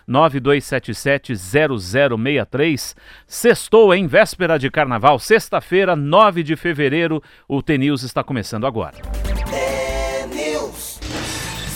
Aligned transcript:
992770063. 0.08 2.96
Sextou 3.26 3.94
em 3.94 4.06
véspera 4.06 4.58
de 4.58 4.70
carnaval, 4.70 5.18
sexta-feira, 5.18 5.94
9 5.94 6.42
de 6.42 6.56
fevereiro. 6.56 7.22
O 7.46 7.62
TNews 7.62 8.02
está 8.02 8.24
começando 8.24 8.66
agora. 8.66 8.96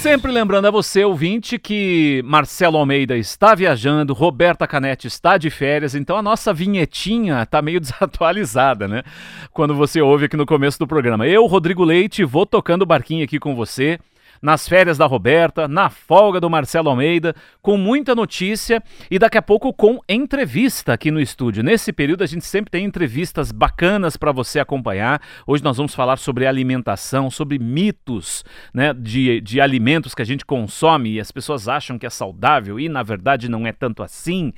Sempre 0.02 0.32
lembrando 0.32 0.66
a 0.66 0.70
você, 0.72 1.04
ouvinte, 1.04 1.60
que 1.60 2.22
Marcelo 2.24 2.76
Almeida 2.76 3.16
está 3.16 3.54
viajando, 3.54 4.12
Roberta 4.12 4.66
Canetti 4.66 5.06
está 5.06 5.38
de 5.38 5.48
férias, 5.48 5.94
então 5.94 6.16
a 6.16 6.22
nossa 6.22 6.52
vinhetinha 6.52 7.40
está 7.40 7.62
meio 7.62 7.78
desatualizada, 7.80 8.88
né? 8.88 9.04
Quando 9.52 9.76
você 9.76 10.02
ouve 10.02 10.24
aqui 10.24 10.36
no 10.36 10.44
começo 10.44 10.76
do 10.76 10.88
programa. 10.88 11.28
Eu, 11.28 11.46
Rodrigo 11.46 11.84
Leite, 11.84 12.24
vou 12.24 12.44
tocando 12.44 12.82
o 12.82 12.86
barquinho 12.86 13.22
aqui 13.22 13.38
com 13.38 13.54
você 13.54 13.96
nas 14.42 14.68
férias 14.68 14.98
da 14.98 15.06
Roberta, 15.06 15.68
na 15.68 15.88
folga 15.88 16.40
do 16.40 16.50
Marcelo 16.50 16.90
Almeida, 16.90 17.34
com 17.62 17.76
muita 17.76 18.12
notícia 18.12 18.82
e 19.08 19.18
daqui 19.18 19.38
a 19.38 19.42
pouco 19.42 19.72
com 19.72 20.00
entrevista 20.08 20.92
aqui 20.92 21.12
no 21.12 21.20
estúdio. 21.20 21.62
Nesse 21.62 21.92
período 21.92 22.24
a 22.24 22.26
gente 22.26 22.44
sempre 22.44 22.72
tem 22.72 22.84
entrevistas 22.84 23.52
bacanas 23.52 24.16
para 24.16 24.32
você 24.32 24.58
acompanhar. 24.58 25.22
Hoje 25.46 25.62
nós 25.62 25.76
vamos 25.76 25.94
falar 25.94 26.16
sobre 26.16 26.44
alimentação, 26.44 27.30
sobre 27.30 27.56
mitos 27.58 28.44
né, 28.74 28.92
de, 28.92 29.40
de 29.40 29.60
alimentos 29.60 30.14
que 30.14 30.22
a 30.22 30.26
gente 30.26 30.44
consome 30.44 31.12
e 31.12 31.20
as 31.20 31.30
pessoas 31.30 31.68
acham 31.68 31.96
que 31.96 32.06
é 32.06 32.10
saudável 32.10 32.80
e 32.80 32.88
na 32.88 33.04
verdade 33.04 33.48
não 33.48 33.64
é 33.64 33.72
tanto 33.72 34.02
assim 34.02 34.52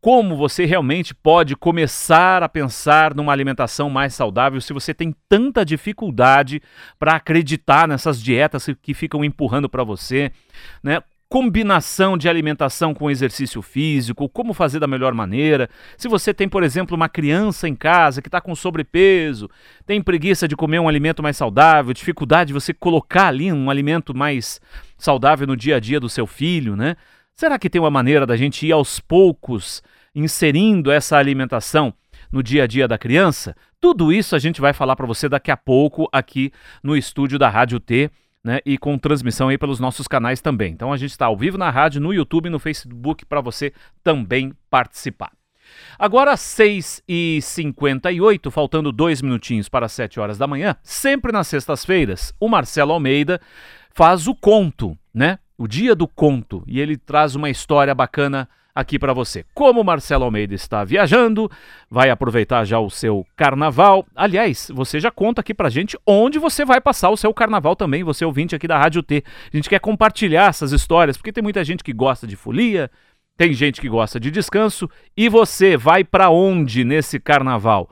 como 0.00 0.34
você 0.34 0.64
realmente 0.64 1.14
pode 1.14 1.54
começar 1.54 2.42
a 2.42 2.48
pensar 2.48 3.14
numa 3.14 3.32
alimentação 3.32 3.90
mais 3.90 4.14
saudável 4.14 4.60
se 4.60 4.72
você 4.72 4.94
tem 4.94 5.14
tanta 5.28 5.64
dificuldade 5.64 6.62
para 6.98 7.16
acreditar 7.16 7.86
nessas 7.86 8.22
dietas 8.22 8.66
que 8.80 8.94
ficam 8.94 9.22
empurrando 9.22 9.68
para 9.68 9.84
você, 9.84 10.32
né? 10.82 11.02
Combinação 11.28 12.18
de 12.18 12.28
alimentação 12.28 12.92
com 12.92 13.08
exercício 13.08 13.62
físico, 13.62 14.28
como 14.28 14.52
fazer 14.52 14.80
da 14.80 14.88
melhor 14.88 15.14
maneira. 15.14 15.70
Se 15.96 16.08
você 16.08 16.34
tem, 16.34 16.48
por 16.48 16.64
exemplo, 16.64 16.96
uma 16.96 17.08
criança 17.08 17.68
em 17.68 17.74
casa 17.76 18.20
que 18.20 18.26
está 18.26 18.40
com 18.40 18.52
sobrepeso, 18.52 19.48
tem 19.86 20.02
preguiça 20.02 20.48
de 20.48 20.56
comer 20.56 20.80
um 20.80 20.88
alimento 20.88 21.22
mais 21.22 21.36
saudável, 21.36 21.94
dificuldade 21.94 22.48
de 22.48 22.54
você 22.54 22.74
colocar 22.74 23.28
ali 23.28 23.52
um 23.52 23.70
alimento 23.70 24.12
mais 24.12 24.60
saudável 24.98 25.46
no 25.46 25.56
dia 25.56 25.76
a 25.76 25.80
dia 25.80 26.00
do 26.00 26.08
seu 26.08 26.26
filho, 26.26 26.74
né? 26.74 26.96
Será 27.40 27.58
que 27.58 27.70
tem 27.70 27.80
uma 27.80 27.90
maneira 27.90 28.26
da 28.26 28.36
gente 28.36 28.66
ir 28.66 28.72
aos 28.72 29.00
poucos 29.00 29.82
inserindo 30.14 30.90
essa 30.90 31.16
alimentação 31.16 31.94
no 32.30 32.42
dia 32.42 32.64
a 32.64 32.66
dia 32.66 32.88
da 32.88 32.98
criança? 32.98 33.56
Tudo 33.80 34.12
isso 34.12 34.36
a 34.36 34.38
gente 34.38 34.60
vai 34.60 34.72
falar 34.72 34.96
para 34.96 35.06
você 35.06 35.28
daqui 35.28 35.50
a 35.50 35.56
pouco 35.56 36.08
aqui 36.12 36.52
no 36.82 36.96
estúdio 36.96 37.38
da 37.38 37.48
Rádio 37.48 37.80
T. 37.80 38.10
Né, 38.42 38.58
e 38.64 38.78
com 38.78 38.96
transmissão 38.96 39.50
aí 39.50 39.58
pelos 39.58 39.78
nossos 39.78 40.08
canais 40.08 40.40
também. 40.40 40.72
Então 40.72 40.94
a 40.94 40.96
gente 40.96 41.10
está 41.10 41.26
ao 41.26 41.36
vivo 41.36 41.58
na 41.58 41.68
rádio, 41.68 42.00
no 42.00 42.10
YouTube 42.10 42.46
e 42.46 42.50
no 42.50 42.58
Facebook 42.58 43.26
para 43.26 43.42
você 43.42 43.70
também 44.02 44.54
participar. 44.70 45.30
Agora, 45.98 46.34
6h58, 46.34 48.50
faltando 48.50 48.92
dois 48.92 49.20
minutinhos 49.20 49.68
para 49.68 49.88
7 49.88 50.18
horas 50.18 50.38
da 50.38 50.46
manhã, 50.46 50.74
sempre 50.82 51.32
nas 51.32 51.48
sextas-feiras, 51.48 52.32
o 52.40 52.48
Marcelo 52.48 52.92
Almeida 52.92 53.38
faz 53.90 54.26
o 54.26 54.34
conto, 54.34 54.96
né? 55.12 55.38
O 55.58 55.68
dia 55.68 55.94
do 55.94 56.08
conto. 56.08 56.64
E 56.66 56.80
ele 56.80 56.96
traz 56.96 57.34
uma 57.34 57.50
história 57.50 57.94
bacana 57.94 58.48
aqui 58.74 58.98
para 58.98 59.12
você. 59.12 59.44
Como 59.54 59.84
Marcelo 59.84 60.24
Almeida 60.24 60.54
está 60.54 60.84
viajando, 60.84 61.50
vai 61.90 62.10
aproveitar 62.10 62.64
já 62.64 62.78
o 62.78 62.90
seu 62.90 63.26
carnaval. 63.36 64.06
Aliás, 64.14 64.70
você 64.72 65.00
já 65.00 65.10
conta 65.10 65.40
aqui 65.40 65.52
pra 65.54 65.70
gente 65.70 65.98
onde 66.06 66.38
você 66.38 66.64
vai 66.64 66.80
passar 66.80 67.10
o 67.10 67.16
seu 67.16 67.32
carnaval 67.34 67.76
também, 67.76 68.04
você 68.04 68.24
ouvinte 68.24 68.54
aqui 68.54 68.66
da 68.66 68.78
Rádio 68.78 69.02
T. 69.02 69.22
A 69.52 69.56
gente 69.56 69.68
quer 69.68 69.80
compartilhar 69.80 70.48
essas 70.48 70.72
histórias, 70.72 71.16
porque 71.16 71.32
tem 71.32 71.42
muita 71.42 71.64
gente 71.64 71.84
que 71.84 71.92
gosta 71.92 72.26
de 72.26 72.36
folia, 72.36 72.90
tem 73.36 73.52
gente 73.52 73.80
que 73.80 73.88
gosta 73.88 74.20
de 74.20 74.30
descanso, 74.30 74.88
e 75.16 75.28
você 75.28 75.76
vai 75.76 76.04
para 76.04 76.30
onde 76.30 76.84
nesse 76.84 77.18
carnaval? 77.18 77.90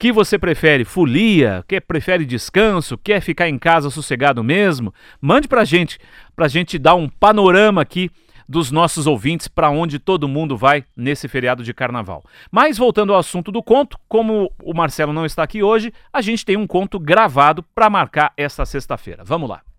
que 0.00 0.10
você 0.10 0.38
prefere? 0.38 0.82
Folia? 0.82 1.62
Quer 1.68 1.82
prefere 1.82 2.24
descanso? 2.24 2.96
Quer 2.96 3.20
ficar 3.20 3.50
em 3.50 3.58
casa 3.58 3.90
sossegado 3.90 4.42
mesmo? 4.42 4.94
Mande 5.20 5.46
pra 5.46 5.62
gente, 5.62 5.98
pra 6.34 6.48
gente 6.48 6.78
dar 6.78 6.94
um 6.94 7.06
panorama 7.06 7.82
aqui 7.82 8.10
dos 8.50 8.72
nossos 8.72 9.06
ouvintes 9.06 9.46
para 9.46 9.70
onde 9.70 10.00
todo 10.00 10.26
mundo 10.26 10.56
vai 10.56 10.84
nesse 10.96 11.28
feriado 11.28 11.62
de 11.62 11.72
carnaval. 11.72 12.24
Mas 12.50 12.76
voltando 12.76 13.12
ao 13.12 13.20
assunto 13.20 13.52
do 13.52 13.62
conto, 13.62 13.96
como 14.08 14.50
o 14.60 14.74
Marcelo 14.74 15.12
não 15.12 15.24
está 15.24 15.44
aqui 15.44 15.62
hoje, 15.62 15.92
a 16.12 16.20
gente 16.20 16.44
tem 16.44 16.56
um 16.56 16.66
conto 16.66 16.98
gravado 16.98 17.62
para 17.72 17.88
marcar 17.88 18.32
esta 18.36 18.66
sexta-feira. 18.66 19.22
Vamos 19.24 19.48
lá. 19.48 19.69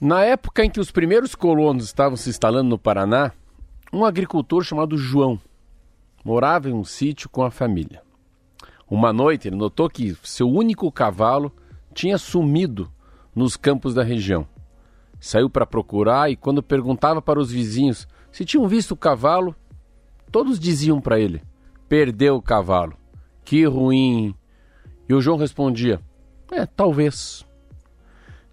Na 0.00 0.24
época 0.24 0.64
em 0.64 0.70
que 0.70 0.80
os 0.80 0.90
primeiros 0.90 1.34
colonos 1.34 1.84
estavam 1.84 2.16
se 2.16 2.30
instalando 2.30 2.70
no 2.70 2.78
Paraná, 2.78 3.32
um 3.92 4.02
agricultor 4.02 4.64
chamado 4.64 4.96
João 4.96 5.38
morava 6.24 6.70
em 6.70 6.72
um 6.72 6.84
sítio 6.84 7.28
com 7.28 7.42
a 7.42 7.50
família. 7.50 8.02
Uma 8.88 9.12
noite 9.12 9.48
ele 9.48 9.56
notou 9.56 9.90
que 9.90 10.16
seu 10.22 10.48
único 10.48 10.90
cavalo 10.90 11.52
tinha 11.92 12.16
sumido 12.16 12.90
nos 13.34 13.58
campos 13.58 13.92
da 13.92 14.02
região. 14.02 14.48
Saiu 15.20 15.50
para 15.50 15.66
procurar 15.66 16.30
e 16.30 16.36
quando 16.36 16.62
perguntava 16.62 17.20
para 17.20 17.38
os 17.38 17.50
vizinhos 17.50 18.08
se 18.32 18.42
tinham 18.42 18.66
visto 18.66 18.92
o 18.92 18.96
cavalo, 18.96 19.54
todos 20.32 20.58
diziam 20.58 20.98
para 20.98 21.20
ele: 21.20 21.42
"Perdeu 21.90 22.36
o 22.36 22.42
cavalo. 22.42 22.96
Que 23.44 23.66
ruim". 23.66 24.34
E 25.06 25.12
o 25.12 25.20
João 25.20 25.36
respondia: 25.36 26.00
"É, 26.50 26.64
talvez". 26.64 27.44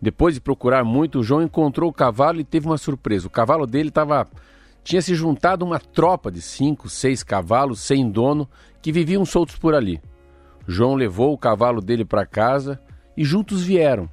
Depois 0.01 0.35
de 0.35 0.41
procurar 0.41 0.83
muito, 0.83 1.23
João 1.23 1.41
encontrou 1.41 1.89
o 1.89 1.94
cavalo 1.94 2.39
e 2.39 2.44
teve 2.44 2.67
uma 2.67 2.77
surpresa. 2.77 3.27
O 3.27 3.31
cavalo 3.31 3.65
dele 3.65 3.89
estava 3.89 4.27
tinha 4.88 5.01
se 5.01 5.13
juntado 5.15 5.65
uma 5.65 5.79
tropa 5.79 6.31
de 6.31 6.41
cinco, 6.41 6.88
seis 6.88 7.21
cavalos 7.21 7.81
sem 7.81 8.09
dono 8.09 8.47
que 8.81 8.89
viviam 8.89 9.25
soltos 9.25 9.57
por 9.57 9.75
ali. 9.75 9.99
João 10.65 10.95
levou 10.95 11.33
o 11.33 11.38
cavalo 11.38 11.81
dele 11.81 12.05
para 12.05 12.25
casa 12.25 12.79
e 13.17 13.25
juntos 13.25 13.63
vieram 13.63 14.09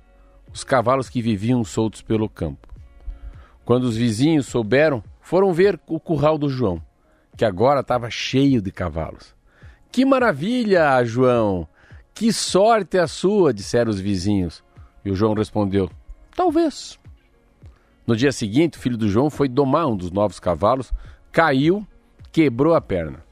os 0.53 0.65
cavalos 0.65 1.09
que 1.09 1.23
viviam 1.23 1.63
soltos 1.63 2.03
pelo 2.03 2.29
campo. 2.29 2.67
Quando 3.65 3.85
os 3.85 3.97
vizinhos 3.97 4.47
souberam, 4.47 5.01
foram 5.21 5.53
ver 5.53 5.79
o 5.87 6.01
curral 6.01 6.37
do 6.37 6.49
João, 6.49 6.83
que 7.37 7.45
agora 7.45 7.79
estava 7.79 8.11
cheio 8.11 8.61
de 8.61 8.73
cavalos. 8.73 9.33
Que 9.93 10.05
maravilha, 10.05 11.05
João! 11.05 11.69
Que 12.13 12.33
sorte 12.33 12.99
a 12.99 13.07
sua, 13.07 13.55
disseram 13.55 13.91
os 13.91 14.01
vizinhos. 14.01 14.64
E 15.05 15.11
o 15.11 15.15
João 15.15 15.35
respondeu: 15.35 15.91
Talvez. 16.35 16.99
No 18.07 18.17
dia 18.17 18.33
seguinte, 18.33 18.79
o 18.79 18.81
filho 18.81 18.97
do 18.97 19.09
João 19.09 19.31
foi 19.31 19.49
domar 19.49 19.87
um 19.87 19.97
dos 19.97 20.11
novos 20.11 20.39
cavalos, 20.39 20.93
caiu, 21.33 21.87
quebrou 22.31 22.75
a 22.75 22.81
perna. 22.81 23.25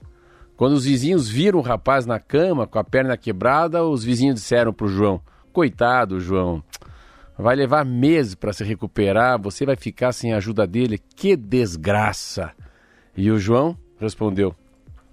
Quando 0.57 0.73
os 0.75 0.85
vizinhos 0.85 1.29
viram 1.29 1.59
o 1.59 1.63
rapaz 1.63 2.07
na 2.07 2.19
cama 2.19 2.67
com 2.67 2.79
a 2.79 2.85
perna 2.85 3.17
quebrada, 3.17 3.85
os 3.85 4.05
vizinhos 4.05 4.37
disseram 4.37 4.73
para 4.73 4.87
o 4.87 4.89
João: 4.89 5.21
Coitado, 5.53 6.21
João, 6.21 6.63
vai 7.37 7.57
levar 7.57 7.85
meses 7.85 8.35
para 8.35 8.53
se 8.53 8.63
recuperar, 8.65 9.41
você 9.41 9.67
vai 9.67 9.77
ficar 9.77 10.13
sem 10.13 10.33
a 10.33 10.37
ajuda 10.37 10.67
dele, 10.67 10.99
que 10.99 11.37
desgraça. 11.37 12.53
E 13.17 13.31
o 13.31 13.39
João 13.39 13.77
respondeu: 13.99 14.55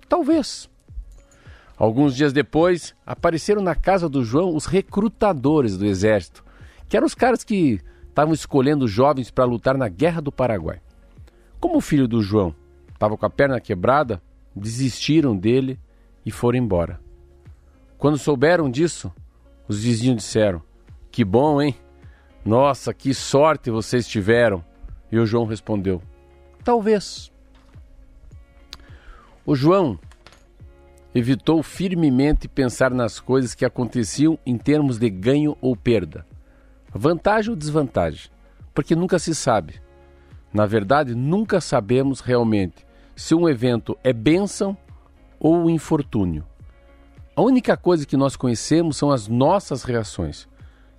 Talvez. 0.07 0.69
Alguns 1.77 2.13
dias 2.15 2.33
depois, 2.33 2.93
apareceram 3.05 3.61
na 3.61 3.73
casa 3.73 4.09
do 4.09 4.23
João 4.23 4.53
os 4.53 4.65
recrutadores 4.65 5.77
do 5.77 5.85
exército, 5.85 6.43
que 6.89 6.97
eram 6.97 7.05
os 7.05 7.13
caras 7.15 7.43
que 7.43 7.79
estavam 8.09 8.33
escolhendo 8.33 8.87
jovens 8.87 9.29
para 9.29 9.45
lutar 9.45 9.77
na 9.77 9.87
Guerra 9.87 10.21
do 10.21 10.31
Paraguai. 10.31 10.81
Como 11.59 11.77
o 11.77 11.81
filho 11.81 12.07
do 12.07 12.21
João 12.21 12.53
estava 12.91 13.15
com 13.15 13.25
a 13.25 13.29
perna 13.29 13.61
quebrada, 13.61 14.21
desistiram 14.55 15.37
dele 15.37 15.79
e 16.25 16.31
foram 16.31 16.57
embora. 16.57 16.99
Quando 17.97 18.17
souberam 18.17 18.69
disso, 18.69 19.13
os 19.67 19.83
vizinhos 19.83 20.17
disseram: 20.17 20.61
Que 21.11 21.23
bom, 21.23 21.61
hein? 21.61 21.75
Nossa, 22.43 22.93
que 22.93 23.13
sorte 23.13 23.69
vocês 23.69 24.07
tiveram. 24.07 24.63
E 25.11 25.19
o 25.19 25.25
João 25.25 25.45
respondeu: 25.45 26.01
Talvez. 26.63 27.31
O 29.45 29.55
João 29.55 29.99
evitou 31.13 31.61
firmemente 31.63 32.47
pensar 32.47 32.91
nas 32.91 33.19
coisas 33.19 33.55
que 33.55 33.65
aconteciam 33.65 34.37
em 34.45 34.57
termos 34.57 34.97
de 34.97 35.09
ganho 35.09 35.57
ou 35.59 35.75
perda, 35.75 36.25
vantagem 36.93 37.51
ou 37.51 37.55
desvantagem, 37.55 38.29
porque 38.73 38.95
nunca 38.95 39.19
se 39.19 39.35
sabe. 39.35 39.81
Na 40.53 40.65
verdade, 40.65 41.13
nunca 41.13 41.61
sabemos 41.61 42.19
realmente 42.19 42.85
se 43.15 43.35
um 43.35 43.47
evento 43.47 43.97
é 44.03 44.11
bênção 44.11 44.77
ou 45.39 45.69
infortúnio. 45.69 46.45
A 47.35 47.41
única 47.41 47.77
coisa 47.77 48.05
que 48.05 48.17
nós 48.17 48.35
conhecemos 48.35 48.97
são 48.97 49.11
as 49.11 49.27
nossas 49.27 49.83
reações, 49.83 50.47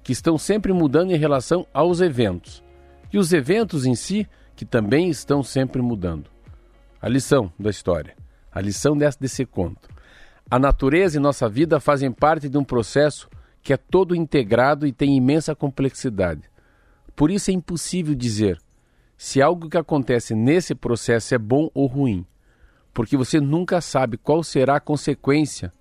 que 0.03 0.13
estão 0.13 0.39
sempre 0.39 0.73
mudando 0.73 1.11
em 1.11 1.19
relação 1.19 1.67
aos 1.73 2.01
eventos, 2.01 2.63
e 3.13 3.19
os 3.19 3.33
eventos 3.33 3.85
em 3.85 3.95
si, 3.95 4.27
que 4.55 4.65
também 4.65 5.11
estão 5.11 5.43
sempre 5.43 5.83
mudando. 5.83 6.31
A 7.03 7.09
lição 7.09 7.53
da 7.59 7.71
história, 7.71 8.15
a 8.53 8.61
lição 8.61 8.97
desse 8.97 9.45
conto. 9.45 9.89
A 10.51 10.59
natureza 10.59 11.17
e 11.17 11.21
nossa 11.21 11.49
vida 11.49 11.81
fazem 11.81 12.11
parte 12.11 12.49
de 12.49 12.59
um 12.59 12.65
processo 12.65 13.29
que 13.63 13.73
é 13.73 13.77
todo 13.77 14.15
integrado 14.15 14.87
e 14.87 14.93
tem 14.93 15.17
imensa 15.17 15.55
complexidade. 15.55 16.43
Por 17.15 17.31
isso 17.31 17.51
é 17.51 17.55
impossível 17.55 18.15
dizer 18.15 18.61
se 19.17 19.43
algo 19.43 19.69
que 19.69 19.77
acontece 19.77 20.35
nesse 20.35 20.75
processo 20.75 21.35
é 21.35 21.39
bom 21.39 21.71
ou 21.75 21.87
ruim, 21.87 22.25
porque 22.95 23.17
você 23.17 23.39
nunca 23.39 23.81
sabe 23.81 24.17
qual 24.17 24.43
será 24.43 24.77
a 24.77 24.81
consequência 24.81 25.73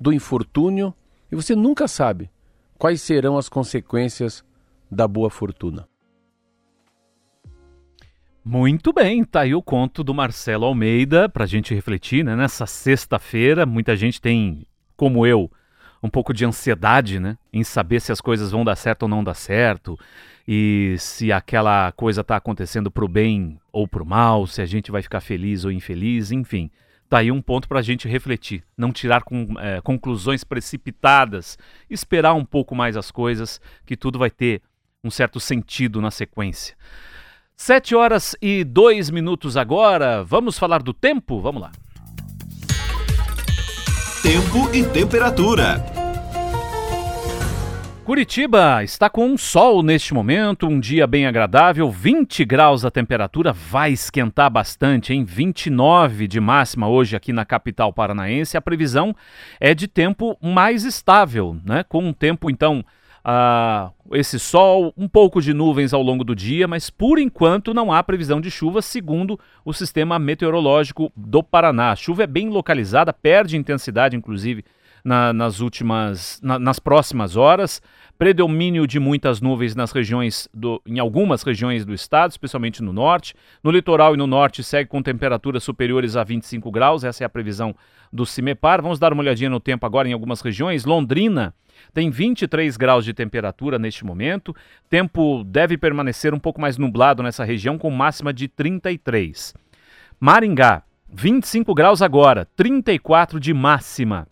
do 0.00 0.12
infortúnio 0.12 0.94
e 1.30 1.34
você 1.34 1.56
nunca 1.56 1.88
sabe 1.88 2.30
quais 2.78 3.02
serão 3.02 3.36
as 3.36 3.48
consequências 3.48 4.44
da 4.90 5.08
boa 5.08 5.28
fortuna. 5.28 5.88
Muito 8.44 8.92
bem, 8.92 9.24
tá 9.24 9.40
aí 9.40 9.54
o 9.54 9.62
conto 9.62 10.02
do 10.02 10.14
Marcelo 10.14 10.64
Almeida 10.64 11.28
para 11.28 11.44
a 11.44 11.46
gente 11.46 11.74
refletir, 11.74 12.24
né? 12.24 12.34
Nessa 12.34 12.64
sexta-feira, 12.64 13.66
muita 13.66 13.94
gente 13.94 14.20
tem, 14.20 14.64
como 14.96 15.26
eu, 15.26 15.50
um 16.02 16.08
pouco 16.08 16.32
de 16.32 16.44
ansiedade, 16.44 17.18
né? 17.18 17.36
Em 17.52 17.64
saber 17.64 18.00
se 18.00 18.12
as 18.12 18.20
coisas 18.20 18.50
vão 18.50 18.64
dar 18.64 18.76
certo 18.76 19.02
ou 19.04 19.08
não 19.08 19.24
dar 19.24 19.34
certo, 19.34 19.98
e 20.46 20.96
se 20.98 21.30
aquela 21.30 21.92
coisa 21.92 22.22
está 22.22 22.36
acontecendo 22.36 22.90
para 22.90 23.04
o 23.04 23.08
bem 23.08 23.60
ou 23.70 23.86
para 23.86 24.02
o 24.02 24.06
mal, 24.06 24.46
se 24.46 24.62
a 24.62 24.66
gente 24.66 24.90
vai 24.90 25.02
ficar 25.02 25.20
feliz 25.20 25.64
ou 25.64 25.70
infeliz, 25.70 26.32
enfim. 26.32 26.70
Tá 27.08 27.18
aí 27.18 27.32
um 27.32 27.40
ponto 27.40 27.68
para 27.68 27.80
a 27.80 27.82
gente 27.82 28.06
refletir, 28.06 28.62
não 28.76 28.92
tirar 28.92 29.22
com, 29.22 29.54
é, 29.58 29.80
conclusões 29.80 30.44
precipitadas, 30.44 31.58
esperar 31.88 32.34
um 32.34 32.44
pouco 32.44 32.74
mais 32.74 32.96
as 32.96 33.10
coisas, 33.10 33.60
que 33.86 33.96
tudo 33.96 34.18
vai 34.18 34.30
ter 34.30 34.62
um 35.02 35.10
certo 35.10 35.40
sentido 35.40 36.00
na 36.00 36.10
sequência. 36.10 36.76
Sete 37.56 37.94
horas 37.94 38.36
e 38.40 38.62
dois 38.62 39.10
minutos 39.10 39.56
agora. 39.56 40.22
Vamos 40.22 40.58
falar 40.58 40.82
do 40.82 40.94
tempo? 40.94 41.40
Vamos 41.40 41.62
lá. 41.62 41.72
Tempo 44.28 44.68
e 44.74 44.84
temperatura. 44.84 45.82
Curitiba 48.04 48.84
está 48.84 49.08
com 49.08 49.26
um 49.26 49.38
sol 49.38 49.82
neste 49.82 50.12
momento, 50.12 50.66
um 50.66 50.78
dia 50.78 51.06
bem 51.06 51.26
agradável, 51.26 51.90
20 51.90 52.44
graus 52.44 52.84
a 52.84 52.90
temperatura, 52.90 53.54
vai 53.54 53.90
esquentar 53.90 54.50
bastante, 54.50 55.14
em 55.14 55.24
29 55.24 56.28
de 56.28 56.40
máxima 56.40 56.86
hoje 56.86 57.16
aqui 57.16 57.32
na 57.32 57.46
capital 57.46 57.90
paranaense. 57.90 58.54
A 58.54 58.60
previsão 58.60 59.16
é 59.58 59.72
de 59.72 59.88
tempo 59.88 60.36
mais 60.42 60.84
estável, 60.84 61.56
né? 61.64 61.82
Com 61.82 62.04
um 62.04 62.12
tempo 62.12 62.50
então 62.50 62.84
uh, 63.28 63.92
esse 64.16 64.38
sol, 64.38 64.92
um 64.96 65.06
pouco 65.06 65.42
de 65.42 65.52
nuvens 65.52 65.92
ao 65.92 66.02
longo 66.02 66.24
do 66.24 66.34
dia, 66.34 66.66
mas 66.66 66.88
por 66.88 67.18
enquanto 67.18 67.74
não 67.74 67.92
há 67.92 68.02
previsão 68.02 68.40
de 68.40 68.50
chuva, 68.50 68.80
segundo 68.80 69.38
o 69.64 69.72
sistema 69.72 70.18
meteorológico 70.18 71.12
do 71.14 71.42
Paraná. 71.42 71.92
A 71.92 71.96
chuva 71.96 72.22
é 72.22 72.26
bem 72.26 72.48
localizada, 72.48 73.12
perde 73.12 73.56
intensidade, 73.56 74.16
inclusive 74.16 74.64
na, 75.04 75.32
nas 75.32 75.60
últimas, 75.60 76.40
na, 76.42 76.58
nas 76.58 76.78
próximas 76.78 77.36
horas. 77.36 77.82
Predomínio 78.18 78.84
de 78.86 78.98
muitas 78.98 79.40
nuvens 79.40 79.76
nas 79.76 79.92
regiões 79.92 80.48
do, 80.52 80.82
em 80.84 80.98
algumas 80.98 81.42
regiões 81.42 81.84
do 81.84 81.94
estado, 81.94 82.30
especialmente 82.30 82.82
no 82.82 82.92
norte. 82.92 83.34
No 83.62 83.70
litoral 83.70 84.14
e 84.14 84.16
no 84.16 84.26
norte 84.26 84.64
segue 84.64 84.88
com 84.88 85.02
temperaturas 85.02 85.62
superiores 85.62 86.16
a 86.16 86.24
25 86.24 86.70
graus, 86.70 87.04
essa 87.04 87.22
é 87.22 87.26
a 87.26 87.28
previsão 87.28 87.76
do 88.12 88.26
CIMEPAR. 88.26 88.82
Vamos 88.82 88.98
dar 88.98 89.12
uma 89.12 89.22
olhadinha 89.22 89.50
no 89.50 89.60
tempo 89.60 89.86
agora 89.86 90.08
em 90.08 90.12
algumas 90.12 90.40
regiões. 90.40 90.84
Londrina 90.84 91.54
tem 91.92 92.10
23 92.10 92.76
graus 92.76 93.04
de 93.04 93.12
temperatura 93.12 93.78
neste 93.78 94.04
momento. 94.04 94.54
Tempo 94.88 95.44
deve 95.44 95.76
permanecer 95.76 96.34
um 96.34 96.38
pouco 96.38 96.60
mais 96.60 96.76
nublado 96.76 97.22
nessa 97.22 97.44
região, 97.44 97.78
com 97.78 97.90
máxima 97.90 98.32
de 98.32 98.48
33. 98.48 99.54
Maringá, 100.20 100.82
25 101.10 101.74
graus 101.74 102.02
agora, 102.02 102.46
34 102.56 103.40
de 103.40 103.54
máxima. 103.54 104.26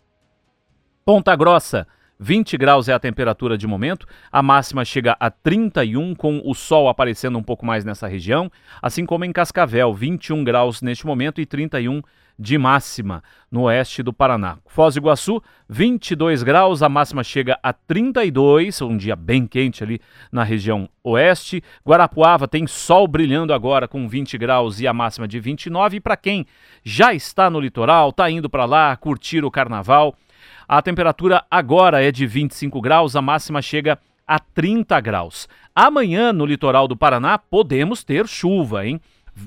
Ponta 1.04 1.34
Grossa, 1.36 1.86
20 2.18 2.56
graus 2.56 2.88
é 2.88 2.92
a 2.92 2.98
temperatura 2.98 3.58
de 3.58 3.66
momento, 3.66 4.06
a 4.32 4.42
máxima 4.42 4.84
chega 4.84 5.16
a 5.20 5.30
31, 5.30 6.14
com 6.14 6.40
o 6.44 6.54
sol 6.54 6.88
aparecendo 6.88 7.38
um 7.38 7.42
pouco 7.42 7.64
mais 7.64 7.84
nessa 7.84 8.06
região, 8.06 8.50
assim 8.80 9.04
como 9.04 9.24
em 9.24 9.32
Cascavel, 9.32 9.92
21 9.94 10.42
graus 10.42 10.80
neste 10.82 11.06
momento 11.06 11.40
e 11.40 11.46
31 11.46 12.02
de 12.38 12.58
máxima 12.58 13.22
no 13.50 13.62
oeste 13.62 14.02
do 14.02 14.12
Paraná. 14.12 14.58
Foz 14.66 14.94
do 14.94 14.98
Iguaçu, 14.98 15.42
22 15.68 16.42
graus, 16.42 16.82
a 16.82 16.88
máxima 16.88 17.24
chega 17.24 17.58
a 17.62 17.72
32, 17.72 18.82
um 18.82 18.96
dia 18.96 19.16
bem 19.16 19.46
quente 19.46 19.82
ali 19.82 20.00
na 20.30 20.44
região 20.44 20.88
oeste. 21.02 21.62
Guarapuava 21.86 22.46
tem 22.46 22.66
sol 22.66 23.08
brilhando 23.08 23.52
agora 23.52 23.88
com 23.88 24.08
20 24.08 24.36
graus 24.36 24.80
e 24.80 24.86
a 24.86 24.92
máxima 24.92 25.26
de 25.26 25.40
29. 25.40 25.96
E 25.96 26.00
para 26.00 26.16
quem 26.16 26.46
já 26.84 27.14
está 27.14 27.48
no 27.48 27.60
litoral, 27.60 28.10
está 28.10 28.30
indo 28.30 28.50
para 28.50 28.64
lá 28.64 28.96
curtir 28.96 29.44
o 29.44 29.50
carnaval, 29.50 30.14
a 30.68 30.82
temperatura 30.82 31.44
agora 31.50 32.02
é 32.02 32.10
de 32.10 32.26
25 32.26 32.80
graus, 32.80 33.14
a 33.14 33.22
máxima 33.22 33.62
chega 33.62 33.98
a 34.26 34.38
30 34.38 35.00
graus. 35.00 35.48
Amanhã, 35.74 36.32
no 36.32 36.44
litoral 36.44 36.88
do 36.88 36.96
Paraná, 36.96 37.38
podemos 37.38 38.02
ter 38.02 38.26
chuva, 38.26 38.84
hein? 38.86 39.00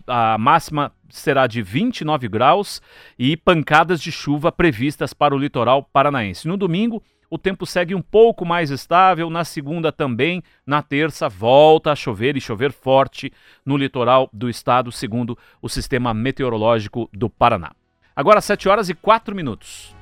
A 0.08 0.38
máxima 0.38 0.92
será 1.10 1.48
de 1.48 1.62
29 1.62 2.28
graus 2.28 2.82
e 3.18 3.36
pancadas 3.36 4.02
de 4.02 4.12
chuva 4.12 4.52
previstas 4.52 5.14
para 5.14 5.36
o 5.36 5.38
litoral 5.38 5.84
paranaense. 5.84 6.48
No 6.48 6.58
domingo, 6.58 7.02
o 7.30 7.38
tempo 7.38 7.66
segue 7.66 7.94
um 7.94 8.02
pouco 8.02 8.46
mais 8.46 8.72
estável, 8.72 9.30
na 9.30 9.44
segunda 9.44 9.92
também, 9.92 10.42
na 10.66 10.82
terça 10.82 11.30
volta 11.30 11.92
a 11.92 11.96
chover 11.96 12.36
e 12.36 12.42
chover 12.42 12.72
forte 12.72 13.32
no 13.66 13.78
litoral 13.78 14.30
do 14.34 14.50
estado, 14.50 14.92
segundo 14.92 15.38
o 15.62 15.70
Sistema 15.70 16.14
Meteorológico 16.14 17.10
do 17.14 17.30
Paraná. 17.30 17.72
Agora 18.16 18.42
7 18.42 18.68
horas 18.68 18.90
e 18.90 18.94
4 18.96 19.36
minutos. 19.36 19.99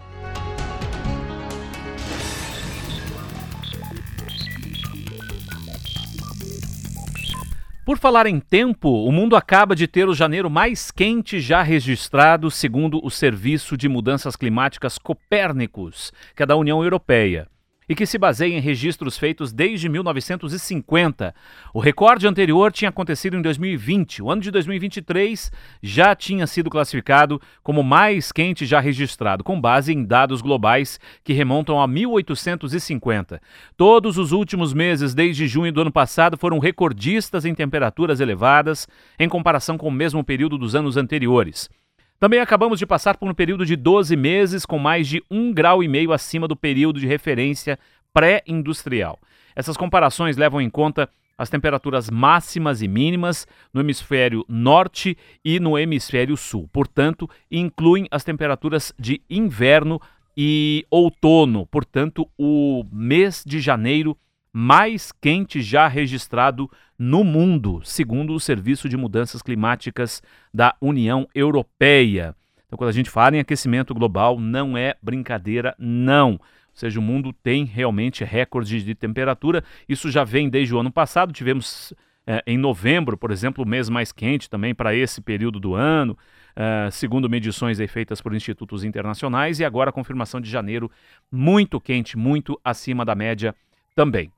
Por 7.87 7.97
falar 7.97 8.27
em 8.27 8.37
tempo, 8.37 8.89
o 8.89 9.13
mundo 9.13 9.33
acaba 9.33 9.73
de 9.73 9.87
ter 9.87 10.09
o 10.09 10.13
janeiro 10.13 10.49
mais 10.49 10.91
quente 10.91 11.39
já 11.39 11.63
registrado, 11.63 12.51
segundo 12.51 12.99
o 13.01 13.09
Serviço 13.09 13.77
de 13.77 13.87
Mudanças 13.87 14.35
Climáticas 14.35 14.97
Copérnicos, 14.97 16.11
que 16.35 16.43
é 16.43 16.45
da 16.45 16.57
União 16.57 16.83
Europeia 16.83 17.47
e 17.89 17.95
que 17.95 18.05
se 18.05 18.17
baseia 18.17 18.55
em 18.55 18.59
registros 18.59 19.17
feitos 19.17 19.53
desde 19.53 19.87
1950. 19.87 21.33
O 21.73 21.79
recorde 21.79 22.27
anterior 22.27 22.71
tinha 22.71 22.89
acontecido 22.89 23.37
em 23.37 23.41
2020. 23.41 24.21
O 24.21 24.29
ano 24.29 24.41
de 24.41 24.51
2023 24.51 25.51
já 25.81 26.15
tinha 26.15 26.45
sido 26.45 26.69
classificado 26.69 27.41
como 27.63 27.83
mais 27.83 28.31
quente 28.31 28.65
já 28.65 28.79
registrado, 28.79 29.43
com 29.43 29.59
base 29.59 29.93
em 29.93 30.03
dados 30.03 30.41
globais 30.41 30.99
que 31.23 31.33
remontam 31.33 31.81
a 31.81 31.87
1850. 31.87 33.41
Todos 33.75 34.17
os 34.17 34.31
últimos 34.31 34.73
meses, 34.73 35.13
desde 35.13 35.47
junho 35.47 35.71
do 35.71 35.81
ano 35.81 35.91
passado, 35.91 36.37
foram 36.37 36.59
recordistas 36.59 37.45
em 37.45 37.55
temperaturas 37.55 38.19
elevadas 38.19 38.87
em 39.17 39.29
comparação 39.29 39.77
com 39.77 39.87
o 39.87 39.91
mesmo 39.91 40.23
período 40.23 40.57
dos 40.57 40.75
anos 40.75 40.97
anteriores. 40.97 41.69
Também 42.19 42.39
acabamos 42.39 42.79
de 42.79 42.85
passar 42.85 43.15
por 43.17 43.29
um 43.29 43.33
período 43.33 43.63
de 43.63 43.75
12 43.75 44.15
meses 44.15 44.65
com 44.65 44.79
mais 44.79 45.07
de 45.07 45.23
um 45.29 45.53
grau 45.53 45.83
e 45.83 45.87
meio 45.87 46.11
acima 46.11 46.47
do 46.47 46.55
período 46.55 46.99
de 46.99 47.05
referência 47.05 47.77
pré-industrial. 48.11 49.19
Essas 49.55 49.77
comparações 49.77 50.35
levam 50.35 50.59
em 50.59 50.69
conta 50.69 51.07
as 51.37 51.49
temperaturas 51.49 52.09
máximas 52.09 52.81
e 52.81 52.87
mínimas 52.87 53.45
no 53.71 53.79
hemisfério 53.79 54.43
norte 54.49 55.15
e 55.45 55.59
no 55.59 55.77
hemisfério 55.77 56.35
sul. 56.35 56.67
Portanto, 56.73 57.29
incluem 57.51 58.07
as 58.09 58.23
temperaturas 58.23 58.91
de 58.97 59.21
inverno 59.29 60.01
e 60.35 60.87
outono. 60.89 61.67
Portanto, 61.67 62.27
o 62.35 62.83
mês 62.91 63.43
de 63.45 63.59
janeiro 63.59 64.17
mais 64.51 65.11
quente 65.11 65.61
já 65.61 65.87
registrado 65.87 66.67
no 66.97 67.23
mundo, 67.23 67.81
segundo 67.83 68.33
o 68.33 68.39
Serviço 68.39 68.89
de 68.89 68.97
Mudanças 68.97 69.41
Climáticas 69.41 70.21
da 70.53 70.75
União 70.81 71.27
Europeia. 71.35 72.35
Então, 72.65 72.77
quando 72.77 72.89
a 72.89 72.93
gente 72.93 73.09
fala 73.09 73.35
em 73.35 73.39
aquecimento 73.39 73.93
global, 73.93 74.39
não 74.39 74.77
é 74.77 74.95
brincadeira, 75.01 75.75
não. 75.77 76.31
Ou 76.33 76.39
seja, 76.73 76.99
o 76.99 77.03
mundo 77.03 77.31
tem 77.31 77.63
realmente 77.65 78.23
recordes 78.23 78.83
de 78.83 78.93
temperatura. 78.93 79.63
Isso 79.87 80.11
já 80.11 80.23
vem 80.23 80.49
desde 80.49 80.75
o 80.75 80.79
ano 80.79 80.91
passado. 80.91 81.33
Tivemos 81.33 81.93
é, 82.25 82.43
em 82.45 82.57
novembro, 82.57 83.17
por 83.17 83.31
exemplo, 83.31 83.63
o 83.63 83.67
mês 83.67 83.89
mais 83.89 84.11
quente 84.11 84.49
também 84.49 84.75
para 84.75 84.93
esse 84.93 85.21
período 85.21 85.59
do 85.59 85.75
ano, 85.75 86.17
é, 86.55 86.89
segundo 86.91 87.29
medições 87.29 87.79
feitas 87.89 88.21
por 88.21 88.35
institutos 88.35 88.83
internacionais. 88.83 89.59
E 89.59 89.65
agora 89.65 89.89
a 89.89 89.93
confirmação 89.93 90.41
de 90.41 90.49
janeiro, 90.49 90.91
muito 91.31 91.79
quente, 91.79 92.17
muito 92.17 92.59
acima 92.63 93.05
da 93.05 93.15
média 93.15 93.55
também. 93.95 94.31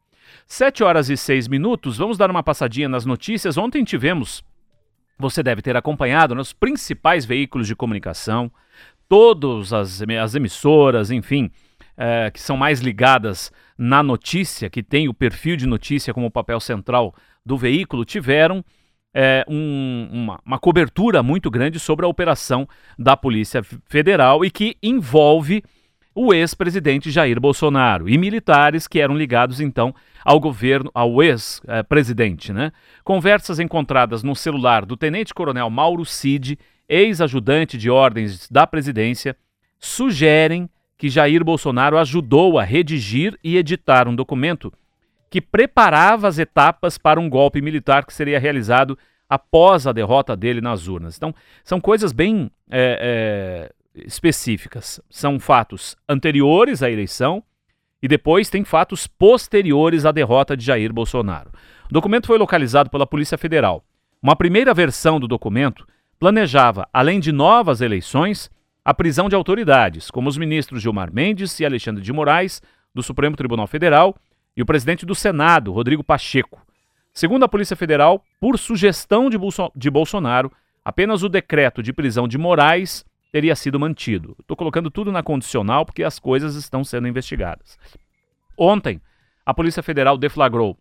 7 0.47 0.83
horas 0.83 1.09
e 1.09 1.17
6 1.17 1.47
minutos, 1.47 1.97
vamos 1.97 2.17
dar 2.17 2.29
uma 2.29 2.43
passadinha 2.43 2.89
nas 2.89 3.05
notícias. 3.05 3.57
Ontem 3.57 3.83
tivemos 3.83 4.43
você 5.19 5.43
deve 5.43 5.61
ter 5.61 5.75
acompanhado 5.75 6.33
nos 6.33 6.53
principais 6.53 7.25
veículos 7.25 7.67
de 7.67 7.75
comunicação, 7.75 8.49
todas 9.09 9.73
as, 9.73 10.01
as 10.01 10.35
emissoras, 10.35 11.11
enfim, 11.11 11.51
é, 11.97 12.31
que 12.31 12.39
são 12.39 12.55
mais 12.55 12.79
ligadas 12.79 13.51
na 13.77 14.01
notícia, 14.01 14.69
que 14.69 14.81
tem 14.81 15.09
o 15.09 15.13
perfil 15.13 15.57
de 15.57 15.67
notícia 15.67 16.13
como 16.13 16.31
papel 16.31 16.59
central 16.61 17.13
do 17.45 17.57
veículo, 17.57 18.05
tiveram 18.05 18.63
é, 19.13 19.43
um, 19.49 20.07
uma, 20.09 20.39
uma 20.45 20.57
cobertura 20.57 21.21
muito 21.21 21.51
grande 21.51 21.79
sobre 21.79 22.05
a 22.05 22.09
operação 22.09 22.65
da 22.97 23.17
Polícia 23.17 23.61
Federal 23.89 24.45
e 24.45 24.49
que 24.49 24.77
envolve 24.81 25.61
o 26.21 26.33
ex-presidente 26.33 27.09
Jair 27.09 27.39
Bolsonaro 27.39 28.09
e 28.09 28.17
militares 28.17 28.89
que 28.89 28.99
eram 28.99 29.15
ligados 29.15 29.61
então 29.61 29.95
ao 30.25 30.37
governo, 30.37 30.91
ao 30.93 31.23
ex-presidente, 31.23 32.51
né? 32.51 32.73
Conversas 33.05 33.57
encontradas 33.57 34.21
no 34.21 34.35
celular 34.35 34.85
do 34.85 34.97
tenente-coronel 34.97 35.69
Mauro 35.69 36.03
Cid, 36.03 36.59
ex-ajudante 36.89 37.77
de 37.77 37.89
ordens 37.89 38.49
da 38.51 38.67
presidência, 38.67 39.33
sugerem 39.79 40.69
que 40.97 41.07
Jair 41.07 41.41
Bolsonaro 41.41 41.97
ajudou 41.97 42.59
a 42.59 42.65
redigir 42.65 43.39
e 43.41 43.55
editar 43.55 44.05
um 44.05 44.13
documento 44.13 44.73
que 45.29 45.39
preparava 45.39 46.27
as 46.27 46.37
etapas 46.37 46.97
para 46.97 47.17
um 47.17 47.29
golpe 47.29 47.61
militar 47.61 48.05
que 48.05 48.13
seria 48.13 48.41
realizado 48.41 48.99
após 49.29 49.87
a 49.87 49.93
derrota 49.93 50.35
dele 50.35 50.59
nas 50.59 50.85
urnas. 50.85 51.15
Então, 51.15 51.33
são 51.63 51.79
coisas 51.79 52.11
bem 52.11 52.51
é, 52.69 53.69
é, 53.71 53.78
específicas. 54.05 55.01
São 55.09 55.39
fatos 55.39 55.95
anteriores 56.07 56.83
à 56.83 56.89
eleição, 56.89 57.43
e 58.01 58.07
depois 58.07 58.49
tem 58.49 58.63
fatos 58.63 59.07
posteriores 59.07 60.05
à 60.05 60.11
derrota 60.11 60.55
de 60.55 60.65
Jair 60.65 60.93
Bolsonaro. 60.93 61.51
O 61.89 61.93
documento 61.93 62.27
foi 62.27 62.37
localizado 62.37 62.89
pela 62.89 63.05
Polícia 63.05 63.37
Federal. 63.37 63.83
Uma 64.21 64.35
primeira 64.35 64.73
versão 64.73 65.19
do 65.19 65.27
documento 65.27 65.85
planejava, 66.19 66.87
além 66.93 67.19
de 67.19 67.31
novas 67.31 67.81
eleições, 67.81 68.49
a 68.83 68.93
prisão 68.93 69.29
de 69.29 69.35
autoridades, 69.35 70.09
como 70.09 70.29
os 70.29 70.37
ministros 70.37 70.81
Gilmar 70.81 71.13
Mendes 71.13 71.59
e 71.59 71.65
Alexandre 71.65 72.01
de 72.01 72.13
Moraes, 72.13 72.61
do 72.93 73.03
Supremo 73.03 73.35
Tribunal 73.35 73.67
Federal, 73.67 74.15
e 74.55 74.61
o 74.61 74.65
presidente 74.65 75.05
do 75.05 75.15
Senado, 75.15 75.71
Rodrigo 75.71 76.03
Pacheco. 76.03 76.61
Segundo 77.13 77.43
a 77.43 77.49
Polícia 77.49 77.75
Federal, 77.75 78.23
por 78.39 78.57
sugestão 78.57 79.29
de, 79.29 79.37
Bolso 79.37 79.71
de 79.75 79.89
Bolsonaro, 79.89 80.51
apenas 80.83 81.23
o 81.23 81.29
decreto 81.29 81.83
de 81.83 81.93
prisão 81.93 82.27
de 82.27 82.37
Moraes 82.37 83.05
teria 83.31 83.55
sido 83.55 83.79
mantido. 83.79 84.35
Estou 84.39 84.57
colocando 84.57 84.89
tudo 84.89 85.11
na 85.11 85.23
condicional 85.23 85.85
porque 85.85 86.03
as 86.03 86.19
coisas 86.19 86.55
estão 86.55 86.83
sendo 86.83 87.07
investigadas. 87.07 87.77
Ontem, 88.57 89.01
a 89.45 89.53
Polícia 89.53 89.83
Federal 89.83 90.17
deflagrou 90.17 90.77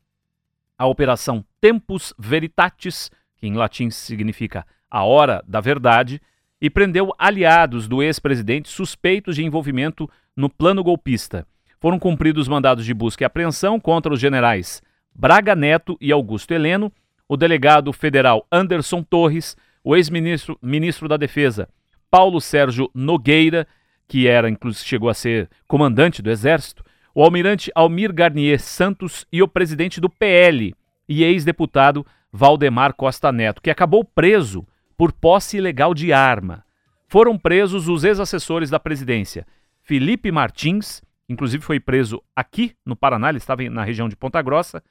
a 0.76 0.87
Operação 0.87 1.45
Tempus 1.61 2.14
Veritatis, 2.19 3.11
que 3.37 3.47
em 3.47 3.55
latim 3.55 3.90
significa 3.90 4.67
a 4.90 5.05
hora 5.05 5.43
da 5.47 5.61
verdade, 5.61 6.21
e 6.61 6.69
prendeu 6.69 7.12
aliados 7.19 7.87
do 7.87 8.02
ex-presidente 8.02 8.69
suspeitos 8.69 9.37
de 9.37 9.45
envolvimento 9.45 10.11
no 10.37 10.49
plano 10.49 10.83
golpista. 10.83 11.47
Foram 11.81 11.99
cumpridos 11.99 12.49
mandados 12.49 12.85
de 12.85 12.93
busca 12.93 13.23
e 13.23 13.26
apreensão 13.26 13.78
contra 13.78 14.12
os 14.12 14.21
generais 14.21 14.83
Braga 15.14 15.55
Neto 15.55 15.97
e 16.00 16.12
Augusto 16.12 16.52
Heleno, 16.52 16.93
o 17.28 17.37
delegado 17.37 17.93
federal 17.93 18.47
Anderson 18.50 19.02
Torres, 19.02 19.57
o 19.85 19.95
ex-ministro 19.97 20.59
ministro 20.62 21.09
da 21.09 21.17
Defesa 21.17 21.69
Paulo 22.11 22.41
Sérgio 22.41 22.91
Nogueira, 22.95 23.67
que 24.07 24.27
era 24.27 24.49
inclusive 24.49 24.87
chegou 24.87 25.09
a 25.09 25.15
ser 25.15 25.49
comandante 25.67 26.23
do 26.23 26.31
Exército, 26.31 26.85
o 27.15 27.23
almirante 27.23 27.71
Almir 27.75 28.12
Garnier 28.12 28.61
Santos 28.61 29.27
e 29.33 29.43
o 29.43 29.49
presidente 29.49 30.00
do 30.00 30.09
PL 30.09 30.75
e 31.09 31.25
ex-deputado 31.25 32.07
Valdemar 32.33 32.95
Costa 32.95 33.33
Neto, 33.33 33.62
que 33.62 33.71
acabou 33.71 34.05
preso 34.05 34.67
por 34.97 35.12
posse 35.12 35.57
ilegal 35.57 35.95
de 35.95 36.12
arma. 36.12 36.65
Foram 37.09 37.38
presos 37.38 37.88
os 37.88 38.05
ex-assessores 38.05 38.71
da 38.71 38.79
presidência, 38.79 39.47
Felipe 39.83 40.31
Martins, 40.31 41.00
inclusive 41.27 41.65
foi 41.65 41.81
preso 41.81 42.23
aqui 42.37 42.75
no 42.85 42.95
Paraná, 42.95 43.31
ele 43.31 43.38
estava 43.38 43.62
na 43.71 43.83
região 43.83 44.07
de 44.07 44.15
Ponta 44.15 44.43
Grossa, 44.43 44.83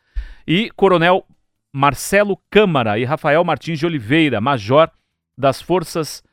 e 0.48 0.72
Coronel 0.76 1.24
Marcelo 1.72 2.36
Câmara 2.50 2.98
e 2.98 3.06
Rafael 3.06 3.44
Martins 3.44 3.78
de 3.78 3.86
Oliveira, 3.86 4.42
major 4.42 4.92
das 5.38 5.62
Forças 5.62 6.24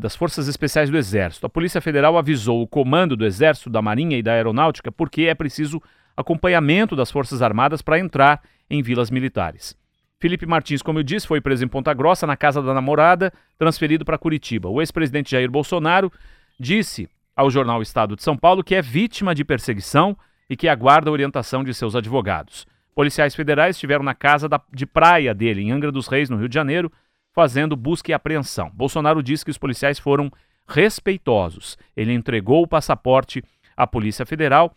das 0.00 0.16
Forças 0.16 0.48
Especiais 0.48 0.90
do 0.90 0.96
Exército. 0.96 1.46
A 1.46 1.50
Polícia 1.50 1.80
Federal 1.80 2.16
avisou 2.16 2.62
o 2.62 2.66
comando 2.66 3.16
do 3.16 3.26
Exército, 3.26 3.68
da 3.68 3.82
Marinha 3.82 4.16
e 4.16 4.22
da 4.22 4.32
Aeronáutica 4.32 4.90
porque 4.90 5.22
é 5.22 5.34
preciso 5.34 5.82
acompanhamento 6.16 6.96
das 6.96 7.10
Forças 7.10 7.42
Armadas 7.42 7.82
para 7.82 7.98
entrar 7.98 8.42
em 8.68 8.82
vilas 8.82 9.10
militares. 9.10 9.76
Felipe 10.20 10.46
Martins, 10.46 10.82
como 10.82 10.98
eu 10.98 11.04
disse, 11.04 11.28
foi 11.28 11.40
preso 11.40 11.64
em 11.64 11.68
Ponta 11.68 11.94
Grossa, 11.94 12.26
na 12.26 12.36
casa 12.36 12.60
da 12.60 12.74
namorada, 12.74 13.32
transferido 13.56 14.04
para 14.04 14.18
Curitiba. 14.18 14.68
O 14.68 14.80
ex-presidente 14.80 15.30
Jair 15.30 15.48
Bolsonaro 15.48 16.10
disse 16.58 17.08
ao 17.36 17.48
jornal 17.48 17.80
Estado 17.80 18.16
de 18.16 18.22
São 18.24 18.36
Paulo 18.36 18.64
que 18.64 18.74
é 18.74 18.82
vítima 18.82 19.32
de 19.32 19.44
perseguição 19.44 20.16
e 20.50 20.56
que 20.56 20.66
aguarda 20.66 21.08
a 21.08 21.12
orientação 21.12 21.62
de 21.62 21.72
seus 21.72 21.94
advogados. 21.94 22.66
Policiais 22.96 23.32
federais 23.32 23.76
estiveram 23.76 24.02
na 24.02 24.14
casa 24.14 24.48
da, 24.48 24.60
de 24.72 24.84
praia 24.84 25.32
dele, 25.32 25.62
em 25.62 25.70
Angra 25.70 25.92
dos 25.92 26.08
Reis, 26.08 26.28
no 26.28 26.36
Rio 26.36 26.48
de 26.48 26.54
Janeiro, 26.54 26.90
fazendo 27.38 27.76
busca 27.76 28.10
e 28.10 28.14
apreensão. 28.14 28.68
Bolsonaro 28.74 29.22
disse 29.22 29.44
que 29.44 29.50
os 29.52 29.56
policiais 29.56 29.96
foram 29.96 30.28
respeitosos. 30.66 31.78
Ele 31.96 32.12
entregou 32.12 32.64
o 32.64 32.66
passaporte 32.66 33.44
à 33.76 33.86
Polícia 33.86 34.26
Federal. 34.26 34.74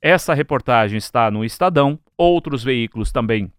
Essa 0.00 0.32
reportagem 0.32 0.96
está 0.96 1.30
no 1.30 1.44
Estadão. 1.44 1.98
Outros 2.16 2.64
veículos 2.64 3.12
também 3.12 3.52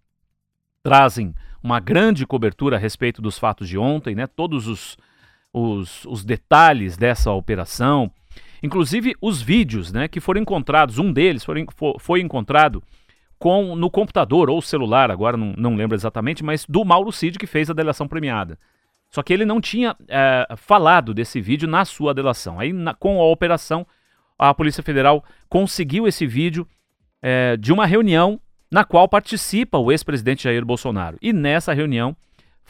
trazem 0.82 1.36
uma 1.62 1.80
grande 1.80 2.26
cobertura 2.26 2.78
a 2.78 2.80
respeito 2.80 3.22
dos 3.22 3.38
fatos 3.38 3.70
de 3.70 3.78
ontem, 3.78 4.16
né? 4.16 4.26
Todos 4.26 4.66
os, 4.66 4.98
os, 5.54 6.04
os 6.06 6.26
detalhes 6.26 6.98
dessa 6.98 7.32
operação, 7.32 8.12
inclusive 8.64 9.16
os 9.22 9.44
vídeos, 9.44 9.94
né? 9.94 10.08
Que 10.08 10.20
foram 10.20 10.42
encontrados. 10.42 10.98
Um 10.98 11.14
deles 11.14 11.44
foi, 11.44 11.64
foi 12.00 12.20
encontrado 12.20 12.82
com 13.40 13.76
no 13.76 13.90
computador 13.90 14.50
ou 14.50 14.62
celular, 14.62 15.10
agora 15.10 15.38
não, 15.38 15.54
não 15.58 15.76
lembro 15.76 15.96
exatamente, 15.96 16.44
mas 16.44 16.66
do 16.68 16.84
Mauro 16.84 17.12
Cid 17.12 17.40
que 17.40 17.48
fez 17.48 17.70
a 17.70 17.74
delação 17.74 18.08
premiada. 18.08 18.60
Só 19.10 19.24
que 19.24 19.34
ele 19.34 19.46
não 19.46 19.60
tinha 19.60 19.96
é, 20.08 20.48
falado 20.56 21.14
desse 21.14 21.42
vídeo 21.42 21.68
na 21.68 21.84
sua 21.86 22.14
delação. 22.14 22.60
Aí, 22.60 22.72
na, 22.72 22.94
com 22.94 23.20
a 23.20 23.26
operação, 23.26 23.88
a 24.38 24.54
Polícia 24.54 24.84
Federal 24.84 25.24
conseguiu 25.48 26.08
esse 26.08 26.28
vídeo 26.28 26.68
é, 27.22 27.58
de 27.58 27.74
uma 27.74 27.86
reunião 27.86 28.40
na 28.72 28.84
qual 28.84 29.08
participa 29.08 29.80
o 29.80 29.92
ex-presidente 29.92 30.44
Jair 30.44 30.64
Bolsonaro. 30.64 31.18
E 31.22 31.34
nessa 31.34 31.74
reunião, 31.74 32.16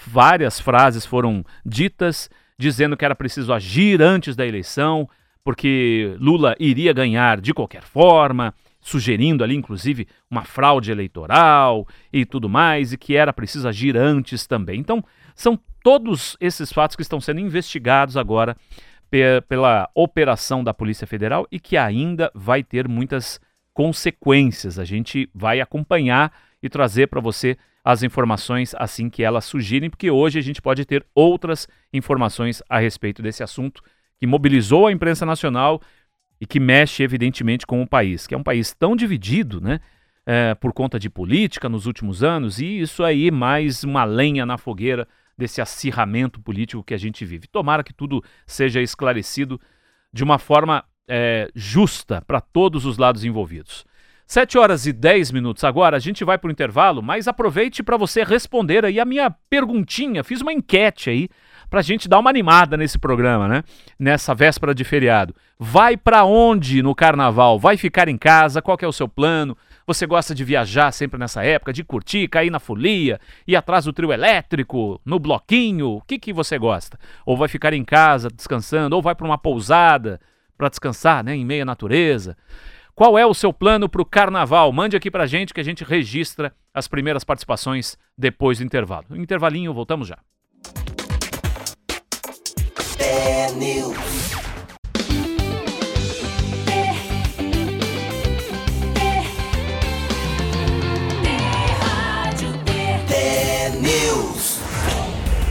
várias 0.08 0.60
frases 0.60 1.06
foram 1.06 1.44
ditas 1.66 2.30
dizendo 2.58 2.96
que 2.96 3.04
era 3.04 3.16
preciso 3.16 3.54
agir 3.54 4.02
antes 4.02 4.36
da 4.36 4.46
eleição, 4.46 5.10
porque 5.44 6.16
Lula 6.20 6.56
iria 6.60 6.94
ganhar 6.94 7.42
de 7.42 7.54
qualquer 7.54 7.84
forma, 7.84 8.54
sugerindo 8.90 9.44
ali, 9.44 9.56
inclusive, 9.56 10.08
uma 10.30 10.44
fraude 10.44 10.92
eleitoral 10.92 11.88
e 12.12 12.26
tudo 12.26 12.50
mais, 12.50 12.92
e 12.92 12.98
que 12.98 13.16
era 13.16 13.32
preciso 13.32 13.68
agir 13.68 13.96
antes 13.96 14.48
também. 14.48 14.80
Então, 14.80 15.04
são 15.36 15.60
todos 15.84 16.36
esses 16.42 16.74
fatos 16.74 16.96
que 16.96 17.02
estão 17.04 17.22
sendo 17.22 17.40
investigados 17.40 18.18
agora 18.18 18.56
pe 19.10 19.42
pela 19.48 19.90
operação 19.94 20.64
da 20.64 20.74
Polícia 20.74 21.08
Federal 21.08 21.48
e 21.52 21.60
que 21.60 21.78
ainda 21.78 22.32
vai 22.34 22.64
ter 22.64 22.88
muitas 22.88 23.40
consequências. 23.74 24.80
A 24.80 24.86
gente 24.86 25.30
vai 25.34 25.62
acompanhar 25.62 26.34
e 26.62 26.68
trazer 26.68 27.08
para 27.08 27.22
você 27.22 27.58
as 27.84 28.04
informações 28.04 28.76
assim 28.78 29.10
que 29.10 29.24
elas 29.24 29.46
surgirem, 29.46 29.90
porque 29.90 30.12
hoje 30.12 30.38
a 30.38 30.42
gente 30.42 30.62
pode 30.62 30.84
ter 30.84 31.06
outras 31.16 31.68
informações 31.94 32.62
a 32.68 32.80
respeito 32.80 33.22
desse 33.22 33.42
assunto 33.42 33.82
que 34.20 34.28
mobilizou 34.28 34.88
a 34.88 34.92
imprensa 34.92 35.26
nacional 35.26 35.82
e 36.40 36.46
que 36.46 36.60
mexe 36.60 37.04
evidentemente 37.04 37.66
com 37.66 37.82
o 37.82 37.88
país, 37.88 38.26
que 38.26 38.34
é 38.34 38.38
um 38.38 38.44
país 38.44 38.74
tão 38.74 38.96
dividido, 38.96 39.60
né? 39.60 39.80
é, 40.32 40.54
por 40.54 40.72
conta 40.74 41.00
de 41.00 41.10
política 41.10 41.68
nos 41.68 41.88
últimos 41.88 42.24
anos, 42.24 42.60
e 42.60 42.82
isso 42.82 43.04
aí 43.04 43.32
mais 43.32 43.84
uma 43.84 44.04
lenha 44.04 44.46
na 44.46 44.60
fogueira 44.60 45.08
desse 45.36 45.60
acirramento 45.60 46.40
político 46.40 46.84
que 46.84 46.94
a 46.94 47.00
gente 47.00 47.26
vive. 47.26 47.48
Tomara 47.48 47.84
que 47.84 47.92
tudo 47.92 48.24
seja 48.46 48.80
esclarecido 48.80 49.60
de 50.14 50.24
uma 50.24 50.38
forma 50.38 50.84
é, 51.08 51.50
justa 51.56 52.22
para 52.22 52.40
todos 52.40 52.86
os 52.86 53.00
lados 53.00 53.26
envolvidos. 53.26 53.84
7 54.28 54.60
horas 54.60 54.86
e 54.86 54.94
10 54.94 55.32
minutos 55.32 55.64
agora, 55.64 55.98
a 55.98 56.00
gente 56.00 56.24
vai 56.24 56.38
para 56.38 56.50
o 56.50 56.52
intervalo, 56.52 57.02
mas 57.02 57.28
aproveite 57.28 57.82
para 57.82 57.98
você 57.98 58.24
responder 58.24 58.86
aí 58.86 59.00
a 59.00 59.06
minha 59.06 59.32
perguntinha. 59.50 60.24
Fiz 60.24 60.42
uma 60.42 60.54
enquete 60.54 61.10
aí 61.10 61.28
para 61.70 61.80
a 61.80 61.84
gente 61.84 62.10
dar 62.10 62.20
uma 62.20 62.30
animada 62.30 62.76
nesse 62.76 62.98
programa, 62.98 63.48
né? 63.48 63.64
Nessa 63.98 64.34
véspera 64.34 64.74
de 64.74 64.84
feriado. 64.84 65.36
Vai 65.58 65.96
para 65.96 66.24
onde 66.24 66.82
no 66.82 66.96
carnaval? 66.96 67.60
Vai 67.60 67.78
ficar 67.78 68.08
em 68.08 68.18
casa? 68.18 68.62
Qual 68.62 68.78
é 68.82 68.88
o 68.88 68.94
seu 68.94 69.08
plano? 69.08 69.58
Você 69.86 70.06
gosta 70.06 70.36
de 70.36 70.44
viajar 70.44 70.92
sempre 70.92 71.20
nessa 71.20 71.44
época, 71.44 71.74
de 71.74 71.84
curtir, 71.84 72.28
cair 72.28 72.50
na 72.50 72.60
folia, 72.60 73.20
ir 73.48 73.56
atrás 73.56 73.86
do 73.86 73.94
trio 73.94 74.14
elétrico, 74.14 75.02
no 75.04 75.20
bloquinho? 75.20 75.90
O 75.90 76.02
que, 76.02 76.20
que 76.20 76.32
você 76.32 76.58
gosta? 76.58 76.98
Ou 77.26 77.36
vai 77.36 77.48
ficar 77.48 77.74
em 77.74 77.84
casa 77.84 78.30
descansando, 78.30 78.96
ou 78.96 79.02
vai 79.02 79.16
para 79.16 79.26
uma 79.26 79.38
pousada 79.38 80.20
para 80.58 80.70
descansar, 80.70 81.24
né, 81.24 81.36
em 81.36 81.46
meia 81.46 81.66
natureza? 81.66 82.38
Qual 82.94 83.18
é 83.18 83.26
o 83.26 83.34
seu 83.34 83.54
plano 83.54 83.88
para 83.88 84.02
o 84.02 84.06
carnaval? 84.06 84.72
Mande 84.72 84.96
aqui 84.98 85.10
para 85.10 85.26
gente 85.26 85.54
que 85.54 85.62
a 85.62 85.64
gente 85.64 85.84
registra 85.84 86.54
as 86.74 86.88
primeiras 86.88 87.24
participações 87.24 87.98
depois 88.18 88.58
do 88.58 88.66
intervalo. 88.66 89.06
Intervalinho, 89.16 89.74
voltamos 89.74 90.08
já. 90.08 90.18
É 93.12 93.48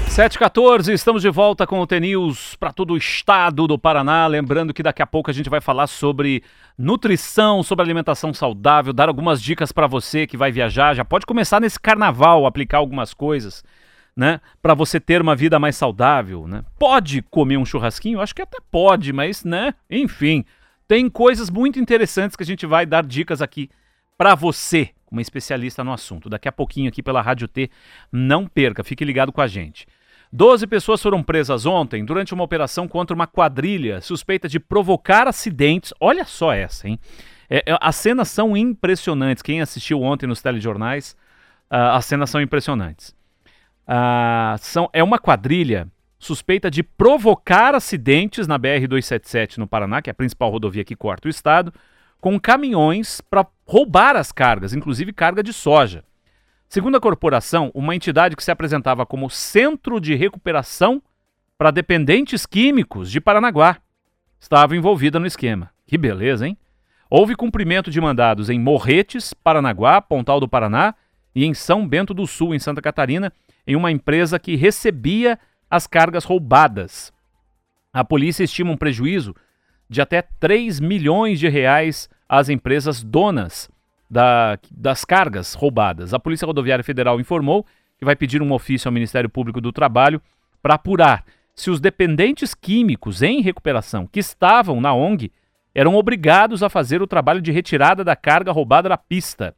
Sete 0.09 0.39
14, 0.39 0.93
estamos 0.93 1.23
de 1.23 1.31
volta 1.31 1.65
com 1.67 1.81
o 1.81 1.87
TNews 1.87 2.57
para 2.57 2.73
todo 2.73 2.95
o 2.95 2.97
estado 2.97 3.67
do 3.67 3.79
Paraná. 3.79 4.27
Lembrando 4.27 4.75
que 4.75 4.83
daqui 4.83 5.01
a 5.03 5.07
pouco 5.07 5.31
a 5.31 5.33
gente 5.33 5.49
vai 5.49 5.61
falar 5.61 5.87
sobre 5.87 6.43
nutrição, 6.77 7.63
sobre 7.63 7.85
alimentação 7.85 8.35
saudável, 8.35 8.93
dar 8.93 9.09
algumas 9.09 9.43
dicas 9.43 9.71
para 9.71 9.87
você 9.87 10.27
que 10.27 10.37
vai 10.37 10.51
viajar. 10.51 10.95
Já 10.95 11.05
pode 11.05 11.25
começar 11.27 11.61
nesse 11.61 11.79
carnaval 11.79 12.47
aplicar 12.47 12.79
algumas 12.79 13.15
coisas, 13.15 13.65
né? 14.19 14.41
Para 14.61 14.75
você 14.75 14.99
ter 14.99 15.23
uma 15.23 15.37
vida 15.37 15.61
mais 15.61 15.77
saudável, 15.77 16.49
né? 16.49 16.65
Pode 16.77 17.23
comer 17.23 17.57
um 17.57 17.65
churrasquinho? 17.65 18.21
Acho 18.21 18.35
que 18.35 18.43
até 18.43 18.59
pode, 18.69 19.13
mas, 19.13 19.45
né? 19.45 19.73
Enfim, 19.89 20.45
tem 20.89 21.09
coisas 21.09 21.49
muito 21.49 21.79
interessantes 21.79 22.35
que 22.35 22.43
a 22.43 22.47
gente 22.47 22.67
vai 22.67 22.85
dar 22.85 23.07
dicas 23.07 23.41
aqui 23.41 23.71
para 24.17 24.35
você, 24.35 24.91
uma 25.09 25.23
especialista 25.23 25.85
no 25.85 25.93
assunto. 25.93 26.29
Daqui 26.29 26.49
a 26.49 26.53
pouquinho 26.53 26.89
aqui 26.89 27.01
pela 27.01 27.23
Rádio 27.23 27.47
T. 27.47 27.71
Não 28.11 28.49
perca, 28.49 28.83
fique 28.83 29.05
ligado 29.05 29.31
com 29.31 29.41
a 29.41 29.47
gente. 29.47 29.87
Doze 30.33 30.67
pessoas 30.67 31.01
foram 31.01 31.23
presas 31.23 31.65
ontem 31.65 32.05
durante 32.05 32.35
uma 32.35 32.43
operação 32.43 32.89
contra 32.89 33.15
uma 33.15 33.29
quadrilha 33.29 34.01
suspeita 34.01 34.49
de 34.49 34.59
provocar 34.59 35.29
acidentes. 35.29 35.95
Olha 36.01 36.25
só 36.25 36.53
essa, 36.53 36.89
hein? 36.89 36.99
É, 37.49 37.59
é, 37.59 37.79
as 37.81 37.95
cenas 37.95 38.29
são 38.29 38.57
impressionantes. 38.57 39.45
Quem 39.45 39.61
assistiu 39.61 40.03
ontem 40.03 40.27
nos 40.27 40.43
telejornais, 40.43 41.17
uh, 41.71 41.95
as 41.95 42.05
cenas 42.05 42.29
são 42.31 42.41
impressionantes. 42.41 43.17
Uh, 43.89 44.59
são, 44.59 44.91
é 44.93 45.03
uma 45.03 45.19
quadrilha 45.19 45.89
suspeita 46.19 46.71
de 46.71 46.83
provocar 46.83 47.75
acidentes 47.75 48.47
na 48.47 48.59
BR-277 48.59 49.57
no 49.57 49.67
Paraná, 49.67 50.03
que 50.03 50.11
é 50.11 50.13
a 50.13 50.15
principal 50.15 50.51
rodovia 50.51 50.85
que 50.85 50.95
corta 50.95 51.27
o 51.27 51.31
estado, 51.31 51.73
com 52.21 52.39
caminhões 52.39 53.21
para 53.23 53.47
roubar 53.67 54.15
as 54.17 54.31
cargas, 54.31 54.75
inclusive 54.75 55.13
carga 55.13 55.43
de 55.43 55.53
soja. 55.53 56.05
Segundo 56.69 56.97
a 56.97 57.01
corporação, 57.01 57.71
uma 57.73 57.95
entidade 57.95 58.37
que 58.37 58.45
se 58.45 58.51
apresentava 58.51 59.07
como 59.07 59.31
Centro 59.31 59.99
de 59.99 60.15
Recuperação 60.15 61.01
para 61.57 61.71
Dependentes 61.71 62.45
Químicos 62.45 63.11
de 63.11 63.21
Paranaguá 63.21 63.79
estava 64.39 64.77
envolvida 64.77 65.19
no 65.19 65.27
esquema. 65.27 65.71
Que 65.87 65.97
beleza, 65.97 66.47
hein? 66.47 66.59
Houve 67.09 67.35
cumprimento 67.35 67.91
de 67.91 68.01
mandados 68.01 68.51
em 68.51 68.61
Morretes, 68.61 69.33
Paranaguá, 69.33 70.03
Pontal 70.03 70.41
do 70.41 70.49
Paraná 70.49 70.95
e 71.39 71.45
em 71.45 71.55
São 71.55 71.87
Bento 71.87 72.13
do 72.13 72.27
Sul, 72.27 72.53
em 72.53 72.59
Santa 72.59 72.83
Catarina, 72.83 73.33
em 73.65 73.77
uma 73.77 73.93
empresa 73.93 74.41
que 74.41 74.57
recebia 74.57 75.39
as 75.71 75.87
cargas 75.87 76.25
roubadas. 76.25 77.13
A 77.93 78.03
polícia 78.03 78.43
estima 78.43 78.73
um 78.73 78.77
prejuízo 78.77 79.37
de 79.89 80.01
até 80.01 80.21
3 80.21 80.81
milhões 80.81 81.39
de 81.39 81.49
reais 81.49 82.11
às 82.29 82.49
empresas 82.49 83.05
donas 83.05 83.71
da, 84.11 84.59
das 84.69 85.05
cargas 85.05 85.55
roubadas. 85.55 86.13
A 86.13 86.19
Polícia 86.19 86.45
Rodoviária 86.45 86.83
Federal 86.83 87.21
informou 87.21 87.65
que 87.97 88.05
vai 88.05 88.17
pedir 88.17 88.43
um 88.43 88.53
ofício 88.53 88.89
ao 88.89 88.93
Ministério 88.93 89.31
Público 89.31 89.61
do 89.61 89.71
Trabalho 89.71 90.21
para 90.61 90.75
apurar 90.75 91.25
se 91.55 91.71
os 91.71 91.79
dependentes 91.79 92.53
químicos 92.53 93.23
em 93.23 93.43
recuperação 93.43 94.09
que 94.09 94.19
estavam 94.19 94.81
na 94.81 94.93
ONG 94.93 95.31
eram 95.73 95.95
obrigados 95.95 96.65
a 96.65 96.69
fazer 96.69 97.01
o 97.01 97.07
trabalho 97.07 97.41
de 97.41 97.53
retirada 97.53 98.03
da 98.03 98.17
carga 98.17 98.51
roubada 98.51 98.89
da 98.89 98.99
pista. 98.99 99.55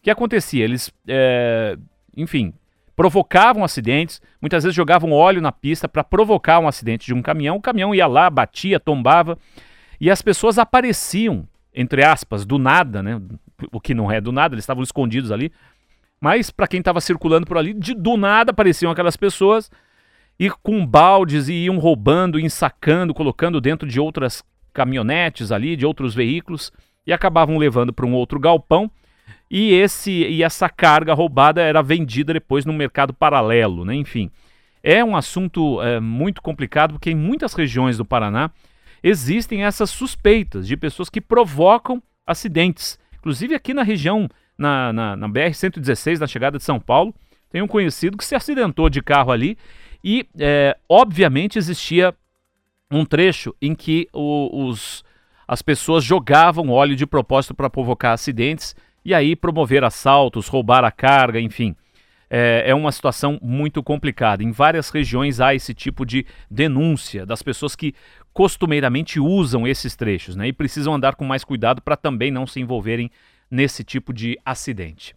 O 0.00 0.02
que 0.02 0.10
acontecia? 0.10 0.64
Eles, 0.64 0.92
é, 1.06 1.76
enfim, 2.16 2.54
provocavam 2.96 3.62
acidentes, 3.64 4.20
muitas 4.40 4.64
vezes 4.64 4.74
jogavam 4.74 5.12
óleo 5.12 5.40
na 5.40 5.52
pista 5.52 5.88
para 5.88 6.02
provocar 6.02 6.58
um 6.58 6.68
acidente 6.68 7.06
de 7.06 7.14
um 7.14 7.22
caminhão. 7.22 7.56
O 7.56 7.62
caminhão 7.62 7.94
ia 7.94 8.06
lá, 8.06 8.28
batia, 8.30 8.80
tombava 8.80 9.38
e 10.00 10.10
as 10.10 10.22
pessoas 10.22 10.58
apareciam, 10.58 11.46
entre 11.74 12.02
aspas, 12.04 12.46
do 12.46 12.58
nada, 12.58 13.02
né? 13.02 13.20
o 13.70 13.80
que 13.80 13.94
não 13.94 14.10
é 14.10 14.20
do 14.20 14.32
nada, 14.32 14.54
eles 14.54 14.62
estavam 14.62 14.82
escondidos 14.82 15.30
ali. 15.30 15.52
Mas 16.20 16.50
para 16.50 16.66
quem 16.66 16.80
estava 16.80 17.00
circulando 17.00 17.46
por 17.46 17.58
ali, 17.58 17.74
de, 17.74 17.94
do 17.94 18.16
nada 18.16 18.50
apareciam 18.50 18.90
aquelas 18.90 19.16
pessoas 19.16 19.70
e 20.38 20.50
com 20.50 20.86
baldes 20.86 21.48
e 21.48 21.54
iam 21.64 21.78
roubando, 21.78 22.38
ensacando, 22.40 23.14
colocando 23.14 23.60
dentro 23.60 23.88
de 23.88 24.00
outras 24.00 24.42
caminhonetes 24.72 25.52
ali, 25.52 25.76
de 25.76 25.84
outros 25.84 26.14
veículos 26.14 26.72
e 27.06 27.12
acabavam 27.12 27.58
levando 27.58 27.92
para 27.92 28.06
um 28.06 28.14
outro 28.14 28.38
galpão. 28.38 28.90
E 29.50 29.72
esse 29.72 30.10
e 30.10 30.42
essa 30.42 30.68
carga 30.68 31.12
roubada 31.12 31.60
era 31.60 31.82
vendida 31.82 32.32
depois 32.32 32.64
no 32.64 32.72
mercado 32.72 33.12
paralelo, 33.12 33.84
né? 33.84 33.94
Enfim, 33.94 34.30
é 34.82 35.04
um 35.04 35.16
assunto 35.16 35.82
é, 35.82 35.98
muito 35.98 36.40
complicado 36.40 36.92
porque 36.92 37.10
em 37.10 37.16
muitas 37.16 37.52
regiões 37.54 37.96
do 37.96 38.04
Paraná 38.04 38.50
existem 39.02 39.64
essas 39.64 39.90
suspeitas 39.90 40.68
de 40.68 40.76
pessoas 40.76 41.10
que 41.10 41.20
provocam 41.20 42.02
acidentes 42.26 42.98
Inclusive 43.20 43.54
aqui 43.54 43.72
na 43.74 43.82
região, 43.82 44.28
na, 44.58 44.92
na, 44.92 45.16
na 45.16 45.28
BR-116, 45.28 46.18
na 46.18 46.26
chegada 46.26 46.58
de 46.58 46.64
São 46.64 46.80
Paulo, 46.80 47.14
tem 47.50 47.62
um 47.62 47.68
conhecido 47.68 48.16
que 48.16 48.24
se 48.24 48.34
acidentou 48.34 48.88
de 48.88 49.02
carro 49.02 49.30
ali 49.30 49.56
e, 50.02 50.26
é, 50.38 50.76
obviamente, 50.88 51.58
existia 51.58 52.14
um 52.90 53.04
trecho 53.04 53.54
em 53.60 53.74
que 53.74 54.08
o, 54.12 54.66
os, 54.66 55.04
as 55.46 55.60
pessoas 55.60 56.02
jogavam 56.02 56.70
óleo 56.70 56.96
de 56.96 57.06
propósito 57.06 57.54
para 57.54 57.68
provocar 57.68 58.14
acidentes 58.14 58.74
e 59.04 59.14
aí 59.14 59.34
promover 59.34 59.84
assaltos, 59.84 60.48
roubar 60.48 60.84
a 60.84 60.90
carga, 60.90 61.40
enfim. 61.40 61.74
É, 62.32 62.64
é, 62.66 62.74
uma 62.74 62.92
situação 62.92 63.38
muito 63.42 63.82
complicada. 63.82 64.42
Em 64.42 64.52
várias 64.52 64.88
regiões 64.90 65.40
há 65.40 65.52
esse 65.52 65.74
tipo 65.74 66.06
de 66.06 66.24
denúncia 66.48 67.26
das 67.26 67.42
pessoas 67.42 67.74
que 67.74 67.92
costumeiramente 68.32 69.18
usam 69.18 69.66
esses 69.66 69.96
trechos 69.96 70.36
né, 70.36 70.46
e 70.46 70.52
precisam 70.52 70.94
andar 70.94 71.16
com 71.16 71.24
mais 71.24 71.42
cuidado 71.42 71.82
para 71.82 71.96
também 71.96 72.30
não 72.30 72.46
se 72.46 72.60
envolverem 72.60 73.10
nesse 73.50 73.82
tipo 73.82 74.12
de 74.12 74.38
acidente. 74.44 75.16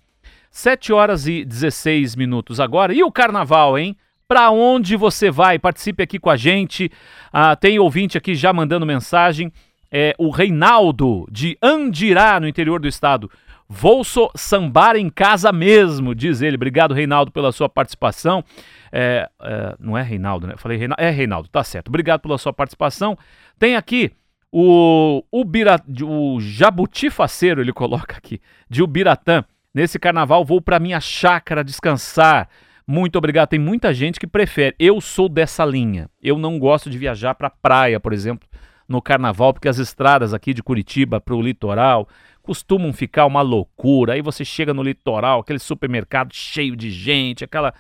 7 0.50 0.94
horas 0.94 1.28
e 1.28 1.44
16 1.46 2.16
minutos 2.16 2.60
agora. 2.60 2.94
E 2.94 3.04
o 3.04 3.12
carnaval, 3.12 3.78
hein? 3.78 3.96
Para 4.28 4.50
onde 4.52 4.96
você 4.96 5.30
vai? 5.30 5.60
Participe 5.60 6.02
aqui 6.02 6.20
com 6.20 6.30
a 6.30 6.38
gente. 6.38 6.92
Ah, 7.32 7.56
tem 7.56 7.80
ouvinte 7.80 8.18
aqui 8.18 8.36
já 8.36 8.54
mandando 8.54 8.86
mensagem. 8.86 9.52
É 9.92 10.16
o 10.18 10.30
Reinaldo 10.30 11.28
de 11.32 11.58
Andirá, 11.62 12.40
no 12.40 12.48
interior 12.48 12.80
do 12.80 12.88
estado. 12.88 13.30
Vou 13.74 14.04
so 14.04 14.30
sambar 14.36 14.96
em 14.96 15.10
casa 15.10 15.52
mesmo, 15.52 16.14
diz 16.14 16.42
ele. 16.42 16.56
Obrigado, 16.56 16.94
Reinaldo, 16.94 17.32
pela 17.32 17.52
sua 17.52 17.68
participação. 17.68 18.44
É, 18.92 19.28
é, 19.42 19.76
não 19.80 19.98
é 19.98 20.04
Reinaldo, 20.04 20.46
né? 20.46 20.54
Falei 20.58 20.78
Reinaldo. 20.78 21.02
É 21.02 21.10
Reinaldo, 21.10 21.50
tá 21.50 21.64
certo. 21.64 21.88
Obrigado 21.88 22.22
pela 22.22 22.38
sua 22.38 22.54
participação. 22.54 23.18
Tem 23.58 23.76
aqui 23.76 24.12
o, 24.52 25.24
o, 25.32 25.44
Bira, 25.44 25.82
o 26.04 26.40
Jabuti 26.40 27.10
Faceiro, 27.10 27.60
ele 27.60 27.74
coloca 27.74 28.16
aqui, 28.16 28.40
de 28.70 28.84
Ubiratã. 28.84 29.44
Nesse 29.74 29.98
carnaval 29.98 30.46
vou 30.46 30.62
para 30.62 30.80
minha 30.80 31.02
chácara 31.02 31.64
descansar. 31.64 32.48
Muito 32.86 33.18
obrigado. 33.18 33.50
Tem 33.50 33.60
muita 33.60 33.92
gente 33.92 34.20
que 34.20 34.28
prefere. 34.28 34.76
Eu 34.78 35.02
sou 35.02 35.28
dessa 35.28 35.66
linha. 35.66 36.08
Eu 36.22 36.38
não 36.38 36.60
gosto 36.60 36.90
de 36.92 36.98
viajar 37.00 37.34
para 37.34 37.50
praia, 37.50 38.00
por 38.00 38.14
exemplo, 38.14 38.48
no 38.88 39.02
carnaval, 39.02 39.54
porque 39.54 39.68
as 39.68 39.80
estradas 39.80 40.32
aqui 40.32 40.54
de 40.54 40.62
Curitiba 40.62 41.20
para 41.20 41.34
o 41.34 41.42
litoral 41.42 42.08
costumam 42.44 42.94
ficar 42.94 43.26
uma 43.26 43.42
loucura. 43.42 44.14
Aí 44.14 44.22
você 44.22 44.46
chega 44.46 44.74
no 44.74 44.84
litoral, 44.84 45.40
aquele 45.40 45.60
supermercado 45.60 46.34
cheio 46.34 46.76
de 46.76 46.92
gente, 46.92 47.44
aquela 47.44 47.74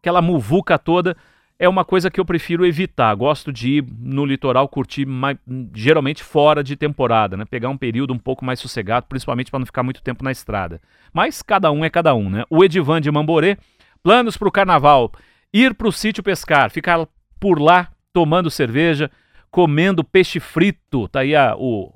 aquela 0.00 0.22
muvuca 0.22 0.78
toda. 0.78 1.16
é 1.58 1.68
uma 1.68 1.84
coisa 1.84 2.08
que 2.08 2.20
eu 2.20 2.24
prefiro 2.24 2.64
evitar. 2.64 3.12
Gosto 3.16 3.52
de 3.52 3.78
ir 3.78 3.84
no 3.98 4.24
litoral 4.24 4.68
curtir 4.68 5.04
mais, 5.04 5.36
geralmente 5.74 6.22
fora 6.22 6.62
de 6.62 6.76
temporada, 6.76 7.36
né? 7.36 7.44
Pegar 7.44 7.68
um 7.68 7.76
período 7.76 8.14
um 8.14 8.18
pouco 8.18 8.44
mais 8.44 8.60
sossegado, 8.60 9.06
principalmente 9.08 9.50
para 9.50 9.58
não 9.58 9.66
ficar 9.66 9.82
muito 9.82 10.00
tempo 10.00 10.22
na 10.22 10.30
estrada. 10.30 10.80
Mas 11.12 11.42
cada 11.42 11.72
um 11.72 11.84
é 11.84 11.90
cada 11.90 12.14
um, 12.14 12.30
né? 12.30 12.44
O 12.48 12.62
Edivan 12.62 13.00
de 13.00 13.10
Mamborê, 13.10 13.58
planos 14.02 14.36
para 14.36 14.48
o 14.48 14.52
carnaval: 14.52 15.10
ir 15.52 15.74
para 15.74 15.88
o 15.88 15.92
sítio 15.92 16.22
pescar, 16.22 16.70
ficar 16.70 17.08
por 17.40 17.60
lá 17.60 17.88
tomando 18.12 18.50
cerveja, 18.50 19.10
comendo 19.50 20.04
peixe 20.04 20.40
frito. 20.40 21.08
Tá 21.08 21.20
aí 21.20 21.34
a, 21.34 21.54
o, 21.56 21.92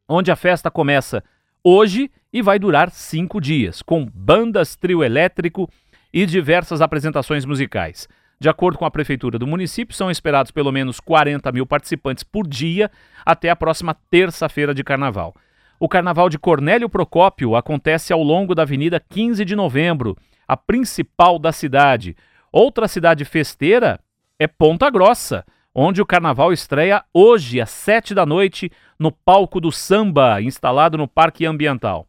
onde 0.09 0.31
a 0.31 0.37
festa 0.37 0.71
começa 0.71 1.23
hoje 1.63 2.11
e 2.33 2.43
vai 2.43 2.59
durar 2.59 2.91
cinco 2.91 3.41
dias, 3.41 3.83
com 3.83 4.07
bandas, 4.15 4.77
trio 4.77 5.03
elétrico 5.03 5.69
e 6.13 6.25
diversas 6.27 6.81
apresentações 6.81 7.45
musicais. 7.45 8.09
De 8.39 8.49
acordo 8.49 8.79
com 8.79 8.85
a 8.85 8.91
prefeitura 8.91 9.39
do 9.39 9.47
município, 9.47 9.97
são 9.97 10.11
esperados 10.11 10.51
pelo 10.51 10.71
menos 10.71 11.01
40 11.01 11.51
mil 11.53 11.67
participantes 11.67 12.23
por 12.23 12.47
dia 12.47 12.91
até 13.25 13.49
a 13.49 13.57
próxima 13.57 13.97
terça-feira 14.11 14.75
de 14.75 14.85
carnaval. 14.85 15.35
O 15.81 15.89
carnaval 15.89 16.29
de 16.29 16.39
Cornélio 16.39 16.89
Procópio 16.89 17.57
acontece 17.57 18.13
ao 18.13 18.23
longo 18.23 18.55
da 18.55 18.63
Avenida 18.63 19.01
15 19.01 19.45
de 19.45 19.57
Novembro, 19.57 20.17
a 20.47 20.57
principal 20.57 21.39
da 21.39 21.53
cidade. 21.53 22.17
Outra 22.53 22.89
cidade 22.89 23.25
festeira 23.25 23.99
é 24.39 24.47
Ponta 24.47 24.89
Grossa, 24.91 25.45
onde 25.79 26.01
o 26.01 26.07
carnaval 26.07 26.55
estreia 26.55 27.05
hoje 27.13 27.61
às 27.61 27.69
7 27.69 28.15
da 28.15 28.25
noite 28.25 28.73
no 28.99 29.13
palco 29.13 29.61
do 29.61 29.71
samba, 29.71 30.41
instalado 30.41 30.97
no 30.97 31.07
Parque 31.07 31.45
Ambiental. 31.45 32.09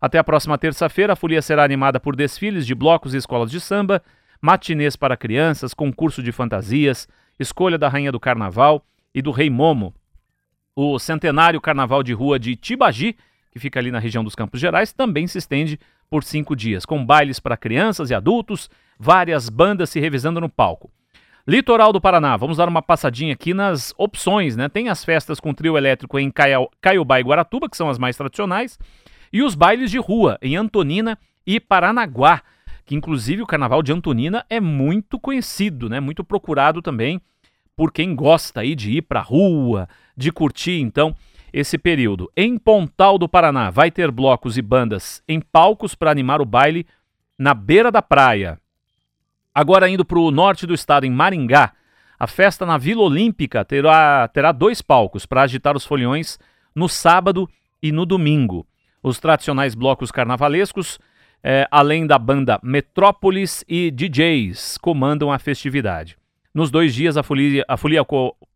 Até 0.00 0.18
a 0.18 0.24
próxima 0.24 0.56
terça-feira, 0.56 1.14
a 1.14 1.16
folia 1.16 1.42
será 1.42 1.64
animada 1.64 1.98
por 1.98 2.14
desfiles 2.14 2.64
de 2.64 2.76
blocos 2.76 3.14
e 3.14 3.16
escolas 3.16 3.50
de 3.50 3.60
samba, 3.60 4.00
matinês 4.40 4.94
para 4.94 5.16
crianças, 5.16 5.74
concurso 5.74 6.22
de 6.22 6.30
fantasias, 6.30 7.08
escolha 7.40 7.76
da 7.76 7.88
Rainha 7.88 8.12
do 8.12 8.20
Carnaval 8.20 8.86
e 9.12 9.20
do 9.20 9.32
Rei 9.32 9.50
Momo. 9.50 9.92
O 10.76 10.96
centenário 11.00 11.60
Carnaval 11.60 12.04
de 12.04 12.12
Rua 12.12 12.38
de 12.38 12.54
Tibagi, 12.54 13.16
que 13.50 13.58
fica 13.58 13.80
ali 13.80 13.90
na 13.90 13.98
região 13.98 14.22
dos 14.22 14.36
Campos 14.36 14.60
Gerais, 14.60 14.92
também 14.92 15.26
se 15.26 15.38
estende 15.38 15.76
por 16.08 16.22
cinco 16.22 16.54
dias, 16.54 16.86
com 16.86 17.04
bailes 17.04 17.40
para 17.40 17.56
crianças 17.56 18.10
e 18.10 18.14
adultos, 18.14 18.70
várias 18.96 19.48
bandas 19.48 19.90
se 19.90 19.98
revezando 19.98 20.40
no 20.40 20.48
palco. 20.48 20.88
Litoral 21.48 21.94
do 21.94 22.00
Paraná, 22.00 22.36
vamos 22.36 22.58
dar 22.58 22.68
uma 22.68 22.82
passadinha 22.82 23.32
aqui 23.32 23.54
nas 23.54 23.94
opções, 23.96 24.54
né? 24.54 24.68
Tem 24.68 24.90
as 24.90 25.02
festas 25.02 25.40
com 25.40 25.54
trio 25.54 25.78
elétrico 25.78 26.18
em 26.18 26.30
Caiobá 26.30 27.20
e 27.20 27.22
Guaratuba, 27.22 27.70
que 27.70 27.76
são 27.78 27.88
as 27.88 27.98
mais 27.98 28.18
tradicionais, 28.18 28.78
e 29.32 29.42
os 29.42 29.54
bailes 29.54 29.90
de 29.90 29.96
rua 29.96 30.36
em 30.42 30.56
Antonina 30.56 31.18
e 31.46 31.58
Paranaguá, 31.58 32.42
que 32.84 32.94
inclusive 32.94 33.40
o 33.40 33.46
carnaval 33.46 33.82
de 33.82 33.94
Antonina 33.94 34.44
é 34.50 34.60
muito 34.60 35.18
conhecido, 35.18 35.88
né? 35.88 36.00
Muito 36.00 36.22
procurado 36.22 36.82
também 36.82 37.18
por 37.74 37.94
quem 37.94 38.14
gosta 38.14 38.60
aí 38.60 38.74
de 38.74 38.98
ir 38.98 39.02
para 39.02 39.22
rua, 39.22 39.88
de 40.14 40.30
curtir 40.30 40.78
então 40.82 41.16
esse 41.50 41.78
período. 41.78 42.30
Em 42.36 42.58
Pontal 42.58 43.16
do 43.16 43.26
Paraná 43.26 43.70
vai 43.70 43.90
ter 43.90 44.10
blocos 44.10 44.58
e 44.58 44.60
bandas 44.60 45.22
em 45.26 45.40
palcos 45.40 45.94
para 45.94 46.10
animar 46.10 46.42
o 46.42 46.44
baile 46.44 46.86
na 47.38 47.54
beira 47.54 47.90
da 47.90 48.02
praia. 48.02 48.60
Agora 49.58 49.88
indo 49.88 50.04
para 50.04 50.20
o 50.20 50.30
norte 50.30 50.68
do 50.68 50.72
estado, 50.72 51.04
em 51.04 51.10
Maringá, 51.10 51.72
a 52.16 52.28
festa 52.28 52.64
na 52.64 52.78
Vila 52.78 53.02
Olímpica 53.02 53.64
terá, 53.64 54.28
terá 54.28 54.52
dois 54.52 54.80
palcos 54.80 55.26
para 55.26 55.42
agitar 55.42 55.76
os 55.76 55.84
foliões 55.84 56.38
no 56.72 56.88
sábado 56.88 57.50
e 57.82 57.90
no 57.90 58.06
domingo. 58.06 58.64
Os 59.02 59.18
tradicionais 59.18 59.74
blocos 59.74 60.12
carnavalescos 60.12 61.00
é, 61.42 61.66
além 61.72 62.06
da 62.06 62.16
banda 62.20 62.60
Metrópolis 62.62 63.64
e 63.66 63.90
DJs, 63.90 64.78
comandam 64.78 65.32
a 65.32 65.40
festividade. 65.40 66.16
Nos 66.54 66.70
dois 66.70 66.94
dias, 66.94 67.16
a 67.16 67.24
folia, 67.24 67.64
a 67.66 67.76
folia 67.76 68.06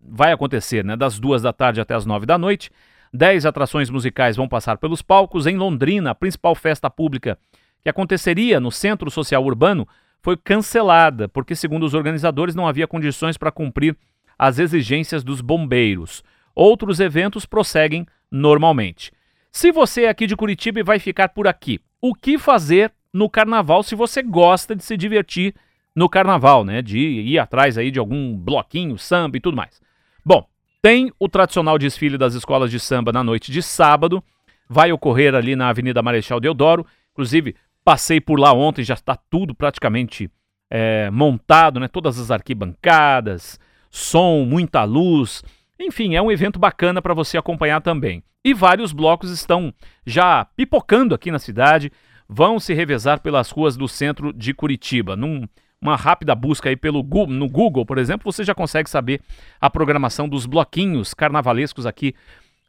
vai 0.00 0.30
acontecer 0.30 0.84
né, 0.84 0.94
das 0.94 1.18
duas 1.18 1.42
da 1.42 1.52
tarde 1.52 1.80
até 1.80 1.96
as 1.96 2.06
nove 2.06 2.26
da 2.26 2.38
noite. 2.38 2.70
Dez 3.12 3.44
atrações 3.44 3.90
musicais 3.90 4.36
vão 4.36 4.46
passar 4.46 4.78
pelos 4.78 5.02
palcos. 5.02 5.48
Em 5.48 5.56
Londrina, 5.56 6.12
a 6.12 6.14
principal 6.14 6.54
festa 6.54 6.88
pública 6.88 7.36
que 7.82 7.88
aconteceria 7.88 8.60
no 8.60 8.70
Centro 8.70 9.10
Social 9.10 9.42
Urbano 9.42 9.84
foi 10.22 10.36
cancelada, 10.36 11.28
porque, 11.28 11.56
segundo 11.56 11.84
os 11.84 11.94
organizadores, 11.94 12.54
não 12.54 12.66
havia 12.66 12.86
condições 12.86 13.36
para 13.36 13.50
cumprir 13.50 13.96
as 14.38 14.58
exigências 14.58 15.24
dos 15.24 15.40
bombeiros. 15.40 16.22
Outros 16.54 17.00
eventos 17.00 17.44
prosseguem 17.44 18.06
normalmente. 18.30 19.10
Se 19.50 19.72
você 19.72 20.04
é 20.04 20.08
aqui 20.08 20.26
de 20.26 20.36
Curitiba 20.36 20.80
e 20.80 20.84
vai 20.84 20.98
ficar 20.98 21.28
por 21.30 21.46
aqui, 21.46 21.80
o 22.00 22.14
que 22.14 22.38
fazer 22.38 22.92
no 23.12 23.28
carnaval 23.28 23.82
se 23.82 23.94
você 23.94 24.22
gosta 24.22 24.74
de 24.74 24.82
se 24.82 24.96
divertir 24.96 25.54
no 25.94 26.08
carnaval, 26.08 26.64
né? 26.64 26.80
De 26.80 26.98
ir 26.98 27.38
atrás 27.38 27.76
aí 27.76 27.90
de 27.90 27.98
algum 27.98 28.34
bloquinho, 28.34 28.96
samba 28.96 29.36
e 29.36 29.40
tudo 29.40 29.56
mais. 29.56 29.80
Bom, 30.24 30.46
tem 30.80 31.12
o 31.18 31.28
tradicional 31.28 31.78
desfile 31.78 32.16
das 32.16 32.34
escolas 32.34 32.70
de 32.70 32.80
samba 32.80 33.12
na 33.12 33.22
noite 33.22 33.52
de 33.52 33.62
sábado. 33.62 34.22
Vai 34.68 34.90
ocorrer 34.90 35.34
ali 35.34 35.54
na 35.54 35.68
Avenida 35.68 36.02
Marechal 36.02 36.40
Deodoro. 36.40 36.86
Inclusive, 37.12 37.54
passei 37.84 38.20
por 38.20 38.38
lá 38.38 38.52
ontem, 38.52 38.82
já 38.82 38.94
está 38.94 39.16
tudo 39.16 39.54
praticamente 39.54 40.30
é, 40.70 41.10
montado, 41.10 41.78
né? 41.78 41.88
Todas 41.88 42.18
as 42.18 42.30
arquibancadas, 42.30 43.58
som, 43.90 44.44
muita 44.44 44.84
luz. 44.84 45.42
Enfim, 45.78 46.14
é 46.14 46.22
um 46.22 46.30
evento 46.30 46.58
bacana 46.58 47.02
para 47.02 47.14
você 47.14 47.36
acompanhar 47.36 47.80
também. 47.80 48.22
E 48.44 48.54
vários 48.54 48.92
blocos 48.92 49.30
estão 49.30 49.72
já 50.04 50.44
pipocando 50.56 51.14
aqui 51.14 51.30
na 51.30 51.38
cidade, 51.38 51.92
vão 52.28 52.58
se 52.58 52.74
revezar 52.74 53.20
pelas 53.20 53.50
ruas 53.50 53.76
do 53.76 53.86
centro 53.86 54.32
de 54.32 54.54
Curitiba. 54.54 55.14
Num, 55.14 55.46
uma 55.80 55.96
rápida 55.96 56.34
busca 56.34 56.68
aí 56.68 56.76
pelo 56.76 57.02
no 57.26 57.48
Google, 57.48 57.84
por 57.84 57.98
exemplo, 57.98 58.32
você 58.32 58.42
já 58.42 58.54
consegue 58.54 58.88
saber 58.88 59.20
a 59.60 59.68
programação 59.68 60.28
dos 60.28 60.46
bloquinhos 60.46 61.12
carnavalescos 61.14 61.86
aqui 61.86 62.14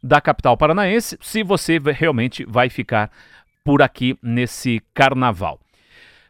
da 0.04 0.19
capital 0.19 0.58
paranaense, 0.58 1.17
se 1.21 1.43
você 1.43 1.80
realmente 1.80 2.43
vai 2.43 2.69
ficar 2.69 3.10
por 3.63 3.82
aqui 3.82 4.17
nesse 4.21 4.82
carnaval. 4.93 5.60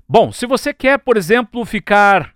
Bom, 0.07 0.31
se 0.31 0.45
você 0.45 0.73
quer, 0.73 0.99
por 0.99 1.17
exemplo, 1.17 1.65
ficar 1.65 2.33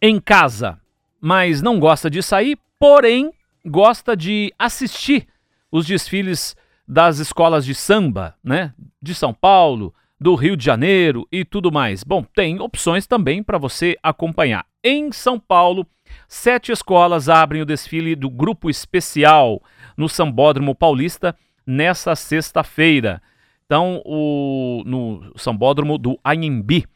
em 0.00 0.20
casa, 0.20 0.78
mas 1.20 1.62
não 1.62 1.80
gosta 1.80 2.08
de 2.08 2.22
sair, 2.22 2.58
porém 2.78 3.32
gosta 3.64 4.16
de 4.16 4.52
assistir 4.58 5.26
os 5.70 5.86
desfiles 5.86 6.54
das 6.86 7.18
escolas 7.18 7.64
de 7.64 7.74
samba, 7.74 8.36
né? 8.44 8.72
De 9.02 9.14
São 9.14 9.34
Paulo, 9.34 9.92
do 10.20 10.34
Rio 10.34 10.56
de 10.56 10.64
Janeiro 10.64 11.26
e 11.30 11.44
tudo 11.44 11.72
mais. 11.72 12.04
Bom, 12.04 12.22
tem 12.22 12.60
opções 12.60 13.06
também 13.06 13.42
para 13.42 13.58
você 13.58 13.96
acompanhar. 14.02 14.64
Em 14.82 15.10
São 15.12 15.38
Paulo, 15.38 15.86
sete 16.28 16.72
escolas 16.72 17.28
abrem 17.28 17.62
o 17.62 17.66
desfile 17.66 18.14
do 18.14 18.30
Grupo 18.30 18.70
Especial 18.70 19.60
no 19.96 20.08
Sambódromo 20.08 20.74
Paulista 20.74 21.36
nessa 21.66 22.14
sexta-feira. 22.14 23.20
Então, 23.66 24.00
o, 24.04 24.82
no 24.86 25.32
Sambódromo 25.36 25.98
do 25.98 26.18
Anhembi 26.24 26.86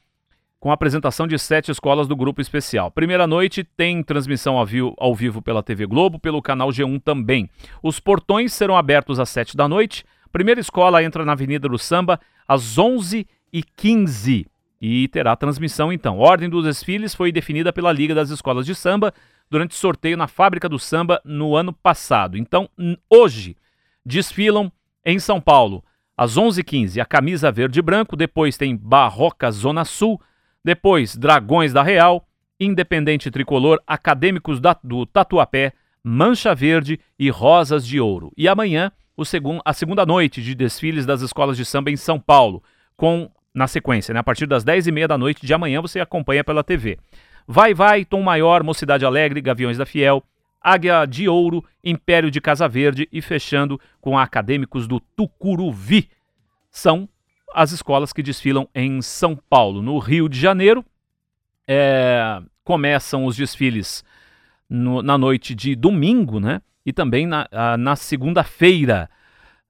com 0.61 0.71
a 0.71 0.75
apresentação 0.75 1.27
de 1.27 1.39
sete 1.39 1.71
escolas 1.71 2.07
do 2.07 2.15
grupo 2.15 2.43
especial. 2.43 2.91
Primeira 2.91 3.27
noite 3.27 3.65
tem 3.65 4.03
transmissão 4.03 4.59
ao 4.59 5.15
vivo, 5.15 5.41
pela 5.41 5.63
TV 5.63 5.87
Globo, 5.87 6.19
pelo 6.19 6.43
canal 6.43 6.69
G1 6.69 7.03
também. 7.03 7.49
Os 7.83 7.99
portões 7.99 8.53
serão 8.53 8.77
abertos 8.77 9.19
às 9.19 9.31
sete 9.31 9.57
da 9.57 9.67
noite. 9.67 10.05
Primeira 10.31 10.61
escola 10.61 11.03
entra 11.03 11.25
na 11.25 11.33
Avenida 11.33 11.67
do 11.67 11.79
Samba 11.79 12.21
às 12.47 12.77
11h15. 12.77 14.47
e 14.83 15.09
terá 15.09 15.35
transmissão 15.35 15.91
então. 15.91 16.19
Ordem 16.19 16.49
dos 16.49 16.65
desfiles 16.65 17.15
foi 17.15 17.33
definida 17.33 17.73
pela 17.73 17.91
Liga 17.91 18.15
das 18.15 18.29
Escolas 18.29 18.67
de 18.67 18.75
Samba 18.75 19.15
durante 19.51 19.75
sorteio 19.75 20.17
na 20.17 20.29
Fábrica 20.29 20.69
do 20.69 20.79
Samba 20.79 21.21
no 21.25 21.57
ano 21.57 21.73
passado. 21.73 22.37
Então, 22.37 22.69
hoje, 23.09 23.57
desfilam 24.05 24.71
em 25.05 25.19
São 25.19 25.41
Paulo, 25.41 25.83
às 26.21 26.37
11h15, 26.37 27.01
a 27.01 27.07
camisa 27.07 27.51
verde 27.51 27.79
e 27.79 27.83
branco, 27.83 28.15
depois 28.15 28.59
tem 28.59 28.77
Barroca 28.77 29.51
Zona 29.51 29.87
Sul, 29.87 30.21
depois 30.63 31.17
Dragões 31.17 31.73
da 31.73 31.83
Real, 31.83 32.29
Independente 32.61 33.31
Tricolor, 33.31 33.81
Acadêmicos 33.87 34.61
da, 34.61 34.77
do 34.85 35.07
Tatuapé, 35.07 35.73
Mancha 36.05 36.55
Verde 36.55 37.01
e 37.19 37.31
Rosas 37.31 37.87
de 37.87 37.99
Ouro. 37.99 38.31
E 38.37 38.47
amanhã, 38.47 38.93
segun, 39.25 39.61
a 39.65 39.73
segunda 39.73 40.05
noite 40.05 40.43
de 40.43 40.55
desfiles 40.55 41.07
das 41.07 41.23
escolas 41.23 41.57
de 41.57 41.65
samba 41.65 41.91
em 41.91 41.97
São 41.97 42.21
Paulo, 42.21 42.63
com 42.99 43.31
na 43.55 43.67
sequência, 43.67 44.13
né? 44.13 44.21
A 44.21 44.23
partir 44.23 44.45
das 44.45 44.63
10h30 44.63 45.07
da 45.07 45.17
noite 45.17 45.47
de 45.47 45.55
amanhã 45.55 45.81
você 45.81 46.01
acompanha 46.01 46.45
pela 46.45 46.63
TV. 46.63 46.99
Vai 47.49 47.73
Vai, 47.73 48.05
Tom 48.05 48.21
Maior, 48.21 48.63
Mocidade 48.63 49.07
Alegre, 49.07 49.41
Gaviões 49.41 49.79
da 49.79 49.87
Fiel, 49.87 50.23
Águia 50.61 51.07
de 51.07 51.29
Ouro, 51.29 51.65
Império 51.83 52.31
de 52.31 52.41
Casa 52.41 52.69
Verde 52.69 53.09
e 53.11 53.23
fechando 53.23 53.81
com 54.01 54.19
acadêmicos 54.19 54.87
do 54.87 55.01
Tucuruvi. 55.01 56.11
São 56.71 57.09
as 57.55 57.73
escolas 57.73 58.13
que 58.13 58.23
desfilam 58.23 58.69
em 58.75 59.01
São 59.03 59.35
Paulo. 59.35 59.83
No 59.83 59.99
Rio 59.99 60.29
de 60.29 60.39
Janeiro, 60.39 60.85
é, 61.67 62.41
começam 62.63 63.25
os 63.25 63.37
desfiles 63.37 64.05
no, 64.69 65.03
na 65.03 65.17
noite 65.17 65.55
de 65.55 65.75
domingo, 65.75 66.39
né? 66.39 66.61
E 66.85 66.93
também 66.93 67.27
na, 67.27 67.49
na 67.79 67.97
segunda-feira. 67.97 69.09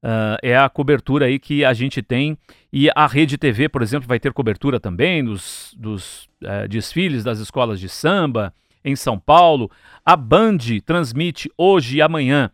Uh, 0.03 0.41
é 0.43 0.57
a 0.57 0.67
cobertura 0.71 1.27
aí 1.27 1.39
que 1.39 1.63
a 1.63 1.75
gente 1.75 2.01
tem. 2.01 2.37
E 2.73 2.89
a 2.95 3.07
Rede 3.07 3.37
TV, 3.37 3.69
por 3.69 3.83
exemplo, 3.83 4.09
vai 4.09 4.19
ter 4.19 4.33
cobertura 4.33 4.81
também 4.81 5.23
dos, 5.23 5.75
dos 5.77 6.25
uh, 6.43 6.67
desfiles 6.69 7.23
das 7.23 7.39
escolas 7.39 7.79
de 7.79 7.89
samba 7.89 8.55
em 8.85 8.97
São 8.97 9.19
Paulo. 9.19 9.71
A 10.05 10.17
Band 10.17 10.59
transmite 10.85 11.51
hoje 11.57 11.99
e 11.99 12.03
amanhã 12.03 12.51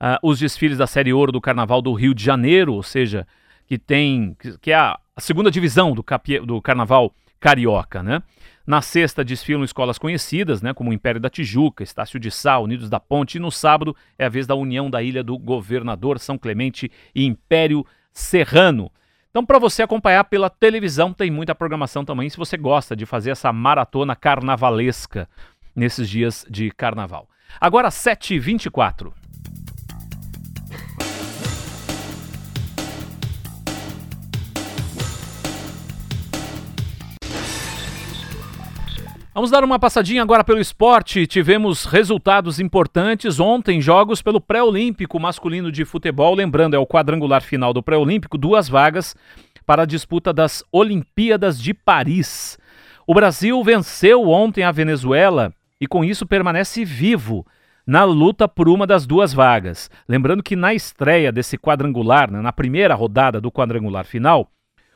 uh, 0.00 0.18
os 0.22 0.38
desfiles 0.38 0.78
da 0.78 0.86
Série 0.86 1.12
Ouro 1.12 1.32
do 1.32 1.40
Carnaval 1.40 1.80
do 1.80 1.92
Rio 1.92 2.14
de 2.14 2.24
Janeiro, 2.24 2.74
ou 2.74 2.82
seja, 2.82 3.26
que 3.66 3.78
tem 3.78 4.36
que, 4.38 4.58
que 4.58 4.72
é 4.72 4.76
a, 4.76 4.98
segunda 5.18 5.50
divisão 5.50 5.92
do, 5.92 6.02
capi, 6.02 6.40
do 6.40 6.60
Carnaval 6.60 7.14
carioca, 7.38 8.02
né? 8.02 8.22
Na 8.64 8.80
sexta 8.80 9.24
desfilam 9.24 9.64
escolas 9.64 9.98
conhecidas, 9.98 10.62
né, 10.62 10.72
como 10.72 10.92
Império 10.92 11.20
da 11.20 11.28
Tijuca, 11.28 11.82
Estácio 11.82 12.20
de 12.20 12.30
Sá, 12.30 12.60
Unidos 12.60 12.88
da 12.88 13.00
Ponte, 13.00 13.34
e 13.34 13.40
no 13.40 13.50
sábado 13.50 13.96
é 14.16 14.26
a 14.26 14.28
vez 14.28 14.46
da 14.46 14.54
União 14.54 14.88
da 14.88 15.02
Ilha 15.02 15.24
do 15.24 15.36
Governador, 15.36 16.20
São 16.20 16.38
Clemente 16.38 16.88
e 17.12 17.24
Império 17.24 17.84
Serrano. 18.12 18.88
Então, 19.30 19.44
para 19.44 19.58
você 19.58 19.82
acompanhar 19.82 20.22
pela 20.24 20.48
televisão, 20.48 21.12
tem 21.12 21.28
muita 21.28 21.56
programação 21.56 22.04
também, 22.04 22.30
se 22.30 22.36
você 22.36 22.56
gosta 22.56 22.94
de 22.94 23.04
fazer 23.04 23.30
essa 23.30 23.52
maratona 23.52 24.14
carnavalesca 24.14 25.28
nesses 25.74 26.08
dias 26.08 26.46
de 26.48 26.70
carnaval. 26.70 27.28
Agora, 27.60 27.88
7h24. 27.88 29.12
Vamos 39.34 39.50
dar 39.50 39.64
uma 39.64 39.78
passadinha 39.78 40.22
agora 40.22 40.44
pelo 40.44 40.60
esporte. 40.60 41.26
Tivemos 41.26 41.86
resultados 41.86 42.60
importantes 42.60 43.40
ontem, 43.40 43.80
jogos 43.80 44.20
pelo 44.20 44.42
pré-olímpico 44.42 45.18
masculino 45.18 45.72
de 45.72 45.86
futebol. 45.86 46.34
Lembrando, 46.34 46.76
é 46.76 46.78
o 46.78 46.86
quadrangular 46.86 47.40
final 47.40 47.72
do 47.72 47.82
pré-olímpico, 47.82 48.36
duas 48.36 48.68
vagas 48.68 49.16
para 49.64 49.84
a 49.84 49.86
disputa 49.86 50.34
das 50.34 50.62
Olimpíadas 50.70 51.58
de 51.58 51.72
Paris. 51.72 52.58
O 53.06 53.14
Brasil 53.14 53.62
venceu 53.64 54.28
ontem 54.28 54.64
a 54.64 54.70
Venezuela 54.70 55.50
e 55.82 55.86
com 55.88 56.04
isso 56.04 56.24
permanece 56.24 56.84
vivo 56.84 57.44
na 57.84 58.04
luta 58.04 58.46
por 58.46 58.68
uma 58.68 58.86
das 58.86 59.04
duas 59.04 59.34
vagas. 59.34 59.90
Lembrando 60.08 60.40
que 60.40 60.54
na 60.54 60.72
estreia 60.72 61.32
desse 61.32 61.58
quadrangular, 61.58 62.30
né, 62.30 62.40
na 62.40 62.52
primeira 62.52 62.94
rodada 62.94 63.40
do 63.40 63.50
quadrangular 63.50 64.04
final, 64.04 64.48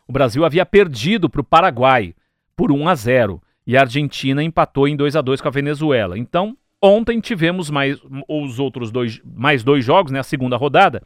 o 0.07 0.13
Brasil 0.13 0.45
havia 0.45 0.65
perdido 0.65 1.29
para 1.29 1.41
o 1.41 1.45
Paraguai 1.45 2.15
por 2.55 2.71
1 2.71 2.89
a 2.89 2.95
0 2.95 3.43
e 3.67 3.77
a 3.77 3.81
Argentina 3.81 4.41
empatou 4.45 4.87
em 4.87 4.95
2 4.95 5.17
a 5.17 5.21
2 5.21 5.41
com 5.41 5.49
a 5.49 5.51
Venezuela. 5.51 6.17
Então, 6.17 6.57
ontem 6.81 7.19
tivemos 7.19 7.69
mais 7.69 8.01
os 8.29 8.61
outros 8.61 8.93
dois, 8.93 9.21
mais 9.25 9.65
dois 9.65 9.85
jogos, 9.85 10.13
né, 10.13 10.21
a 10.21 10.23
segunda 10.23 10.57
rodada. 10.57 11.03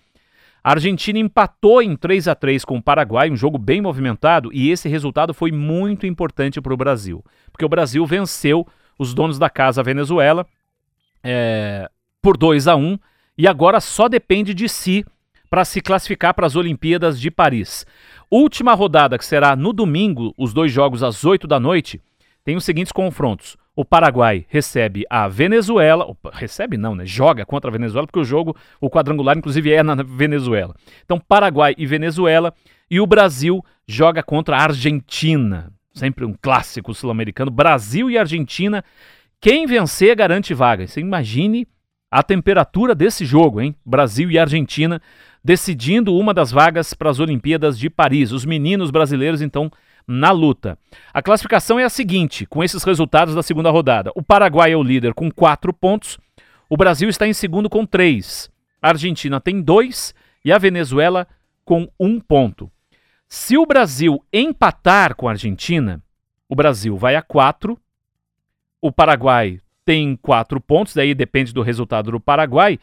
A 0.62 0.72
Argentina 0.72 1.18
empatou 1.18 1.80
em 1.80 1.96
3 1.96 2.28
a 2.28 2.34
3 2.34 2.66
com 2.66 2.76
o 2.76 2.82
Paraguai, 2.82 3.30
um 3.30 3.36
jogo 3.36 3.56
bem 3.56 3.80
movimentado, 3.80 4.50
e 4.52 4.70
esse 4.70 4.90
resultado 4.90 5.32
foi 5.32 5.50
muito 5.50 6.06
importante 6.06 6.60
para 6.60 6.74
o 6.74 6.76
Brasil, 6.76 7.24
porque 7.50 7.64
o 7.64 7.68
Brasil 7.68 8.04
venceu 8.04 8.66
os 9.00 9.14
donos 9.14 9.38
da 9.38 9.48
casa 9.48 9.82
Venezuela 9.82 10.46
é, 11.24 11.88
por 12.20 12.36
2 12.36 12.68
a 12.68 12.76
1 12.76 12.98
e 13.38 13.48
agora 13.48 13.80
só 13.80 14.10
depende 14.10 14.52
de 14.52 14.68
si 14.68 15.06
para 15.48 15.64
se 15.64 15.80
classificar 15.80 16.34
para 16.34 16.46
as 16.46 16.54
Olimpíadas 16.54 17.18
de 17.18 17.30
Paris. 17.30 17.86
Última 18.30 18.74
rodada 18.74 19.16
que 19.16 19.24
será 19.24 19.56
no 19.56 19.72
domingo, 19.72 20.34
os 20.36 20.52
dois 20.52 20.70
jogos 20.70 21.02
às 21.02 21.24
8 21.24 21.46
da 21.46 21.58
noite 21.58 21.98
tem 22.44 22.56
os 22.56 22.64
seguintes 22.64 22.92
confrontos. 22.92 23.56
O 23.74 23.86
Paraguai 23.86 24.44
recebe 24.50 25.06
a 25.08 25.26
Venezuela, 25.28 26.04
opa, 26.04 26.30
recebe 26.34 26.76
não, 26.76 26.94
né? 26.94 27.06
Joga 27.06 27.46
contra 27.46 27.70
a 27.70 27.72
Venezuela, 27.72 28.06
porque 28.06 28.20
o 28.20 28.24
jogo, 28.24 28.54
o 28.78 28.90
quadrangular, 28.90 29.38
inclusive, 29.38 29.72
é 29.72 29.82
na 29.82 29.94
Venezuela. 29.94 30.74
Então, 31.02 31.18
Paraguai 31.18 31.74
e 31.78 31.86
Venezuela, 31.86 32.52
e 32.90 33.00
o 33.00 33.06
Brasil 33.06 33.64
joga 33.88 34.22
contra 34.22 34.58
a 34.58 34.62
Argentina. 34.62 35.72
Sempre 35.92 36.24
um 36.24 36.34
clássico 36.40 36.94
sul-americano. 36.94 37.50
Brasil 37.50 38.10
e 38.10 38.16
Argentina. 38.16 38.84
Quem 39.40 39.66
vencer 39.66 40.14
garante 40.16 40.54
vaga. 40.54 40.86
Você 40.86 41.00
imagine 41.00 41.66
a 42.10 42.22
temperatura 42.22 42.94
desse 42.94 43.24
jogo, 43.24 43.60
hein? 43.60 43.74
Brasil 43.84 44.30
e 44.30 44.38
Argentina 44.38 45.00
decidindo 45.42 46.14
uma 46.16 46.34
das 46.34 46.50
vagas 46.50 46.92
para 46.92 47.10
as 47.10 47.18
Olimpíadas 47.18 47.78
de 47.78 47.88
Paris. 47.88 48.32
Os 48.32 48.44
meninos 48.44 48.90
brasileiros, 48.90 49.40
então, 49.40 49.70
na 50.06 50.30
luta. 50.30 50.78
A 51.12 51.22
classificação 51.22 51.78
é 51.78 51.84
a 51.84 51.90
seguinte, 51.90 52.46
com 52.46 52.62
esses 52.62 52.82
resultados 52.82 53.34
da 53.34 53.42
segunda 53.42 53.70
rodada. 53.70 54.10
O 54.14 54.22
Paraguai 54.22 54.72
é 54.72 54.76
o 54.76 54.82
líder 54.82 55.14
com 55.14 55.30
quatro 55.30 55.72
pontos, 55.72 56.18
o 56.68 56.76
Brasil 56.76 57.08
está 57.08 57.26
em 57.26 57.32
segundo 57.32 57.70
com 57.70 57.86
três, 57.86 58.50
a 58.82 58.88
Argentina 58.88 59.40
tem 59.40 59.60
dois 59.60 60.14
e 60.44 60.52
a 60.52 60.58
Venezuela 60.58 61.26
com 61.64 61.88
um 61.98 62.20
ponto. 62.20 62.70
Se 63.32 63.56
o 63.56 63.64
Brasil 63.64 64.20
empatar 64.32 65.14
com 65.14 65.28
a 65.28 65.30
Argentina, 65.30 66.02
o 66.48 66.56
Brasil 66.56 66.96
vai 66.96 67.14
a 67.14 67.22
quatro, 67.22 67.78
o 68.82 68.90
Paraguai 68.90 69.60
tem 69.84 70.16
quatro 70.16 70.60
pontos, 70.60 70.94
daí 70.94 71.14
depende 71.14 71.54
do 71.54 71.62
resultado 71.62 72.10
do 72.10 72.18
Paraguai. 72.18 72.76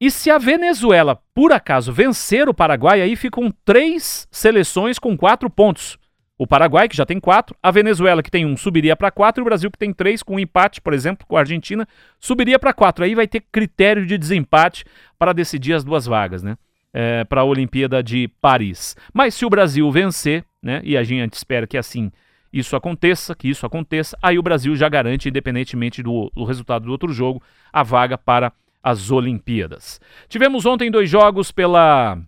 E 0.00 0.10
se 0.10 0.32
a 0.32 0.38
Venezuela, 0.38 1.22
por 1.32 1.52
acaso, 1.52 1.92
vencer 1.92 2.48
o 2.48 2.54
Paraguai, 2.54 3.00
aí 3.00 3.14
ficam 3.14 3.52
três 3.64 4.26
seleções 4.32 4.98
com 4.98 5.16
quatro 5.16 5.48
pontos. 5.48 5.96
O 6.36 6.44
Paraguai, 6.44 6.88
que 6.88 6.96
já 6.96 7.06
tem 7.06 7.20
quatro, 7.20 7.56
a 7.62 7.70
Venezuela, 7.70 8.20
que 8.20 8.32
tem 8.32 8.44
um, 8.44 8.56
subiria 8.56 8.96
para 8.96 9.12
quatro, 9.12 9.40
e 9.40 9.42
o 9.42 9.44
Brasil, 9.44 9.70
que 9.70 9.78
tem 9.78 9.92
três, 9.92 10.24
com 10.24 10.34
um 10.34 10.40
empate, 10.40 10.80
por 10.80 10.92
exemplo, 10.92 11.24
com 11.24 11.36
a 11.36 11.40
Argentina, 11.40 11.86
subiria 12.18 12.58
para 12.58 12.72
quatro. 12.72 13.04
Aí 13.04 13.14
vai 13.14 13.28
ter 13.28 13.44
critério 13.52 14.04
de 14.04 14.18
desempate 14.18 14.84
para 15.16 15.32
decidir 15.32 15.74
as 15.74 15.84
duas 15.84 16.04
vagas, 16.04 16.42
né? 16.42 16.56
É, 16.92 17.22
para 17.24 17.42
a 17.42 17.44
Olimpíada 17.44 18.02
de 18.02 18.28
Paris. 18.40 18.96
Mas 19.12 19.34
se 19.34 19.44
o 19.44 19.50
Brasil 19.50 19.90
vencer, 19.90 20.44
né? 20.62 20.80
E 20.82 20.96
a 20.96 21.02
gente 21.02 21.34
espera 21.34 21.66
que 21.66 21.76
assim 21.76 22.10
isso 22.52 22.74
aconteça, 22.74 23.34
que 23.34 23.48
isso 23.48 23.66
aconteça, 23.66 24.16
aí 24.22 24.38
o 24.38 24.42
Brasil 24.42 24.74
já 24.74 24.88
garante, 24.88 25.28
independentemente 25.28 26.02
do, 26.02 26.32
do 26.34 26.44
resultado 26.44 26.86
do 26.86 26.90
outro 26.90 27.12
jogo, 27.12 27.42
a 27.70 27.82
vaga 27.82 28.16
para 28.16 28.52
as 28.82 29.10
Olimpíadas. 29.10 30.00
Tivemos 30.28 30.64
ontem 30.64 30.90
dois 30.90 31.10
jogos 31.10 31.52
pela 31.52 32.18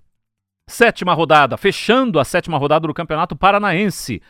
Sétima 0.70 1.12
rodada, 1.14 1.56
fechando 1.56 2.20
a 2.20 2.24
sétima 2.24 2.56
rodada 2.56 2.86
do 2.86 2.94
Campeonato 2.94 3.34
Paranaense. 3.34 4.22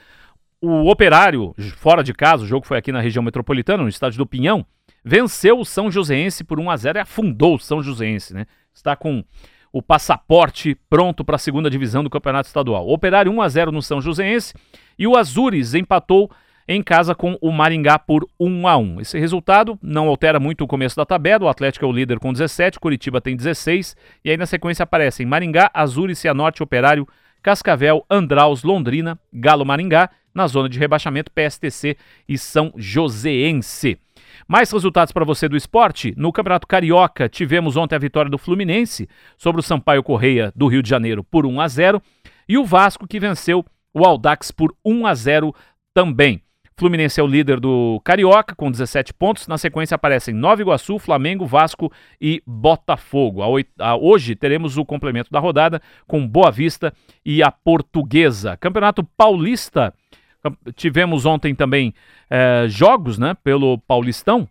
O 0.58 0.90
Operário, 0.90 1.54
fora 1.76 2.02
de 2.02 2.14
casa, 2.14 2.44
o 2.44 2.46
jogo 2.46 2.66
foi 2.66 2.78
aqui 2.78 2.90
na 2.90 3.00
região 3.00 3.22
metropolitana, 3.22 3.82
no 3.82 3.88
estádio 3.90 4.16
do 4.16 4.26
Pinhão, 4.26 4.64
venceu 5.04 5.58
o 5.58 5.66
São 5.66 5.90
Joséense 5.90 6.42
por 6.42 6.58
1 6.58 6.70
a 6.70 6.76
0 6.78 6.98
e 6.98 7.02
afundou 7.02 7.56
o 7.56 7.58
São 7.58 7.82
Joséense, 7.82 8.32
né? 8.32 8.46
Está 8.72 8.96
com 8.96 9.22
o 9.72 9.82
passaporte 9.82 10.76
pronto 10.88 11.24
para 11.24 11.36
a 11.36 11.38
segunda 11.38 11.70
divisão 11.70 12.02
do 12.02 12.10
Campeonato 12.10 12.48
Estadual. 12.48 12.86
O 12.86 12.92
Operário 12.92 13.32
1 13.32 13.42
a 13.42 13.48
0 13.48 13.72
no 13.72 13.82
São 13.82 14.00
Joséense 14.00 14.54
e 14.98 15.06
o 15.06 15.16
Azures 15.16 15.74
empatou 15.74 16.30
em 16.66 16.82
casa 16.82 17.14
com 17.14 17.36
o 17.40 17.50
Maringá 17.50 17.98
por 17.98 18.28
1 18.38 18.68
a 18.68 18.76
1. 18.76 19.00
Esse 19.00 19.18
resultado 19.18 19.78
não 19.82 20.08
altera 20.08 20.38
muito 20.38 20.62
o 20.62 20.68
começo 20.68 20.96
da 20.96 21.04
tabela. 21.04 21.44
O 21.44 21.48
Atlético 21.48 21.84
é 21.84 21.88
o 21.88 21.92
líder 21.92 22.20
com 22.20 22.32
17, 22.32 22.78
Curitiba 22.78 23.20
tem 23.20 23.34
16 23.34 23.96
e 24.24 24.30
aí 24.30 24.36
na 24.36 24.46
sequência 24.46 24.84
aparecem 24.84 25.26
Maringá, 25.26 25.70
Azul, 25.74 26.14
Cianorte, 26.14 26.62
Operário, 26.62 27.08
Cascavel, 27.42 28.04
Andraus, 28.08 28.62
Londrina, 28.62 29.18
Galo 29.32 29.64
Maringá, 29.64 30.10
na 30.34 30.46
zona 30.46 30.68
de 30.68 30.78
rebaixamento 30.78 31.32
PSTC 31.32 31.96
e 32.28 32.38
São 32.38 32.72
Joséense. 32.76 33.98
Mais 34.50 34.68
resultados 34.72 35.12
para 35.12 35.24
você 35.24 35.48
do 35.48 35.56
esporte. 35.56 36.12
No 36.16 36.32
Campeonato 36.32 36.66
Carioca, 36.66 37.28
tivemos 37.28 37.76
ontem 37.76 37.94
a 37.94 38.00
vitória 38.00 38.28
do 38.28 38.36
Fluminense 38.36 39.08
sobre 39.38 39.60
o 39.60 39.62
Sampaio 39.62 40.02
Correia 40.02 40.52
do 40.56 40.66
Rio 40.66 40.82
de 40.82 40.90
Janeiro 40.90 41.22
por 41.22 41.46
1 41.46 41.60
a 41.60 41.68
0 41.68 42.02
e 42.48 42.58
o 42.58 42.64
Vasco 42.64 43.06
que 43.06 43.20
venceu 43.20 43.64
o 43.94 44.04
Aldax 44.04 44.50
por 44.50 44.74
1 44.84 45.06
a 45.06 45.14
0 45.14 45.54
também. 45.94 46.42
Fluminense 46.76 47.20
é 47.20 47.22
o 47.22 47.28
líder 47.28 47.60
do 47.60 48.00
Carioca 48.04 48.56
com 48.56 48.72
17 48.72 49.14
pontos. 49.14 49.46
Na 49.46 49.56
sequência 49.56 49.94
aparecem 49.94 50.34
Nova 50.34 50.60
Iguaçu, 50.60 50.98
Flamengo, 50.98 51.46
Vasco 51.46 51.92
e 52.20 52.42
Botafogo. 52.44 53.42
Hoje 54.00 54.34
teremos 54.34 54.76
o 54.76 54.84
complemento 54.84 55.30
da 55.30 55.38
rodada 55.38 55.80
com 56.08 56.26
Boa 56.26 56.50
Vista 56.50 56.92
e 57.24 57.40
a 57.40 57.52
Portuguesa. 57.52 58.56
Campeonato 58.56 59.04
Paulista. 59.16 59.94
Tivemos 60.74 61.26
ontem 61.26 61.54
também 61.54 61.94
é, 62.28 62.66
jogos 62.68 63.18
né, 63.18 63.34
pelo 63.42 63.78
Paulistão. 63.78 64.48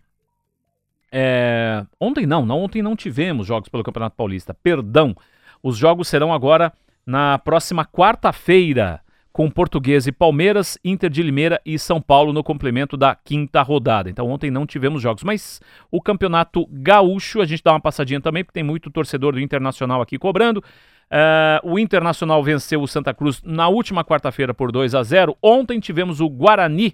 É, 1.11 1.85
ontem 1.99 2.25
não, 2.25 2.45
não, 2.45 2.59
ontem 2.59 2.81
não 2.81 2.95
tivemos 2.95 3.47
jogos 3.47 3.69
pelo 3.69 3.83
Campeonato 3.83 4.15
Paulista. 4.15 4.53
Perdão. 4.53 5.15
Os 5.61 5.77
jogos 5.77 6.07
serão 6.07 6.31
agora 6.31 6.71
na 7.05 7.37
próxima 7.39 7.85
quarta-feira 7.85 9.01
com 9.31 9.49
Português 9.49 10.07
e 10.07 10.11
Palmeiras, 10.11 10.77
Inter 10.83 11.09
de 11.09 11.23
Limeira 11.23 11.61
e 11.65 11.77
São 11.79 12.01
Paulo 12.01 12.33
no 12.33 12.43
complemento 12.43 12.97
da 12.97 13.15
quinta 13.15 13.61
rodada. 13.61 14.09
Então 14.09 14.27
ontem 14.29 14.51
não 14.51 14.65
tivemos 14.65 15.01
jogos, 15.01 15.23
mas 15.23 15.61
o 15.91 16.01
Campeonato 16.01 16.67
Gaúcho, 16.69 17.41
a 17.41 17.45
gente 17.45 17.63
dá 17.63 17.71
uma 17.71 17.79
passadinha 17.79 18.19
também, 18.19 18.43
porque 18.43 18.59
tem 18.59 18.63
muito 18.63 18.91
torcedor 18.91 19.33
do 19.33 19.39
Internacional 19.39 20.01
aqui 20.01 20.17
cobrando. 20.17 20.63
Uh, 21.11 21.71
o 21.71 21.79
Internacional 21.79 22.43
venceu 22.43 22.81
o 22.81 22.87
Santa 22.87 23.13
Cruz 23.13 23.41
na 23.43 23.67
última 23.67 24.03
quarta-feira 24.03 24.53
por 24.53 24.71
2 24.71 24.93
a 24.93 25.01
0. 25.01 25.35
Ontem 25.41 25.79
tivemos 25.79 26.21
o 26.21 26.29
Guarani 26.29 26.93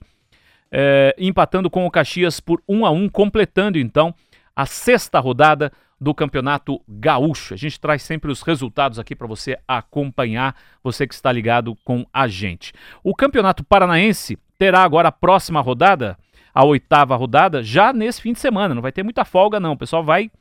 uh, 0.71 1.13
empatando 1.17 1.69
com 1.69 1.85
o 1.85 1.91
Caxias 1.91 2.39
por 2.39 2.61
1 2.67 2.85
a 2.85 2.91
1, 2.91 3.09
completando 3.09 3.77
então 3.77 4.15
a 4.55 4.65
sexta 4.65 5.19
rodada 5.19 5.71
do 5.99 6.13
Campeonato 6.13 6.81
Gaúcho. 6.87 7.53
A 7.53 7.57
gente 7.57 7.79
traz 7.79 8.03
sempre 8.03 8.31
os 8.31 8.41
resultados 8.41 8.99
aqui 8.99 9.15
para 9.15 9.27
você 9.27 9.57
acompanhar, 9.67 10.55
você 10.83 11.05
que 11.05 11.13
está 11.13 11.31
ligado 11.31 11.75
com 11.83 12.05
a 12.13 12.27
gente. 12.27 12.73
O 13.03 13.13
Campeonato 13.13 13.63
Paranaense 13.63 14.37
terá 14.57 14.83
agora 14.83 15.09
a 15.09 15.11
próxima 15.11 15.59
rodada, 15.61 16.17
a 16.53 16.63
oitava 16.63 17.15
rodada, 17.15 17.61
já 17.61 17.91
nesse 17.91 18.21
fim 18.21 18.33
de 18.33 18.39
semana. 18.39 18.73
Não 18.73 18.81
vai 18.81 18.91
ter 18.91 19.03
muita 19.03 19.25
folga, 19.25 19.59
não. 19.59 19.73
O 19.73 19.77
pessoal 19.77 20.03
vai 20.03 20.31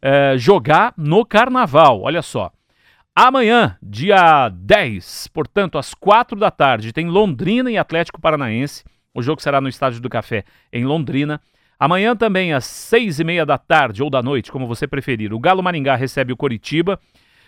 é, 0.00 0.34
jogar 0.36 0.94
no 0.96 1.24
Carnaval. 1.24 2.02
Olha 2.02 2.22
só. 2.22 2.52
Amanhã, 3.18 3.78
dia 3.82 4.50
10, 4.50 5.28
portanto, 5.28 5.78
às 5.78 5.94
4 5.94 6.38
da 6.38 6.50
tarde, 6.50 6.92
tem 6.92 7.08
Londrina 7.08 7.70
e 7.70 7.78
Atlético 7.78 8.20
Paranaense. 8.20 8.84
O 9.14 9.22
jogo 9.22 9.40
será 9.40 9.58
no 9.58 9.70
Estádio 9.70 10.02
do 10.02 10.10
Café, 10.10 10.44
em 10.70 10.84
Londrina. 10.84 11.40
Amanhã 11.80 12.14
também, 12.14 12.52
às 12.52 12.66
seis 12.66 13.18
e 13.18 13.24
meia 13.24 13.46
da 13.46 13.56
tarde 13.56 14.02
ou 14.02 14.10
da 14.10 14.22
noite, 14.22 14.52
como 14.52 14.66
você 14.66 14.86
preferir, 14.86 15.32
o 15.32 15.40
Galo 15.40 15.62
Maringá 15.62 15.96
recebe 15.96 16.30
o 16.30 16.36
Coritiba. 16.36 17.00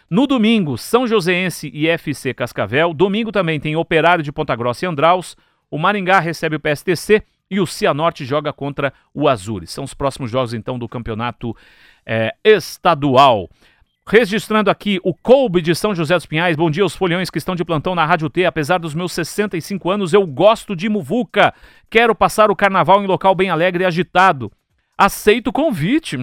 No 0.09 0.27
domingo, 0.27 0.79
São 0.79 1.07
Joséense 1.07 1.71
e 1.75 1.87
FC 1.87 2.33
Cascavel. 2.33 2.95
Domingo 2.95 3.31
também 3.31 3.61
tem 3.61 3.77
Operário 3.77 4.25
de 4.25 4.33
Ponta 4.33 4.57
Grossa 4.57 4.87
e 4.87 4.89
Andraus. 4.89 5.37
O 5.71 5.77
Maringá 5.77 6.19
recebe 6.19 6.57
o 6.57 6.61
PSTC 6.61 7.23
e 7.51 7.61
o 7.61 7.67
Cianorte 7.67 8.25
joga 8.25 8.55
contra 8.55 8.91
o 9.13 9.29
Azures. 9.29 9.71
São 9.71 9.85
os 9.85 9.93
próximos 9.93 10.31
jogos, 10.31 10.55
então, 10.55 10.79
do 10.79 10.89
campeonato 10.89 11.55
é, 12.07 12.35
estadual. 12.43 13.51
Registrando 14.11 14.71
aqui 14.71 14.99
o 15.05 15.13
Colbe 15.13 15.61
de 15.61 15.75
São 15.75 15.95
José 15.95 16.15
dos 16.15 16.25
Pinhais. 16.25 16.57
Bom 16.57 16.71
dia 16.71 16.83
aos 16.83 16.97
folhões 16.97 17.29
que 17.29 17.37
estão 17.37 17.55
de 17.55 17.63
plantão 17.63 17.95
na 17.95 18.07
Rádio 18.07 18.31
T. 18.31 18.47
Apesar 18.47 18.79
dos 18.79 18.95
meus 18.95 19.13
65 19.13 19.91
anos, 19.91 20.15
eu 20.15 20.27
gosto 20.27 20.75
de 20.75 20.89
muvuca. 20.89 21.53
Quero 21.91 22.15
passar 22.15 22.51
o 22.51 22.57
carnaval 22.57 23.05
em 23.05 23.07
local 23.07 23.35
bem 23.35 23.51
alegre 23.51 23.85
e 23.85 23.87
agitado. 23.87 24.51
Aceito 24.97 25.49
o 25.49 25.53
convite. 25.53 26.17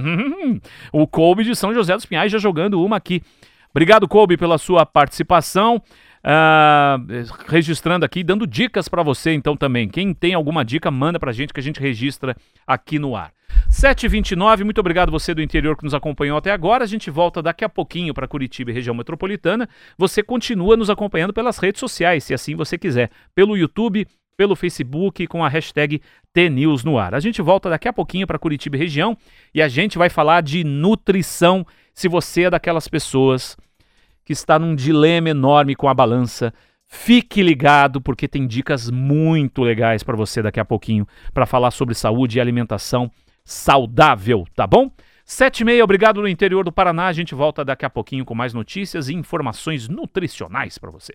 o 0.91 1.05
Colbe 1.05 1.43
de 1.43 1.55
São 1.55 1.75
José 1.75 1.93
dos 1.93 2.07
Pinhais 2.07 2.31
já 2.31 2.39
jogando 2.39 2.83
uma 2.83 2.97
aqui. 2.97 3.21
Obrigado, 3.69 4.07
Colbe, 4.07 4.35
pela 4.35 4.57
sua 4.57 4.83
participação. 4.83 5.79
Uh, 6.25 7.35
registrando 7.47 8.03
aqui, 8.03 8.23
dando 8.23 8.47
dicas 8.47 8.89
para 8.89 9.03
você 9.03 9.31
então 9.31 9.55
também. 9.55 9.87
Quem 9.87 10.11
tem 10.11 10.33
alguma 10.33 10.65
dica, 10.65 10.89
manda 10.89 11.19
pra 11.19 11.31
gente 11.31 11.53
que 11.53 11.59
a 11.59 11.63
gente 11.63 11.79
registra 11.79 12.35
aqui 12.65 12.97
no 12.97 13.15
ar. 13.15 13.31
7h29, 13.75 14.63
muito 14.63 14.79
obrigado 14.79 15.11
você 15.11 15.33
do 15.33 15.41
interior 15.41 15.75
que 15.75 15.83
nos 15.83 15.93
acompanhou 15.93 16.37
até 16.37 16.49
agora. 16.49 16.85
A 16.85 16.87
gente 16.87 17.11
volta 17.11 17.41
daqui 17.41 17.65
a 17.65 17.67
pouquinho 17.67 18.13
para 18.13 18.25
Curitiba 18.25 18.71
e 18.71 18.73
região 18.73 18.95
metropolitana. 18.95 19.67
Você 19.97 20.23
continua 20.23 20.77
nos 20.77 20.89
acompanhando 20.89 21.33
pelas 21.33 21.57
redes 21.57 21.81
sociais, 21.81 22.23
se 22.23 22.33
assim 22.33 22.55
você 22.55 22.77
quiser, 22.77 23.11
pelo 23.35 23.57
YouTube, 23.57 24.07
pelo 24.37 24.55
Facebook 24.55 25.27
com 25.27 25.43
a 25.43 25.49
hashtag 25.49 26.01
TNews 26.31 26.85
no 26.85 26.97
ar. 26.97 27.13
A 27.13 27.19
gente 27.19 27.41
volta 27.41 27.69
daqui 27.69 27.89
a 27.89 27.91
pouquinho 27.91 28.25
para 28.25 28.39
Curitiba 28.39 28.77
e 28.77 28.79
região 28.79 29.17
e 29.53 29.61
a 29.61 29.67
gente 29.67 29.97
vai 29.97 30.09
falar 30.09 30.39
de 30.39 30.63
nutrição. 30.63 31.67
Se 31.93 32.07
você 32.07 32.43
é 32.43 32.49
daquelas 32.49 32.87
pessoas 32.87 33.57
que 34.23 34.31
está 34.31 34.57
num 34.57 34.73
dilema 34.73 35.31
enorme 35.31 35.75
com 35.75 35.89
a 35.89 35.93
balança, 35.93 36.53
fique 36.87 37.43
ligado 37.43 37.99
porque 37.99 38.25
tem 38.25 38.47
dicas 38.47 38.89
muito 38.89 39.61
legais 39.63 40.01
para 40.01 40.15
você 40.15 40.41
daqui 40.41 40.61
a 40.61 40.65
pouquinho 40.65 41.05
para 41.33 41.45
falar 41.45 41.71
sobre 41.71 41.93
saúde 41.93 42.37
e 42.37 42.41
alimentação 42.41 43.11
saudável, 43.45 44.45
tá 44.55 44.65
bom? 44.65 44.91
Sete 45.23 45.61
e 45.61 45.65
meia, 45.65 45.83
obrigado 45.83 46.21
no 46.21 46.27
interior 46.27 46.65
do 46.65 46.71
Paraná. 46.71 47.07
A 47.07 47.13
gente 47.13 47.33
volta 47.33 47.63
daqui 47.63 47.85
a 47.85 47.89
pouquinho 47.89 48.25
com 48.25 48.35
mais 48.35 48.53
notícias 48.53 49.07
e 49.07 49.13
informações 49.13 49.87
nutricionais 49.87 50.77
para 50.77 50.91
você. 50.91 51.13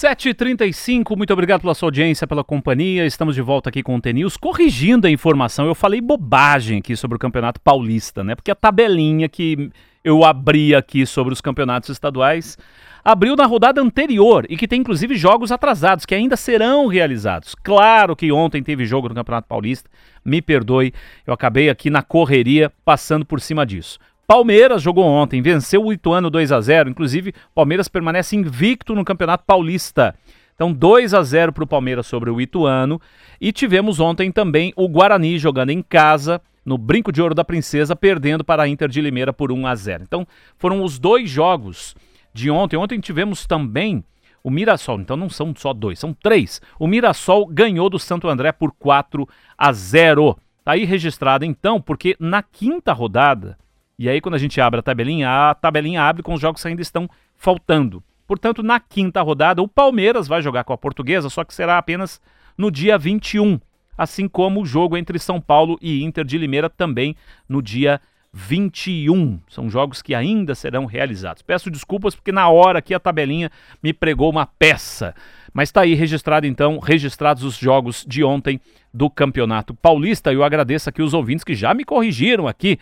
Sete 0.00 0.30
h 0.30 1.14
muito 1.14 1.30
obrigado 1.30 1.60
pela 1.60 1.74
sua 1.74 1.88
audiência, 1.88 2.26
pela 2.26 2.42
companhia. 2.42 3.04
Estamos 3.04 3.34
de 3.34 3.42
volta 3.42 3.68
aqui 3.68 3.82
com 3.82 3.96
o 3.96 4.00
TNews, 4.00 4.34
corrigindo 4.34 5.06
a 5.06 5.10
informação. 5.10 5.66
Eu 5.66 5.74
falei 5.74 6.00
bobagem 6.00 6.78
aqui 6.78 6.96
sobre 6.96 7.16
o 7.16 7.18
Campeonato 7.18 7.60
Paulista, 7.60 8.24
né? 8.24 8.34
Porque 8.34 8.50
a 8.50 8.54
tabelinha 8.54 9.28
que 9.28 9.70
eu 10.02 10.24
abri 10.24 10.74
aqui 10.74 11.04
sobre 11.04 11.34
os 11.34 11.42
campeonatos 11.42 11.90
estaduais 11.90 12.56
abriu 13.04 13.36
na 13.36 13.44
rodada 13.44 13.82
anterior 13.82 14.46
e 14.48 14.56
que 14.56 14.66
tem 14.66 14.80
inclusive 14.80 15.16
jogos 15.16 15.52
atrasados 15.52 16.06
que 16.06 16.14
ainda 16.14 16.34
serão 16.34 16.86
realizados. 16.86 17.54
Claro 17.54 18.16
que 18.16 18.32
ontem 18.32 18.62
teve 18.62 18.86
jogo 18.86 19.06
no 19.06 19.14
Campeonato 19.14 19.48
Paulista, 19.48 19.90
me 20.24 20.40
perdoe, 20.40 20.94
eu 21.26 21.34
acabei 21.34 21.68
aqui 21.68 21.90
na 21.90 22.02
correria 22.02 22.72
passando 22.86 23.26
por 23.26 23.38
cima 23.38 23.66
disso. 23.66 23.98
Palmeiras 24.30 24.80
jogou 24.80 25.04
ontem, 25.04 25.42
venceu 25.42 25.84
o 25.84 25.92
Ituano 25.92 26.30
2 26.30 26.52
a 26.52 26.60
0 26.60 26.88
Inclusive, 26.88 27.34
Palmeiras 27.52 27.88
permanece 27.88 28.36
invicto 28.36 28.94
no 28.94 29.04
Campeonato 29.04 29.42
Paulista. 29.44 30.14
Então, 30.54 30.72
2 30.72 31.14
a 31.14 31.20
0 31.20 31.52
para 31.52 31.64
o 31.64 31.66
Palmeiras 31.66 32.06
sobre 32.06 32.30
o 32.30 32.40
Ituano. 32.40 33.00
E 33.40 33.50
tivemos 33.50 33.98
ontem 33.98 34.30
também 34.30 34.72
o 34.76 34.88
Guarani 34.88 35.36
jogando 35.36 35.70
em 35.70 35.82
casa, 35.82 36.40
no 36.64 36.78
Brinco 36.78 37.10
de 37.10 37.20
Ouro 37.20 37.34
da 37.34 37.42
Princesa, 37.42 37.96
perdendo 37.96 38.44
para 38.44 38.62
a 38.62 38.68
Inter 38.68 38.88
de 38.88 39.00
Limeira 39.00 39.32
por 39.32 39.50
1 39.50 39.66
a 39.66 39.74
0 39.74 40.04
Então, 40.04 40.24
foram 40.56 40.84
os 40.84 40.96
dois 40.96 41.28
jogos 41.28 41.96
de 42.32 42.52
ontem. 42.52 42.76
Ontem 42.76 43.00
tivemos 43.00 43.48
também 43.48 44.04
o 44.44 44.50
Mirassol. 44.50 45.00
Então, 45.00 45.16
não 45.16 45.28
são 45.28 45.52
só 45.56 45.72
dois, 45.72 45.98
são 45.98 46.14
três. 46.14 46.60
O 46.78 46.86
Mirassol 46.86 47.46
ganhou 47.46 47.90
do 47.90 47.98
Santo 47.98 48.28
André 48.28 48.52
por 48.52 48.70
4 48.78 49.28
a 49.58 49.72
0 49.72 50.38
Tá 50.62 50.72
aí 50.72 50.84
registrado, 50.84 51.44
então, 51.44 51.80
porque 51.80 52.14
na 52.20 52.44
quinta 52.44 52.92
rodada 52.92 53.58
e 54.02 54.08
aí, 54.08 54.18
quando 54.18 54.34
a 54.34 54.38
gente 54.38 54.58
abre 54.62 54.80
a 54.80 54.82
tabelinha, 54.82 55.28
a 55.28 55.54
tabelinha 55.54 56.02
abre 56.02 56.22
com 56.22 56.32
os 56.32 56.40
jogos 56.40 56.62
que 56.62 56.68
ainda 56.68 56.80
estão 56.80 57.06
faltando. 57.36 58.02
Portanto, 58.26 58.62
na 58.62 58.80
quinta 58.80 59.20
rodada, 59.20 59.60
o 59.60 59.68
Palmeiras 59.68 60.26
vai 60.26 60.40
jogar 60.40 60.64
com 60.64 60.72
a 60.72 60.78
Portuguesa, 60.78 61.28
só 61.28 61.44
que 61.44 61.52
será 61.52 61.76
apenas 61.76 62.18
no 62.56 62.70
dia 62.70 62.96
21. 62.96 63.60
Assim 63.98 64.26
como 64.26 64.62
o 64.62 64.64
jogo 64.64 64.96
entre 64.96 65.18
São 65.18 65.38
Paulo 65.38 65.78
e 65.82 66.02
Inter 66.02 66.24
de 66.24 66.38
Limeira 66.38 66.70
também 66.70 67.14
no 67.46 67.60
dia 67.60 68.00
21. 68.32 69.38
São 69.46 69.68
jogos 69.68 70.00
que 70.00 70.14
ainda 70.14 70.54
serão 70.54 70.86
realizados. 70.86 71.42
Peço 71.42 71.70
desculpas 71.70 72.14
porque 72.14 72.32
na 72.32 72.48
hora 72.48 72.78
aqui 72.78 72.94
a 72.94 72.98
tabelinha 72.98 73.50
me 73.82 73.92
pregou 73.92 74.30
uma 74.30 74.46
peça. 74.46 75.14
Mas 75.52 75.68
está 75.68 75.82
aí 75.82 75.92
registrado 75.92 76.46
então, 76.46 76.78
registrados 76.78 77.42
os 77.44 77.58
jogos 77.58 78.02
de 78.08 78.24
ontem 78.24 78.58
do 78.94 79.10
Campeonato 79.10 79.74
Paulista. 79.74 80.32
Eu 80.32 80.42
agradeço 80.42 80.88
aqui 80.88 81.02
os 81.02 81.12
ouvintes 81.12 81.44
que 81.44 81.54
já 81.54 81.74
me 81.74 81.84
corrigiram 81.84 82.48
aqui 82.48 82.78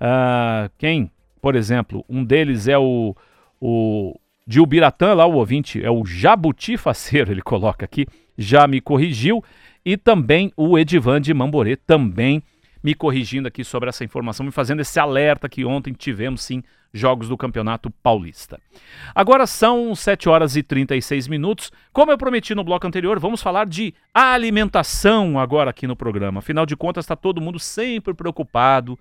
Uh, 0.00 0.70
quem, 0.78 1.10
por 1.40 1.54
exemplo, 1.54 2.04
um 2.08 2.24
deles 2.24 2.68
é 2.68 2.78
o, 2.78 3.14
o 3.60 4.18
de 4.46 4.60
Ubiratã, 4.60 5.14
lá 5.14 5.26
o 5.26 5.34
ouvinte, 5.34 5.82
é 5.82 5.90
o 5.90 6.04
Jabuti 6.04 6.76
Faceiro, 6.76 7.30
ele 7.32 7.42
coloca 7.42 7.84
aqui, 7.84 8.06
já 8.36 8.66
me 8.66 8.80
corrigiu. 8.80 9.42
E 9.84 9.96
também 9.96 10.52
o 10.56 10.76
Edivan 10.78 11.20
de 11.20 11.32
Mamborê, 11.32 11.76
também 11.76 12.42
me 12.82 12.94
corrigindo 12.94 13.48
aqui 13.48 13.64
sobre 13.64 13.88
essa 13.88 14.04
informação, 14.04 14.44
me 14.46 14.52
fazendo 14.52 14.80
esse 14.80 14.98
alerta 14.98 15.48
que 15.48 15.64
ontem 15.64 15.92
tivemos 15.92 16.42
sim 16.42 16.62
jogos 16.92 17.28
do 17.28 17.36
Campeonato 17.36 17.90
Paulista. 17.90 18.60
Agora 19.14 19.46
são 19.46 19.94
7 19.94 20.28
horas 20.28 20.56
e 20.56 20.62
36 20.62 21.28
minutos. 21.28 21.72
Como 21.92 22.10
eu 22.10 22.18
prometi 22.18 22.54
no 22.54 22.64
bloco 22.64 22.86
anterior, 22.86 23.18
vamos 23.18 23.42
falar 23.42 23.66
de 23.66 23.94
alimentação 24.14 25.38
agora 25.38 25.70
aqui 25.70 25.86
no 25.86 25.96
programa. 25.96 26.38
Afinal 26.38 26.64
de 26.66 26.76
contas, 26.76 27.04
está 27.04 27.14
todo 27.14 27.40
mundo 27.40 27.58
sempre 27.58 28.14
preocupado 28.14 28.98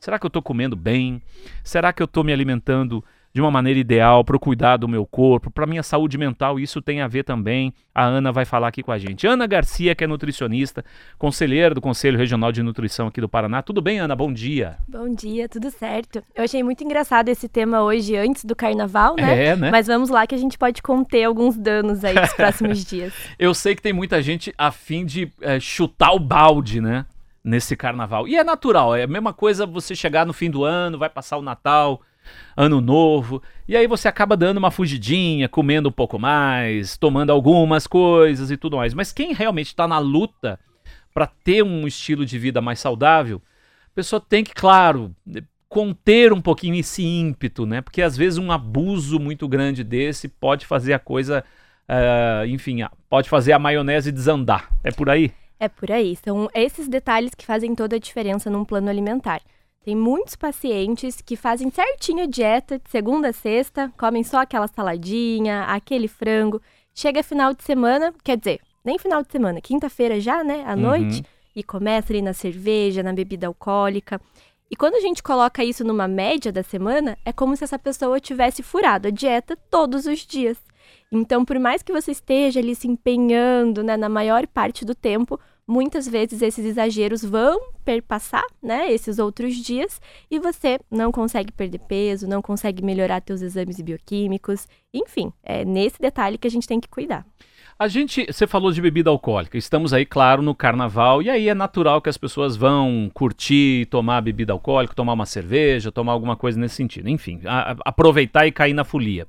Será 0.00 0.18
que 0.18 0.24
eu 0.24 0.28
estou 0.28 0.42
comendo 0.42 0.76
bem? 0.76 1.22
Será 1.64 1.92
que 1.92 2.02
eu 2.02 2.06
estou 2.06 2.22
me 2.22 2.32
alimentando 2.32 3.04
de 3.32 3.40
uma 3.40 3.50
maneira 3.50 3.78
ideal 3.78 4.24
para 4.24 4.36
o 4.36 4.40
cuidar 4.40 4.78
do 4.78 4.88
meu 4.88 5.06
corpo, 5.06 5.50
para 5.50 5.66
minha 5.66 5.82
saúde 5.82 6.16
mental. 6.16 6.58
Isso 6.58 6.80
tem 6.80 7.00
a 7.00 7.06
ver 7.06 7.24
também. 7.24 7.72
A 7.94 8.04
Ana 8.04 8.32
vai 8.32 8.44
falar 8.44 8.68
aqui 8.68 8.82
com 8.82 8.90
a 8.90 8.98
gente. 8.98 9.26
Ana 9.26 9.46
Garcia, 9.46 9.94
que 9.94 10.02
é 10.02 10.06
nutricionista, 10.06 10.84
conselheira 11.18 11.74
do 11.74 11.80
Conselho 11.80 12.18
Regional 12.18 12.50
de 12.50 12.62
Nutrição 12.62 13.06
aqui 13.06 13.20
do 13.20 13.28
Paraná. 13.28 13.62
Tudo 13.62 13.80
bem, 13.82 14.00
Ana? 14.00 14.16
Bom 14.16 14.32
dia. 14.32 14.76
Bom 14.88 15.14
dia, 15.14 15.48
tudo 15.48 15.70
certo. 15.70 16.22
Eu 16.34 16.44
achei 16.44 16.62
muito 16.62 16.82
engraçado 16.82 17.28
esse 17.28 17.48
tema 17.48 17.82
hoje 17.82 18.16
antes 18.16 18.44
do 18.44 18.56
carnaval, 18.56 19.14
né? 19.16 19.46
É, 19.46 19.56
né? 19.56 19.70
Mas 19.70 19.86
vamos 19.86 20.10
lá 20.10 20.26
que 20.26 20.34
a 20.34 20.38
gente 20.38 20.58
pode 20.58 20.82
conter 20.82 21.24
alguns 21.24 21.56
danos 21.56 22.04
aí 22.04 22.14
nos 22.14 22.32
próximos 22.34 22.84
dias. 22.84 23.12
Eu 23.38 23.54
sei 23.54 23.76
que 23.76 23.82
tem 23.82 23.92
muita 23.92 24.22
gente 24.22 24.52
a 24.56 24.72
fim 24.72 25.04
de 25.04 25.30
é, 25.40 25.60
chutar 25.60 26.12
o 26.12 26.18
balde, 26.18 26.80
né? 26.80 27.04
Nesse 27.42 27.76
carnaval. 27.76 28.26
E 28.26 28.36
é 28.36 28.44
natural, 28.44 28.94
é 28.94 29.04
a 29.04 29.06
mesma 29.06 29.32
coisa 29.32 29.64
você 29.64 29.94
chegar 29.94 30.26
no 30.26 30.32
fim 30.32 30.50
do 30.50 30.64
ano, 30.64 30.98
vai 30.98 31.08
passar 31.08 31.36
o 31.36 31.42
Natal, 31.42 32.02
Ano 32.56 32.80
Novo, 32.80 33.42
e 33.66 33.76
aí 33.76 33.86
você 33.86 34.08
acaba 34.08 34.36
dando 34.36 34.58
uma 34.58 34.70
fugidinha, 34.70 35.48
comendo 35.48 35.88
um 35.88 35.92
pouco 35.92 36.18
mais, 36.18 36.96
tomando 36.96 37.30
algumas 37.30 37.86
coisas 37.86 38.50
e 38.50 38.56
tudo 38.56 38.76
mais. 38.76 38.92
Mas 38.92 39.12
quem 39.12 39.32
realmente 39.32 39.68
está 39.68 39.86
na 39.86 39.98
luta 39.98 40.58
para 41.14 41.26
ter 41.26 41.62
um 41.62 41.86
estilo 41.86 42.26
de 42.26 42.38
vida 42.38 42.60
mais 42.60 42.80
saudável, 42.80 43.40
a 43.86 43.94
pessoa 43.94 44.20
tem 44.20 44.44
que, 44.44 44.54
claro, 44.54 45.14
conter 45.68 46.32
um 46.32 46.40
pouquinho 46.40 46.74
esse 46.76 47.04
ímpeto, 47.04 47.66
né? 47.66 47.80
Porque 47.80 48.02
às 48.02 48.16
vezes 48.16 48.38
um 48.38 48.50
abuso 48.50 49.18
muito 49.18 49.46
grande 49.46 49.84
desse 49.84 50.28
pode 50.28 50.66
fazer 50.66 50.92
a 50.92 50.98
coisa, 50.98 51.44
uh, 51.88 52.46
enfim, 52.46 52.78
pode 53.08 53.28
fazer 53.28 53.52
a 53.52 53.58
maionese 53.58 54.10
desandar. 54.10 54.70
É 54.82 54.90
por 54.90 55.10
aí? 55.10 55.32
É 55.60 55.68
por 55.68 55.90
aí. 55.90 56.16
São 56.16 56.48
esses 56.54 56.88
detalhes 56.88 57.34
que 57.34 57.44
fazem 57.44 57.74
toda 57.74 57.96
a 57.96 57.98
diferença 57.98 58.48
num 58.48 58.64
plano 58.64 58.88
alimentar. 58.88 59.42
Tem 59.84 59.96
muitos 59.96 60.36
pacientes 60.36 61.20
que 61.20 61.36
fazem 61.36 61.70
certinho 61.70 62.24
a 62.24 62.26
dieta 62.26 62.78
de 62.78 62.90
segunda 62.90 63.28
a 63.28 63.32
sexta, 63.32 63.92
comem 63.96 64.22
só 64.22 64.42
aquela 64.42 64.68
saladinha, 64.68 65.64
aquele 65.64 66.06
frango. 66.08 66.60
Chega 66.94 67.22
final 67.22 67.54
de 67.54 67.62
semana, 67.62 68.12
quer 68.22 68.36
dizer, 68.36 68.60
nem 68.84 68.98
final 68.98 69.22
de 69.22 69.32
semana, 69.32 69.60
quinta-feira 69.60 70.20
já, 70.20 70.44
né, 70.44 70.64
à 70.66 70.74
uhum. 70.74 70.80
noite, 70.80 71.24
e 71.54 71.62
começa 71.62 72.12
ali 72.12 72.20
na 72.20 72.32
cerveja, 72.32 73.02
na 73.02 73.12
bebida 73.12 73.46
alcoólica. 73.46 74.20
E 74.70 74.76
quando 74.76 74.96
a 74.96 75.00
gente 75.00 75.22
coloca 75.22 75.64
isso 75.64 75.82
numa 75.82 76.06
média 76.06 76.52
da 76.52 76.62
semana, 76.62 77.16
é 77.24 77.32
como 77.32 77.56
se 77.56 77.64
essa 77.64 77.78
pessoa 77.78 78.20
tivesse 78.20 78.62
furado 78.62 79.08
a 79.08 79.10
dieta 79.10 79.56
todos 79.70 80.04
os 80.04 80.26
dias. 80.26 80.58
Então, 81.10 81.44
por 81.44 81.58
mais 81.58 81.82
que 81.82 81.92
você 81.92 82.10
esteja 82.12 82.60
ali 82.60 82.74
se 82.74 82.86
empenhando, 82.86 83.82
né, 83.82 83.96
na 83.96 84.08
maior 84.08 84.46
parte 84.46 84.84
do 84.84 84.94
tempo, 84.94 85.40
muitas 85.66 86.06
vezes 86.06 86.42
esses 86.42 86.64
exageros 86.64 87.24
vão 87.24 87.58
perpassar, 87.82 88.44
né, 88.62 88.92
esses 88.92 89.18
outros 89.18 89.56
dias, 89.56 90.00
e 90.30 90.38
você 90.38 90.78
não 90.90 91.10
consegue 91.10 91.50
perder 91.50 91.78
peso, 91.80 92.28
não 92.28 92.42
consegue 92.42 92.84
melhorar 92.84 93.22
seus 93.26 93.40
exames 93.40 93.80
bioquímicos, 93.80 94.68
enfim, 94.92 95.32
é 95.42 95.64
nesse 95.64 95.98
detalhe 95.98 96.36
que 96.36 96.46
a 96.46 96.50
gente 96.50 96.68
tem 96.68 96.78
que 96.78 96.88
cuidar. 96.88 97.24
A 97.78 97.86
gente, 97.86 98.26
você 98.26 98.44
falou 98.44 98.72
de 98.72 98.82
bebida 98.82 99.08
alcoólica. 99.08 99.56
Estamos 99.56 99.92
aí, 99.92 100.04
claro, 100.04 100.42
no 100.42 100.52
carnaval 100.52 101.22
e 101.22 101.30
aí 101.30 101.48
é 101.48 101.54
natural 101.54 102.02
que 102.02 102.08
as 102.08 102.16
pessoas 102.16 102.56
vão 102.56 103.08
curtir, 103.14 103.86
tomar 103.86 104.20
bebida 104.20 104.52
alcoólica, 104.52 104.96
tomar 104.96 105.12
uma 105.12 105.24
cerveja, 105.24 105.92
tomar 105.92 106.10
alguma 106.10 106.34
coisa 106.34 106.58
nesse 106.58 106.74
sentido. 106.74 107.08
Enfim, 107.08 107.40
a, 107.44 107.76
aproveitar 107.84 108.48
e 108.48 108.50
cair 108.50 108.74
na 108.74 108.82
folia. 108.82 109.28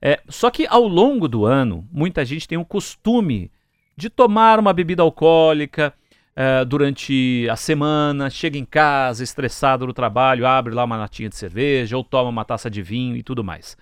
É, 0.00 0.20
só 0.28 0.50
que 0.50 0.66
ao 0.68 0.86
longo 0.86 1.28
do 1.28 1.44
ano, 1.44 1.86
muita 1.90 2.24
gente 2.24 2.46
tem 2.46 2.58
o 2.58 2.64
costume 2.64 3.50
de 3.96 4.08
tomar 4.08 4.58
uma 4.58 4.72
bebida 4.72 5.02
alcoólica 5.02 5.92
é, 6.36 6.64
durante 6.64 7.48
a 7.50 7.56
semana, 7.56 8.30
chega 8.30 8.56
em 8.56 8.64
casa 8.64 9.24
estressado 9.24 9.86
do 9.86 9.92
trabalho, 9.92 10.46
abre 10.46 10.72
lá 10.72 10.84
uma 10.84 10.96
latinha 10.96 11.28
de 11.28 11.34
cerveja 11.34 11.96
ou 11.96 12.04
toma 12.04 12.30
uma 12.30 12.44
taça 12.44 12.70
de 12.70 12.80
vinho 12.80 13.16
e 13.16 13.24
tudo 13.24 13.42
mais. 13.42 13.76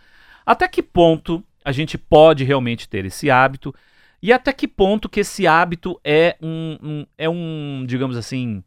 Até 0.45 0.67
que 0.67 0.83
ponto 0.83 1.45
a 1.63 1.71
gente 1.71 1.99
pode 1.99 2.45
realmente 2.45 2.89
ter 2.89 3.05
esse 3.05 3.31
hábito 3.31 3.75
e 4.23 4.33
até 4.33 4.55
que 4.55 4.67
ponto 4.67 5.09
que 5.09 5.21
esse 5.21 5.47
hábito 5.47 6.01
é 6.03 6.37
um, 6.41 6.79
um 6.83 7.07
é 7.19 7.29
um 7.29 7.85
digamos 7.87 8.17
assim, 8.17 8.65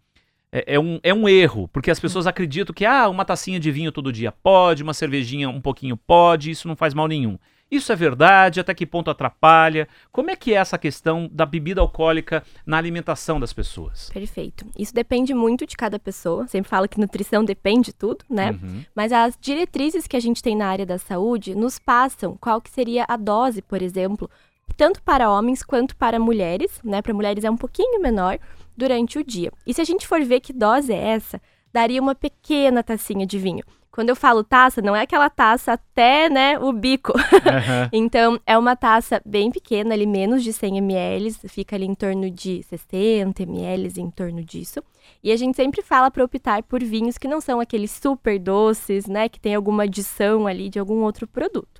é, 0.51 0.75
é, 0.75 0.79
um, 0.79 0.99
é 1.03 1.13
um 1.13 1.29
erro, 1.29 1.67
porque 1.67 1.91
as 1.91 1.99
pessoas 1.99 2.25
acreditam 2.25 2.73
que 2.73 2.85
ah, 2.85 3.07
uma 3.07 3.25
tacinha 3.25 3.59
de 3.59 3.71
vinho 3.71 3.91
todo 3.91 4.11
dia 4.11 4.31
pode, 4.31 4.83
uma 4.83 4.93
cervejinha 4.93 5.49
um 5.49 5.61
pouquinho 5.61 5.95
pode, 5.95 6.51
isso 6.51 6.67
não 6.67 6.75
faz 6.75 6.93
mal 6.93 7.07
nenhum. 7.07 7.37
Isso 7.71 7.91
é 7.91 7.95
verdade? 7.95 8.59
Até 8.59 8.73
que 8.73 8.85
ponto 8.85 9.11
atrapalha? 9.11 9.87
Como 10.11 10.31
é 10.31 10.35
que 10.35 10.53
é 10.53 10.57
essa 10.57 10.77
questão 10.77 11.29
da 11.31 11.45
bebida 11.45 11.79
alcoólica 11.79 12.43
na 12.65 12.77
alimentação 12.77 13.39
das 13.39 13.53
pessoas? 13.53 14.09
Perfeito. 14.11 14.65
Isso 14.75 14.93
depende 14.93 15.35
muito 15.35 15.67
de 15.67 15.77
cada 15.77 15.99
pessoa. 15.99 16.47
Sempre 16.47 16.67
falo 16.67 16.89
que 16.89 16.99
nutrição 16.99 17.45
depende 17.45 17.87
de 17.87 17.93
tudo, 17.93 18.25
né? 18.27 18.51
Uhum. 18.51 18.83
Mas 18.95 19.11
as 19.11 19.37
diretrizes 19.39 20.07
que 20.07 20.17
a 20.17 20.19
gente 20.19 20.41
tem 20.41 20.55
na 20.55 20.67
área 20.67 20.85
da 20.85 20.97
saúde 20.97 21.53
nos 21.53 21.77
passam 21.77 22.35
qual 22.41 22.59
que 22.59 22.71
seria 22.71 23.05
a 23.07 23.15
dose, 23.15 23.61
por 23.61 23.83
exemplo, 23.83 24.27
tanto 24.75 25.03
para 25.03 25.29
homens 25.29 25.61
quanto 25.61 25.95
para 25.95 26.19
mulheres, 26.19 26.79
né? 26.83 27.03
Para 27.03 27.13
mulheres 27.13 27.43
é 27.43 27.51
um 27.51 27.57
pouquinho 27.57 28.01
menor 28.01 28.39
durante 28.80 29.19
o 29.19 29.23
dia. 29.23 29.51
E 29.67 29.73
se 29.73 29.82
a 29.82 29.84
gente 29.84 30.07
for 30.07 30.23
ver 30.23 30.39
que 30.39 30.53
dose 30.53 30.91
é 30.91 31.09
essa, 31.09 31.39
daria 31.71 32.01
uma 32.01 32.15
pequena 32.15 32.82
tacinha 32.82 33.27
de 33.27 33.38
vinho. 33.38 33.63
Quando 33.91 34.09
eu 34.09 34.15
falo 34.15 34.43
taça, 34.43 34.82
não 34.82 34.95
é 34.95 35.01
aquela 35.01 35.30
taça 35.30 35.73
até, 35.73 36.30
né, 36.30 36.57
o 36.57 36.71
bico. 36.71 37.13
Uhum. 37.49 37.89
então, 37.91 38.39
é 38.45 38.57
uma 38.57 38.75
taça 38.75 39.21
bem 39.25 39.51
pequena, 39.51 39.93
ali 39.93 40.05
menos 40.05 40.43
de 40.43 40.53
100 40.53 40.77
ml, 40.77 41.32
fica 41.47 41.75
ali 41.75 41.86
em 41.86 41.95
torno 41.95 42.30
de 42.30 42.63
60 42.63 43.43
ml, 43.43 43.91
em 43.99 44.09
torno 44.09 44.43
disso. 44.43 44.82
E 45.23 45.32
a 45.32 45.36
gente 45.36 45.55
sempre 45.55 45.82
fala 45.82 46.11
para 46.11 46.23
optar 46.23 46.61
por 46.63 46.84
vinhos 46.84 47.17
que 47.17 47.27
não 47.27 47.41
são 47.41 47.59
aqueles 47.59 47.91
super 47.91 48.39
doces, 48.39 49.07
né, 49.07 49.27
que 49.27 49.39
tem 49.39 49.55
alguma 49.55 49.84
adição 49.84 50.47
ali 50.47 50.69
de 50.69 50.80
algum 50.80 51.01
outro 51.01 51.27
produto. 51.27 51.78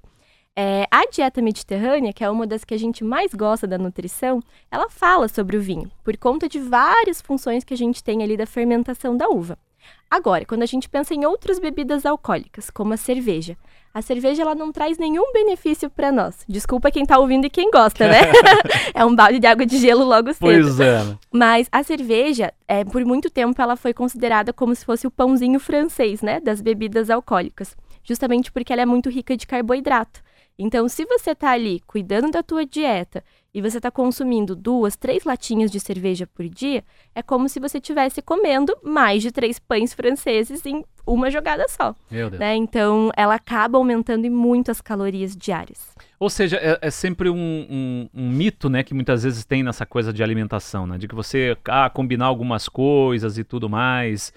É, 0.62 0.86
a 0.92 1.06
dieta 1.06 1.42
mediterrânea, 1.42 2.12
que 2.12 2.22
é 2.22 2.30
uma 2.30 2.46
das 2.46 2.66
que 2.66 2.74
a 2.74 2.78
gente 2.78 3.02
mais 3.02 3.34
gosta 3.34 3.66
da 3.66 3.78
nutrição, 3.78 4.44
ela 4.70 4.90
fala 4.90 5.30
sobre 5.30 5.56
o 5.56 5.62
vinho, 5.62 5.90
por 6.04 6.18
conta 6.18 6.50
de 6.50 6.60
várias 6.60 7.22
funções 7.22 7.64
que 7.64 7.74
a 7.74 7.78
gente 7.78 8.04
tem 8.04 8.22
ali 8.22 8.36
da 8.36 8.46
fermentação 8.46 9.16
da 9.16 9.30
uva. 9.30 9.58
Agora, 10.12 10.44
quando 10.44 10.64
a 10.64 10.66
gente 10.66 10.90
pensa 10.90 11.14
em 11.14 11.26
outras 11.26 11.60
bebidas 11.60 12.06
alcoólicas, 12.06 12.70
como 12.70 12.92
a 12.92 12.98
cerveja, 12.98 13.56
a 13.94 14.02
cerveja 14.02 14.42
ela 14.42 14.54
não 14.54 14.70
traz 14.70 14.98
nenhum 14.98 15.32
benefício 15.32 15.90
para 15.90 16.12
nós. 16.12 16.44
Desculpa 16.46 16.92
quem 16.92 17.06
tá 17.06 17.18
ouvindo 17.18 17.46
e 17.46 17.50
quem 17.50 17.72
gosta, 17.72 18.10
né? 18.10 18.20
é 18.94 19.06
um 19.06 19.16
balde 19.16 19.40
de 19.40 19.48
água 19.48 19.66
de 19.66 19.78
gelo 19.78 20.04
logo 20.04 20.34
cedo. 20.34 20.42
Pois 20.42 20.80
é. 20.82 21.16
Mas 21.32 21.70
a 21.72 21.82
cerveja, 21.84 22.54
é, 22.68 22.84
por 22.84 23.06
muito 23.06 23.30
tempo, 23.30 23.62
ela 23.62 23.78
foi 23.78 23.94
considerada 23.94 24.52
como 24.52 24.76
se 24.76 24.84
fosse 24.84 25.08
o 25.08 25.12
pãozinho 25.12 25.58
francês, 25.58 26.22
né? 26.22 26.42
Das 26.42 26.60
bebidas 26.60 27.10
alcoólicas. 27.10 27.78
Justamente 28.04 28.52
porque 28.52 28.74
ela 28.74 28.82
é 28.82 28.86
muito 28.86 29.10
rica 29.10 29.38
de 29.38 29.48
carboidrato. 29.48 30.22
Então, 30.62 30.90
se 30.90 31.06
você 31.06 31.32
está 31.32 31.52
ali 31.52 31.80
cuidando 31.88 32.30
da 32.30 32.44
tua 32.44 32.66
dieta 32.66 33.24
e 33.54 33.62
você 33.62 33.78
está 33.78 33.90
consumindo 33.90 34.56
duas, 34.56 34.96
três 34.96 35.24
latinhas 35.24 35.72
de 35.72 35.80
cerveja 35.80 36.28
por 36.28 36.48
dia, 36.48 36.84
é 37.16 37.22
como 37.22 37.50
se 37.50 37.60
você 37.60 37.78
estivesse 37.78 38.22
comendo 38.22 38.76
mais 38.84 39.22
de 39.24 39.32
três 39.32 39.58
pães 39.58 39.94
franceses 39.94 40.66
em 40.66 40.84
uma 41.06 41.32
jogada 41.32 41.68
só. 41.68 41.96
Meu 42.12 42.30
Deus. 42.30 42.40
Né? 42.40 42.56
Então, 42.56 43.12
ela 43.18 43.36
acaba 43.36 43.78
aumentando 43.78 44.26
em 44.26 44.30
muito 44.30 44.70
as 44.70 44.80
calorias 44.80 45.36
diárias. 45.36 45.96
Ou 46.20 46.30
seja, 46.30 46.58
é, 46.58 46.78
é 46.82 46.92
sempre 46.92 47.30
um, 47.30 47.36
um, 47.36 48.10
um, 48.14 48.30
mito, 48.30 48.70
né, 48.70 48.84
que 48.84 48.94
muitas 48.94 49.24
vezes 49.24 49.44
tem 49.46 49.64
nessa 49.64 49.86
coisa 49.86 50.14
de 50.14 50.22
alimentação, 50.22 50.86
né, 50.86 50.98
de 50.98 51.08
que 51.08 51.16
você 51.16 51.58
ah, 51.66 51.90
combinar 51.90 52.26
algumas 52.26 52.70
coisas 52.70 53.38
e 53.38 53.44
tudo 53.44 53.68
mais 53.68 54.32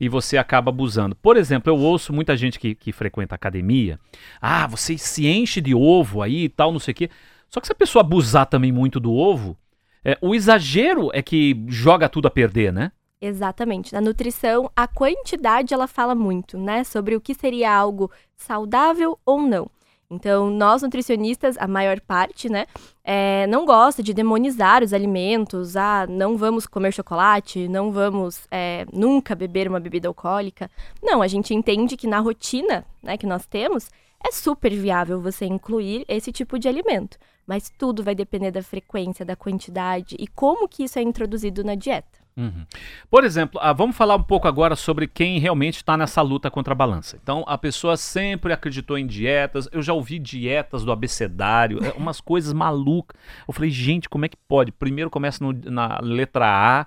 e 0.00 0.08
você 0.08 0.36
acaba 0.36 0.70
abusando. 0.70 1.16
Por 1.16 1.36
exemplo, 1.36 1.72
eu 1.72 1.76
ouço 1.76 2.12
muita 2.12 2.36
gente 2.36 2.58
que, 2.58 2.74
que 2.74 2.92
frequenta 2.92 3.34
academia. 3.34 3.98
Ah, 4.40 4.66
você 4.66 4.96
se 4.96 5.26
enche 5.26 5.60
de 5.60 5.74
ovo 5.74 6.22
aí 6.22 6.44
e 6.44 6.48
tal, 6.48 6.70
não 6.70 6.78
sei 6.78 6.92
o 6.92 6.94
quê. 6.94 7.10
Só 7.50 7.60
que 7.60 7.66
se 7.66 7.72
a 7.72 7.76
pessoa 7.76 8.02
abusar 8.02 8.46
também 8.46 8.72
muito 8.72 9.00
do 9.00 9.12
ovo, 9.12 9.56
é, 10.04 10.16
o 10.20 10.34
exagero 10.34 11.10
é 11.12 11.22
que 11.22 11.64
joga 11.68 12.08
tudo 12.08 12.28
a 12.28 12.30
perder, 12.30 12.72
né? 12.72 12.92
Exatamente. 13.20 13.92
Na 13.92 14.00
nutrição, 14.00 14.70
a 14.76 14.86
quantidade 14.86 15.74
ela 15.74 15.86
fala 15.86 16.14
muito, 16.14 16.56
né? 16.56 16.84
Sobre 16.84 17.16
o 17.16 17.20
que 17.20 17.34
seria 17.34 17.74
algo 17.74 18.10
saudável 18.36 19.18
ou 19.26 19.42
não. 19.42 19.68
Então, 20.10 20.48
nós 20.48 20.80
nutricionistas, 20.80 21.58
a 21.58 21.66
maior 21.66 22.00
parte, 22.00 22.48
né, 22.48 22.64
é, 23.04 23.46
não 23.46 23.66
gosta 23.66 24.02
de 24.02 24.14
demonizar 24.14 24.82
os 24.82 24.94
alimentos. 24.94 25.76
Ah, 25.76 26.06
não 26.08 26.36
vamos 26.36 26.66
comer 26.66 26.92
chocolate, 26.92 27.68
não 27.68 27.92
vamos 27.92 28.46
é, 28.50 28.86
nunca 28.90 29.34
beber 29.34 29.68
uma 29.68 29.78
bebida 29.78 30.08
alcoólica. 30.08 30.70
Não, 31.02 31.20
a 31.20 31.28
gente 31.28 31.52
entende 31.52 31.94
que 31.94 32.06
na 32.06 32.20
rotina 32.20 32.86
né, 33.02 33.18
que 33.18 33.26
nós 33.26 33.44
temos, 33.44 33.90
é 34.26 34.32
super 34.32 34.72
viável 34.74 35.20
você 35.20 35.44
incluir 35.44 36.06
esse 36.08 36.32
tipo 36.32 36.58
de 36.58 36.68
alimento. 36.68 37.18
Mas 37.48 37.70
tudo 37.70 38.04
vai 38.04 38.14
depender 38.14 38.50
da 38.50 38.62
frequência, 38.62 39.24
da 39.24 39.34
quantidade 39.34 40.14
e 40.18 40.26
como 40.26 40.68
que 40.68 40.84
isso 40.84 40.98
é 40.98 41.02
introduzido 41.02 41.64
na 41.64 41.74
dieta. 41.74 42.18
Uhum. 42.36 42.64
Por 43.10 43.24
exemplo, 43.24 43.58
ah, 43.60 43.72
vamos 43.72 43.96
falar 43.96 44.14
um 44.14 44.22
pouco 44.22 44.46
agora 44.46 44.76
sobre 44.76 45.08
quem 45.08 45.40
realmente 45.40 45.76
está 45.76 45.96
nessa 45.96 46.20
luta 46.20 46.50
contra 46.50 46.72
a 46.72 46.76
balança. 46.76 47.18
Então, 47.20 47.42
a 47.48 47.56
pessoa 47.56 47.96
sempre 47.96 48.52
acreditou 48.52 48.98
em 48.98 49.06
dietas. 49.06 49.66
Eu 49.72 49.82
já 49.82 49.94
ouvi 49.94 50.18
dietas 50.18 50.84
do 50.84 50.92
abecedário, 50.92 51.80
é, 51.82 51.90
umas 51.96 52.20
coisas 52.20 52.52
malucas. 52.52 53.18
Eu 53.48 53.54
falei, 53.54 53.70
gente, 53.70 54.08
como 54.08 54.26
é 54.26 54.28
que 54.28 54.36
pode? 54.36 54.70
Primeiro 54.70 55.10
começa 55.10 55.42
no, 55.42 55.52
na 55.52 55.98
letra 56.00 56.46
A, 56.46 56.86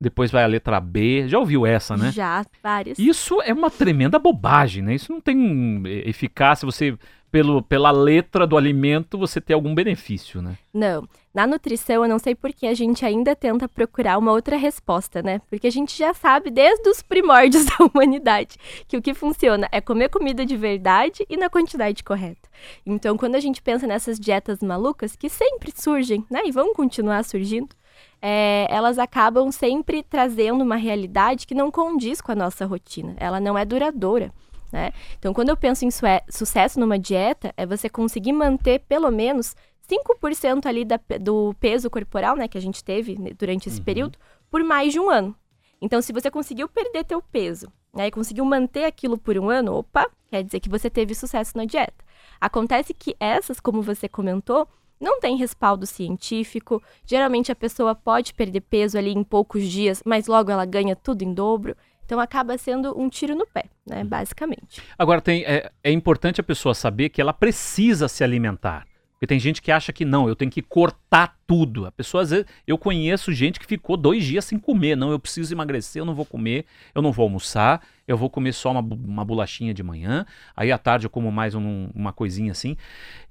depois 0.00 0.30
vai 0.30 0.44
a 0.44 0.46
letra 0.46 0.78
B. 0.80 1.26
Já 1.28 1.38
ouviu 1.38 1.66
essa, 1.66 1.96
né? 1.96 2.12
Já, 2.12 2.44
várias. 2.62 2.98
Isso 2.98 3.40
é 3.42 3.52
uma 3.52 3.70
tremenda 3.70 4.18
bobagem, 4.18 4.82
né? 4.82 4.94
Isso 4.94 5.10
não 5.10 5.20
tem 5.20 5.82
eh, 5.86 6.08
eficácia, 6.08 6.66
você, 6.66 6.96
pelo, 7.34 7.60
pela 7.60 7.90
letra 7.90 8.46
do 8.46 8.56
alimento, 8.56 9.18
você 9.18 9.40
ter 9.40 9.54
algum 9.54 9.74
benefício, 9.74 10.40
né? 10.40 10.56
Não. 10.72 11.04
Na 11.34 11.48
nutrição, 11.48 12.04
eu 12.04 12.08
não 12.08 12.20
sei 12.20 12.32
por 12.32 12.52
que 12.52 12.64
a 12.64 12.74
gente 12.74 13.04
ainda 13.04 13.34
tenta 13.34 13.68
procurar 13.68 14.18
uma 14.18 14.30
outra 14.30 14.56
resposta, 14.56 15.20
né? 15.20 15.40
Porque 15.50 15.66
a 15.66 15.72
gente 15.72 15.98
já 15.98 16.14
sabe 16.14 16.48
desde 16.48 16.88
os 16.88 17.02
primórdios 17.02 17.64
da 17.66 17.86
humanidade 17.86 18.56
que 18.86 18.96
o 18.96 19.02
que 19.02 19.12
funciona 19.12 19.68
é 19.72 19.80
comer 19.80 20.10
comida 20.10 20.46
de 20.46 20.56
verdade 20.56 21.26
e 21.28 21.36
na 21.36 21.50
quantidade 21.50 22.04
correta. 22.04 22.48
Então, 22.86 23.16
quando 23.16 23.34
a 23.34 23.40
gente 23.40 23.60
pensa 23.60 23.84
nessas 23.84 24.20
dietas 24.20 24.60
malucas, 24.60 25.16
que 25.16 25.28
sempre 25.28 25.72
surgem, 25.74 26.24
né? 26.30 26.42
E 26.46 26.52
vão 26.52 26.72
continuar 26.72 27.24
surgindo, 27.24 27.74
é, 28.22 28.68
elas 28.70 28.96
acabam 28.96 29.50
sempre 29.50 30.04
trazendo 30.04 30.62
uma 30.62 30.76
realidade 30.76 31.48
que 31.48 31.54
não 31.54 31.68
condiz 31.68 32.20
com 32.20 32.30
a 32.30 32.36
nossa 32.36 32.64
rotina. 32.64 33.16
Ela 33.18 33.40
não 33.40 33.58
é 33.58 33.64
duradoura. 33.64 34.32
Né? 34.74 34.92
Então, 35.16 35.32
quando 35.32 35.50
eu 35.50 35.56
penso 35.56 35.84
em 35.84 35.90
sucesso 36.28 36.80
numa 36.80 36.98
dieta, 36.98 37.54
é 37.56 37.64
você 37.64 37.88
conseguir 37.88 38.32
manter 38.32 38.80
pelo 38.80 39.08
menos 39.08 39.54
5% 39.88 40.66
ali 40.66 40.84
da, 40.84 40.98
do 41.20 41.54
peso 41.60 41.88
corporal, 41.88 42.34
né, 42.34 42.48
que 42.48 42.58
a 42.58 42.60
gente 42.60 42.82
teve 42.82 43.14
durante 43.38 43.68
esse 43.68 43.78
uhum. 43.78 43.84
período, 43.84 44.18
por 44.50 44.64
mais 44.64 44.92
de 44.92 44.98
um 44.98 45.08
ano. 45.08 45.32
Então, 45.80 46.02
se 46.02 46.12
você 46.12 46.28
conseguiu 46.28 46.68
perder 46.68 47.04
teu 47.04 47.22
peso, 47.22 47.72
né, 47.94 48.08
e 48.08 48.10
conseguiu 48.10 48.44
manter 48.44 48.84
aquilo 48.84 49.16
por 49.16 49.38
um 49.38 49.48
ano, 49.48 49.74
opa, 49.74 50.10
quer 50.28 50.42
dizer 50.42 50.58
que 50.58 50.68
você 50.68 50.90
teve 50.90 51.14
sucesso 51.14 51.56
na 51.56 51.64
dieta. 51.64 52.04
Acontece 52.40 52.92
que 52.92 53.14
essas, 53.20 53.60
como 53.60 53.80
você 53.80 54.08
comentou, 54.08 54.66
não 55.00 55.20
tem 55.20 55.36
respaldo 55.36 55.86
científico. 55.86 56.82
Geralmente 57.06 57.52
a 57.52 57.54
pessoa 57.54 57.94
pode 57.94 58.34
perder 58.34 58.62
peso 58.62 58.98
ali 58.98 59.12
em 59.12 59.22
poucos 59.22 59.62
dias, 59.68 60.02
mas 60.04 60.26
logo 60.26 60.50
ela 60.50 60.64
ganha 60.64 60.96
tudo 60.96 61.22
em 61.22 61.32
dobro. 61.32 61.76
Então 62.04 62.20
acaba 62.20 62.56
sendo 62.58 62.98
um 62.98 63.08
tiro 63.08 63.34
no 63.34 63.46
pé, 63.46 63.64
né, 63.86 64.02
uhum. 64.02 64.06
basicamente. 64.06 64.82
Agora 64.98 65.20
tem, 65.20 65.44
é, 65.44 65.70
é 65.82 65.90
importante 65.90 66.40
a 66.40 66.44
pessoa 66.44 66.74
saber 66.74 67.08
que 67.08 67.20
ela 67.20 67.32
precisa 67.32 68.08
se 68.08 68.22
alimentar. 68.22 68.86
Porque 69.24 69.28
tem 69.28 69.38
gente 69.38 69.62
que 69.62 69.72
acha 69.72 69.92
que 69.92 70.04
não, 70.04 70.28
eu 70.28 70.36
tenho 70.36 70.50
que 70.50 70.60
cortar 70.60 71.38
tudo. 71.46 71.86
A 71.86 71.92
pessoa, 71.92 72.22
às 72.22 72.30
vezes, 72.30 72.46
eu 72.66 72.76
conheço 72.76 73.32
gente 73.32 73.58
que 73.58 73.66
ficou 73.66 73.96
dois 73.96 74.24
dias 74.24 74.44
sem 74.44 74.58
comer. 74.58 74.96
Não, 74.96 75.10
eu 75.10 75.18
preciso 75.18 75.54
emagrecer, 75.54 76.02
eu 76.02 76.04
não 76.04 76.14
vou 76.14 76.26
comer, 76.26 76.66
eu 76.94 77.00
não 77.00 77.10
vou 77.10 77.22
almoçar, 77.22 77.80
eu 78.06 78.18
vou 78.18 78.28
comer 78.28 78.52
só 78.52 78.70
uma, 78.72 78.80
uma 78.80 79.24
bolachinha 79.24 79.72
de 79.72 79.82
manhã. 79.82 80.26
Aí 80.54 80.70
à 80.70 80.76
tarde 80.76 81.06
eu 81.06 81.10
como 81.10 81.32
mais 81.32 81.54
um, 81.54 81.88
uma 81.94 82.12
coisinha 82.12 82.52
assim. 82.52 82.76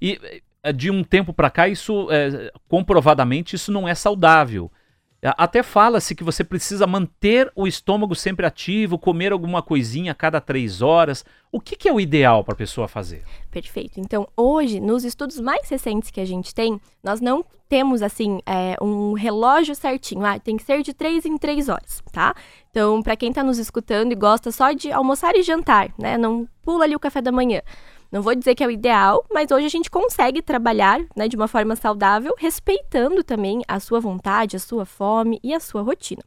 E 0.01 0.19
é, 0.63 0.71
de 0.71 0.89
um 0.89 1.03
tempo 1.03 1.33
para 1.33 1.51
cá, 1.51 1.67
isso 1.67 2.07
é, 2.09 2.51
comprovadamente 2.67 3.55
isso 3.55 3.71
não 3.71 3.87
é 3.87 3.93
saudável. 3.93 4.71
É, 5.23 5.33
até 5.37 5.63
fala-se 5.63 6.13
que 6.13 6.23
você 6.23 6.43
precisa 6.43 6.85
manter 6.85 7.49
o 7.55 7.65
estômago 7.65 8.13
sempre 8.13 8.45
ativo, 8.45 8.99
comer 8.99 9.31
alguma 9.31 9.61
coisinha 9.61 10.11
a 10.11 10.15
cada 10.15 10.41
três 10.41 10.81
horas. 10.81 11.23
O 11.49 11.61
que, 11.61 11.77
que 11.77 11.87
é 11.87 11.93
o 11.93 11.99
ideal 11.99 12.43
para 12.43 12.53
a 12.53 12.57
pessoa 12.57 12.89
fazer? 12.89 13.23
Perfeito. 13.49 14.01
Então, 14.01 14.27
hoje, 14.35 14.81
nos 14.81 15.05
estudos 15.05 15.39
mais 15.39 15.69
recentes 15.69 16.11
que 16.11 16.19
a 16.19 16.25
gente 16.25 16.53
tem, 16.53 16.77
nós 17.01 17.21
não 17.21 17.45
temos, 17.69 18.01
assim, 18.01 18.41
é, 18.45 18.75
um 18.81 19.13
relógio 19.13 19.73
certinho. 19.73 20.25
Ah, 20.25 20.37
tem 20.37 20.57
que 20.57 20.63
ser 20.63 20.83
de 20.83 20.93
três 20.93 21.25
em 21.25 21.37
três 21.37 21.69
horas, 21.69 22.03
tá? 22.11 22.35
Então, 22.69 23.01
para 23.01 23.15
quem 23.15 23.29
está 23.29 23.43
nos 23.45 23.57
escutando 23.57 24.11
e 24.11 24.15
gosta 24.15 24.51
só 24.51 24.73
de 24.73 24.91
almoçar 24.91 25.35
e 25.37 25.41
jantar, 25.41 25.93
né? 25.97 26.17
Não 26.17 26.45
pula 26.61 26.83
ali 26.83 26.97
o 26.97 26.99
café 26.99 27.21
da 27.21 27.31
manhã. 27.31 27.61
Não 28.13 28.21
vou 28.21 28.35
dizer 28.35 28.53
que 28.53 28.63
é 28.63 28.67
o 28.67 28.69
ideal, 28.69 29.25
mas 29.33 29.49
hoje 29.49 29.65
a 29.65 29.69
gente 29.69 29.89
consegue 29.89 30.39
trabalhar 30.39 31.01
né, 31.15 31.27
de 31.27 31.35
uma 31.35 31.47
forma 31.47 31.75
saudável, 31.75 32.35
respeitando 32.37 33.23
também 33.23 33.63
a 33.67 33.79
sua 33.79 33.99
vontade, 33.99 34.55
a 34.55 34.59
sua 34.59 34.85
fome 34.85 35.39
e 35.41 35.51
a 35.51 35.59
sua 35.59 35.81
rotina. 35.81 36.21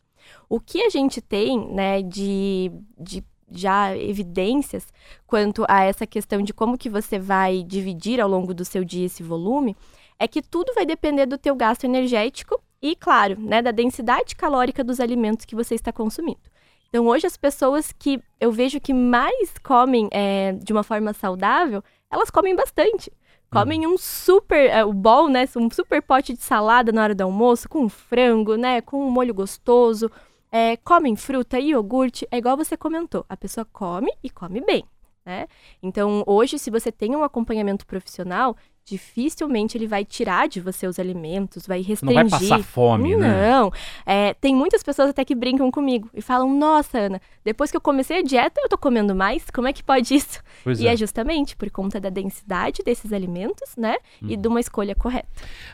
O 0.49 0.59
que 0.59 0.82
a 0.82 0.91
gente 0.91 1.20
tem 1.20 1.72
né, 1.72 2.03
de, 2.03 2.72
de 2.99 3.22
já 3.49 3.97
evidências 3.97 4.89
quanto 5.28 5.64
a 5.68 5.84
essa 5.84 6.05
questão 6.09 6.43
de 6.43 6.53
como 6.53 6.76
que 6.76 6.91
você 6.91 7.20
vai 7.20 7.62
dividir 7.62 8.20
ao 8.20 8.28
longo 8.28 8.53
do 8.53 8.64
seu 8.64 8.82
dia 8.82 9.07
esse 9.07 9.22
volume, 9.22 9.76
é 10.18 10.26
que 10.26 10.43
tudo 10.43 10.74
vai 10.74 10.84
depender 10.84 11.26
do 11.26 11.39
teu 11.39 11.55
gasto 11.55 11.84
energético 11.84 12.61
e, 12.82 12.97
claro, 12.97 13.41
né, 13.41 13.62
da 13.62 13.70
densidade 13.70 14.34
calórica 14.34 14.82
dos 14.82 14.99
alimentos 14.99 15.45
que 15.45 15.55
você 15.55 15.76
está 15.76 15.93
consumindo. 15.93 16.51
Então, 16.97 17.09
hoje, 17.09 17.27
as 17.27 17.37
pessoas 17.37 17.93
que 17.93 18.23
eu 18.41 18.51
vejo 18.51 18.81
que 18.81 18.95
mais 18.95 19.53
comem 19.63 20.09
é, 20.11 20.53
de 20.53 20.73
uma 20.73 20.83
forma 20.83 21.13
saudável, 21.13 21.85
elas 22.11 22.31
comem 22.31 22.57
bastante. 22.57 23.13
Comem 23.51 23.87
hum. 23.87 23.93
um 23.93 23.99
super, 23.99 24.71
é, 24.71 24.83
o 24.83 24.95
bol, 24.95 25.29
né? 25.29 25.47
Um 25.59 25.69
super 25.71 26.01
pote 26.01 26.33
de 26.33 26.41
salada 26.41 26.93
na 26.93 27.03
hora 27.03 27.15
do 27.15 27.21
almoço, 27.21 27.69
com 27.69 27.87
frango, 27.87 28.57
né? 28.57 28.81
Com 28.81 29.07
um 29.07 29.11
molho 29.11 29.35
gostoso. 29.35 30.11
É, 30.51 30.79
comem 30.79 31.17
fruta 31.17 31.61
e 31.61 31.69
iogurte. 31.73 32.27
É 32.31 32.39
igual 32.39 32.57
você 32.57 32.79
comentou. 32.79 33.27
A 33.29 33.37
pessoa 33.37 33.67
come 33.71 34.11
e 34.25 34.31
come 34.31 34.63
bem. 34.63 34.83
Né? 35.27 35.49
Então, 35.83 36.22
hoje, 36.24 36.57
se 36.57 36.70
você 36.70 36.93
tem 36.93 37.16
um 37.16 37.24
acompanhamento 37.24 37.85
profissional, 37.85 38.57
dificilmente 38.85 39.77
ele 39.77 39.89
vai 39.89 40.05
tirar 40.05 40.47
de 40.47 40.61
você 40.61 40.87
os 40.87 41.01
alimentos, 41.01 41.66
vai 41.66 41.83
restringir. 41.83 42.22
Não 42.22 42.29
vai 42.31 42.41
passar 42.41 42.62
fome, 42.62 43.14
Não. 43.14 43.18
né? 43.18 43.51
Não. 43.51 43.72
É, 44.07 44.35
tem 44.35 44.55
muitas 44.55 44.85
pessoas 44.85 45.11
até 45.11 45.24
que 45.24 45.35
brincam 45.35 45.68
comigo 45.72 46.09
e 46.14 46.22
falam: 46.22 46.57
Nossa, 46.57 46.97
Ana, 46.97 47.20
depois 47.45 47.72
que 47.72 47.77
eu 47.77 47.81
comecei 47.81 48.20
a 48.20 48.22
dieta, 48.22 48.61
eu 48.62 48.68
tô 48.68 48.79
comendo 48.79 49.14
mais? 49.16 49.51
Como 49.51 49.66
é 49.66 49.72
que 49.72 49.83
pode 49.83 50.14
isso? 50.14 50.41
Pois 50.62 50.79
e 50.79 50.87
é. 50.87 50.93
é. 50.93 50.97
justamente 50.97 51.57
por 51.57 51.68
conta 51.70 52.01
da 52.01 52.09
densidade 52.09 52.85
desses 52.85 53.12
alimentos, 53.12 53.74
né? 53.77 53.97
Hum. 54.22 54.29
E 54.31 54.37
de 54.37 54.47
uma 54.47 54.61
escolha 54.61 54.95
correta. 54.95 55.29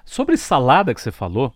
Sobre 0.07 0.38
salada 0.38 0.94
que 0.94 1.00
você 1.00 1.12
falou, 1.12 1.53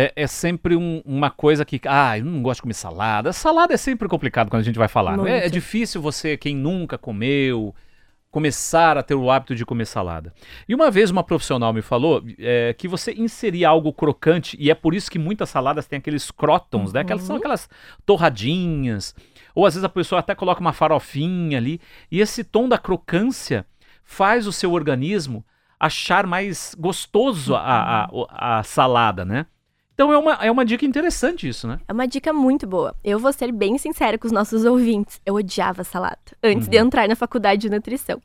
é, 0.00 0.12
é, 0.14 0.26
sempre 0.28 0.76
um, 0.76 1.02
uma 1.04 1.28
coisa 1.28 1.64
que. 1.64 1.80
Ah, 1.84 2.16
eu 2.16 2.24
não 2.24 2.40
gosto 2.40 2.58
de 2.58 2.62
comer 2.62 2.74
salada. 2.74 3.32
Salada 3.32 3.74
é 3.74 3.76
sempre 3.76 4.06
complicado 4.06 4.48
quando 4.48 4.60
a 4.60 4.64
gente 4.64 4.78
vai 4.78 4.86
falar. 4.86 5.18
É, 5.26 5.46
é, 5.46 5.48
difícil 5.48 6.00
você, 6.00 6.36
quem 6.36 6.54
nunca 6.54 6.96
comeu, 6.96 7.74
começar 8.30 8.96
a 8.96 9.02
ter 9.02 9.16
o 9.16 9.28
hábito 9.28 9.56
de 9.56 9.66
comer 9.66 9.86
salada. 9.86 10.32
E 10.68 10.74
uma 10.74 10.88
vez 10.88 11.10
uma 11.10 11.24
profissional 11.24 11.72
me 11.72 11.82
falou 11.82 12.22
é, 12.38 12.72
que 12.78 12.86
você 12.86 13.12
inserir 13.12 13.64
algo 13.64 13.92
crocante, 13.92 14.56
e 14.60 14.70
é 14.70 14.74
por 14.74 14.94
isso 14.94 15.10
que 15.10 15.18
muitas 15.18 15.50
saladas 15.50 15.88
têm 15.88 15.98
aqueles 15.98 16.30
crótons, 16.30 16.90
uhum. 16.90 16.94
né? 16.94 17.00
Aquelas, 17.00 17.24
são 17.24 17.34
uhum. 17.34 17.40
aquelas 17.40 17.68
torradinhas. 18.06 19.16
Ou 19.52 19.66
às 19.66 19.74
vezes 19.74 19.84
a 19.84 19.88
pessoa 19.88 20.20
até 20.20 20.32
coloca 20.32 20.60
uma 20.60 20.72
farofinha 20.72 21.58
ali. 21.58 21.80
E 22.08 22.20
esse 22.20 22.44
tom 22.44 22.68
da 22.68 22.78
crocância 22.78 23.66
faz 24.04 24.46
o 24.46 24.52
seu 24.52 24.72
organismo 24.74 25.44
achar 25.80 26.24
mais 26.24 26.72
gostoso 26.78 27.56
a, 27.56 27.60
a, 27.60 28.04
a, 28.30 28.58
a 28.60 28.62
salada, 28.62 29.24
né? 29.24 29.46
Então 29.98 30.12
é 30.12 30.16
uma, 30.16 30.32
é 30.34 30.48
uma 30.48 30.64
dica 30.64 30.86
interessante 30.86 31.48
isso, 31.48 31.66
né? 31.66 31.80
É 31.88 31.92
uma 31.92 32.06
dica 32.06 32.32
muito 32.32 32.68
boa. 32.68 32.94
Eu 33.02 33.18
vou 33.18 33.32
ser 33.32 33.50
bem 33.50 33.76
sincera 33.78 34.16
com 34.16 34.28
os 34.28 34.32
nossos 34.32 34.64
ouvintes. 34.64 35.20
Eu 35.26 35.34
odiava 35.34 35.82
salada 35.82 36.16
antes 36.40 36.66
uhum. 36.66 36.70
de 36.70 36.76
entrar 36.76 37.08
na 37.08 37.16
faculdade 37.16 37.62
de 37.62 37.68
nutrição. 37.68 38.22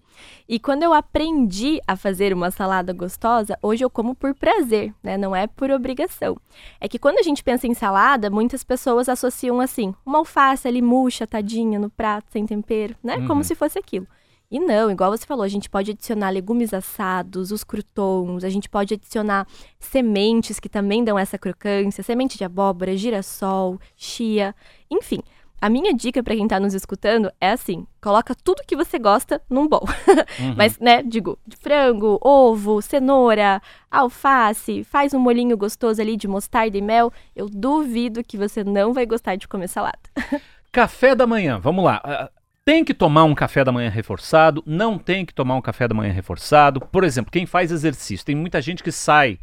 E 0.47 0.59
quando 0.59 0.83
eu 0.83 0.93
aprendi 0.93 1.81
a 1.87 1.95
fazer 1.95 2.31
uma 2.31 2.51
salada 2.51 2.93
gostosa, 2.93 3.57
hoje 3.59 3.83
eu 3.83 3.89
como 3.89 4.13
por 4.13 4.35
prazer, 4.35 4.93
né? 5.01 5.17
Não 5.17 5.35
é 5.35 5.47
por 5.47 5.71
obrigação. 5.71 6.37
É 6.79 6.87
que 6.87 6.99
quando 6.99 7.17
a 7.17 7.23
gente 7.23 7.43
pensa 7.43 7.65
em 7.65 7.73
salada, 7.73 8.29
muitas 8.29 8.63
pessoas 8.63 9.09
associam 9.09 9.59
assim, 9.59 9.95
uma 10.05 10.19
alface 10.19 10.67
ali 10.67 10.79
murcha, 10.79 11.25
tadinha 11.25 11.79
no 11.79 11.89
prato, 11.89 12.27
sem 12.29 12.45
tempero, 12.45 12.95
né? 13.03 13.17
Uhum. 13.17 13.25
Como 13.25 13.43
se 13.43 13.55
fosse 13.55 13.79
aquilo. 13.79 14.05
E 14.49 14.59
não, 14.59 14.91
igual 14.91 15.09
você 15.09 15.25
falou, 15.25 15.43
a 15.43 15.47
gente 15.47 15.69
pode 15.69 15.91
adicionar 15.91 16.29
legumes 16.29 16.73
assados, 16.73 17.51
os 17.51 17.63
croutons, 17.63 18.43
a 18.43 18.49
gente 18.49 18.69
pode 18.69 18.93
adicionar 18.93 19.47
sementes 19.79 20.59
que 20.59 20.69
também 20.69 21.03
dão 21.03 21.17
essa 21.17 21.39
crocância, 21.39 22.03
semente 22.03 22.37
de 22.37 22.43
abóbora, 22.43 22.95
girassol, 22.95 23.79
chia, 23.95 24.53
enfim. 24.91 25.23
A 25.63 25.69
minha 25.69 25.93
dica 25.93 26.21
para 26.21 26.35
quem 26.35 26.45
tá 26.45 26.59
nos 26.59 26.73
escutando 26.73 27.31
é 27.39 27.51
assim: 27.51 27.87
coloca 28.01 28.35
tudo 28.35 28.65
que 28.67 28.75
você 28.75 28.99
gosta 28.99 29.41
num 29.49 29.65
bowl. 29.65 29.87
Uhum. 30.39 30.55
Mas, 30.57 30.79
né, 30.79 31.03
digo, 31.03 31.37
frango, 31.59 32.19
ovo, 32.21 32.81
cenoura, 32.81 33.61
alface, 33.89 34.83
faz 34.83 35.13
um 35.13 35.19
molinho 35.19 35.55
gostoso 35.55 36.01
ali 36.01 36.17
de 36.17 36.27
mostarda 36.27 36.77
e 36.77 36.81
mel. 36.81 37.13
Eu 37.35 37.47
duvido 37.47 38.23
que 38.23 38.37
você 38.37 38.63
não 38.63 38.93
vai 38.93 39.05
gostar 39.05 39.35
de 39.35 39.47
comer 39.47 39.67
salada. 39.67 39.99
Café 40.71 41.13
da 41.13 41.27
manhã, 41.27 41.59
vamos 41.59 41.85
lá. 41.85 42.31
Tem 42.65 42.83
que 42.83 42.93
tomar 42.93 43.25
um 43.25 43.35
café 43.35 43.63
da 43.63 43.71
manhã 43.71 43.89
reforçado, 43.89 44.63
não 44.65 44.97
tem 44.97 45.25
que 45.25 45.33
tomar 45.33 45.55
um 45.55 45.61
café 45.61 45.87
da 45.87 45.93
manhã 45.93 46.13
reforçado. 46.13 46.79
Por 46.79 47.03
exemplo, 47.03 47.31
quem 47.31 47.45
faz 47.45 47.71
exercício, 47.71 48.25
tem 48.25 48.35
muita 48.35 48.61
gente 48.61 48.81
que 48.81 48.91
sai 48.91 49.37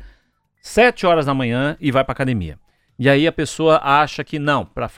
7 0.62 1.06
horas 1.06 1.26
da 1.26 1.34
manhã 1.34 1.76
e 1.80 1.90
vai 1.90 2.02
para 2.02 2.12
academia. 2.12 2.58
E 2.98 3.08
aí 3.08 3.26
a 3.26 3.32
pessoa 3.32 3.80
acha 3.82 4.24
que 4.24 4.38
não, 4.38 4.64
para 4.64 4.88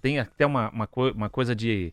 tem 0.00 0.18
até 0.18 0.44
uma, 0.44 0.70
uma, 0.70 0.88
uma 1.14 1.30
coisa 1.30 1.54
de 1.54 1.92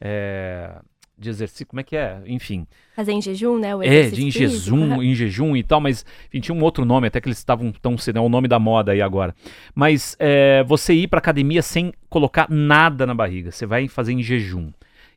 é, 0.00 0.76
de 1.18 1.28
exercício, 1.28 1.66
como 1.66 1.80
é 1.80 1.82
que 1.82 1.96
é? 1.96 2.20
Enfim. 2.26 2.66
Fazer 2.94 3.12
em 3.12 3.20
jejum, 3.20 3.58
né? 3.58 3.70
É, 3.82 4.08
de 4.08 4.24
em 4.24 4.30
jejum, 4.30 5.02
em 5.02 5.14
jejum 5.14 5.56
e 5.56 5.62
tal, 5.62 5.80
mas 5.80 6.06
enfim, 6.28 6.40
tinha 6.40 6.54
um 6.54 6.62
outro 6.62 6.84
nome, 6.84 7.08
até 7.08 7.20
que 7.20 7.28
eles 7.28 7.38
estavam 7.38 7.72
tão 7.72 7.98
cedo, 7.98 8.18
é 8.18 8.22
o 8.22 8.28
nome 8.28 8.46
da 8.46 8.58
moda 8.58 8.92
aí 8.92 9.02
agora. 9.02 9.34
Mas 9.74 10.16
é, 10.20 10.62
você 10.64 10.94
ir 10.94 11.08
para 11.08 11.18
academia 11.18 11.62
sem 11.62 11.92
colocar 12.08 12.48
nada 12.48 13.04
na 13.04 13.14
barriga, 13.14 13.50
você 13.50 13.66
vai 13.66 13.88
fazer 13.88 14.12
em 14.12 14.22
jejum. 14.22 14.70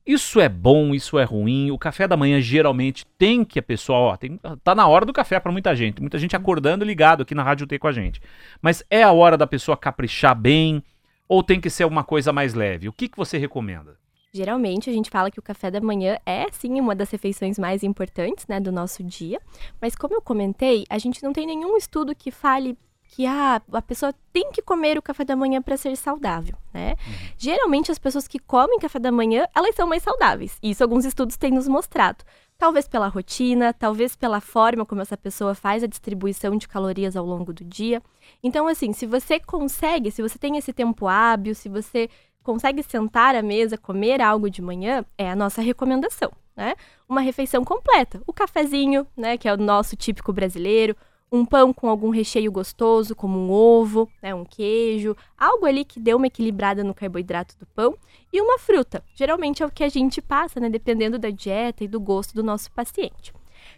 Isso 0.06 0.39
é 0.39 0.49
bom, 0.49 0.93
isso 0.95 1.20
é 1.20 1.24
ruim. 1.24 1.72
O 1.72 1.78
café 1.78 2.08
da 2.08 2.18
manhã 2.18 2.41
geralmente 2.41 3.06
tem 3.18 3.45
que 3.45 3.60
a 3.60 3.64
pessoa, 3.64 3.97
ó, 3.99 4.18
tem, 4.18 4.39
tá 4.64 4.74
na 4.74 4.88
hora 4.88 5.06
do 5.06 5.14
café 5.14 5.39
para 5.39 5.52
muita 5.52 5.76
gente. 5.76 6.02
Muita 6.02 6.18
gente 6.18 6.36
acordando 6.36 6.84
ligado 6.84 7.22
aqui 7.22 7.36
na 7.36 7.43
Rádio 7.43 7.68
T 7.68 7.78
com 7.78 7.88
a 7.88 7.91
gente. 7.91 8.22
Mas 8.62 8.84
é 8.89 9.04
a 9.04 9.12
hora 9.12 9.38
da 9.38 9.45
pessoa 9.45 9.78
caprichar 9.78 10.36
bem 10.36 10.84
Ou 11.28 11.41
tem 11.43 11.62
que 11.62 11.70
ser 11.70 11.86
uma 11.86 12.04
coisa 12.04 12.34
mais 12.34 12.54
leve? 12.54 12.89
O 12.89 12.93
que, 12.93 13.08
que 13.08 13.18
você 13.18 13.38
recomenda? 13.38 13.97
Geralmente 14.34 14.89
a 14.89 14.93
gente 14.93 15.10
fala 15.10 15.30
que 15.30 15.39
o 15.39 15.43
café 15.43 15.70
da 15.70 15.82
manhã 15.82 16.18
é 16.26 16.45
sim 16.52 16.80
uma 16.80 16.95
das 16.95 17.10
refeições 17.12 17.60
mais 17.60 17.84
importantes, 17.84 18.47
né, 18.47 18.60
do 18.60 18.72
nosso 18.72 19.04
dia. 19.04 19.39
Mas 19.80 19.95
como 19.95 20.16
eu 20.16 20.22
comentei, 20.22 20.86
a 20.89 20.97
gente 20.97 21.22
não 21.22 21.34
tem 21.34 21.45
nenhum 21.45 21.76
estudo 21.78 22.16
que 22.16 22.32
fale 22.32 22.78
que 23.12 23.26
ah, 23.26 23.62
a 23.74 23.82
pessoa 23.82 24.14
tem 24.32 24.51
que 24.51 24.62
comer 24.62 24.97
o 24.97 25.01
café 25.01 25.26
da 25.26 25.36
manhã 25.36 25.62
para 25.62 25.76
ser 25.76 25.95
saudável, 25.97 26.55
né? 26.74 26.95
Uhum. 27.05 27.14
Geralmente 27.38 27.91
as 27.91 27.99
pessoas 27.99 28.26
que 28.26 28.39
comem 28.39 28.80
café 28.80 28.99
da 28.99 29.12
manhã, 29.12 29.45
elas 29.53 29.76
são 29.76 29.86
mais 29.86 30.01
saudáveis. 30.01 30.57
Isso 30.64 30.82
alguns 30.82 31.03
estudos 31.03 31.36
têm 31.36 31.51
nos 31.51 31.68
mostrado. 31.68 32.24
Talvez 32.57 32.88
pela 32.88 33.09
rotina, 33.09 33.74
talvez 33.74 34.16
pela 34.16 34.39
forma 34.39 34.86
como 34.86 35.01
essa 35.01 35.18
pessoa 35.18 35.53
faz 35.53 35.84
a 35.84 35.88
distribuição 35.88 36.55
de 36.55 36.70
calorias 36.70 37.18
ao 37.18 37.26
longo 37.26 37.51
do 37.51 37.66
dia. 37.66 38.01
Então, 38.41 38.66
assim, 38.66 38.93
se 38.93 39.05
você 39.05 39.41
consegue, 39.41 40.09
se 40.09 40.22
você 40.22 40.39
tem 40.39 40.55
esse 40.57 40.72
tempo 40.72 41.05
hábil, 41.05 41.53
se 41.53 41.68
você 41.68 42.09
consegue 42.41 42.82
sentar 42.82 43.36
à 43.36 43.41
mesa, 43.41 43.78
comer 43.78 44.22
algo 44.22 44.49
de 44.49 44.62
manhã, 44.62 45.03
é 45.18 45.30
a 45.30 45.36
nossa 45.36 45.62
recomendação, 45.62 46.32
né? 46.55 46.76
Uma 47.09 47.20
refeição 47.20 47.66
completa. 47.66 48.22
O 48.26 48.32
cafezinho, 48.32 49.05
né, 49.18 49.38
que 49.38 49.49
é 49.49 49.53
o 49.53 49.57
nosso 49.57 49.97
típico 49.97 50.32
brasileiro, 50.32 50.95
um 51.32 51.45
pão 51.45 51.71
com 51.71 51.88
algum 51.88 52.09
recheio 52.09 52.51
gostoso, 52.51 53.15
como 53.15 53.39
um 53.39 53.49
ovo, 53.49 54.09
né, 54.21 54.36
um 54.36 54.43
queijo, 54.43 55.15
algo 55.38 55.65
ali 55.65 55.86
que 55.86 55.99
dê 55.99 56.13
uma 56.13 56.27
equilibrada 56.27 56.84
no 56.84 56.93
carboidrato 56.93 57.57
do 57.57 57.65
pão, 57.65 57.95
e 58.34 58.41
uma 58.41 58.59
fruta. 58.59 59.01
Geralmente 59.15 59.63
é 59.63 59.65
o 59.65 59.71
que 59.71 59.84
a 59.84 59.89
gente 59.89 60.21
passa, 60.21 60.59
né, 60.59 60.69
dependendo 60.69 61.17
da 61.17 61.29
dieta 61.29 61.86
e 61.86 61.88
do 61.88 62.01
gosto 62.01 62.36
do 62.36 62.43
nosso 62.43 62.69
paciente. 62.71 63.34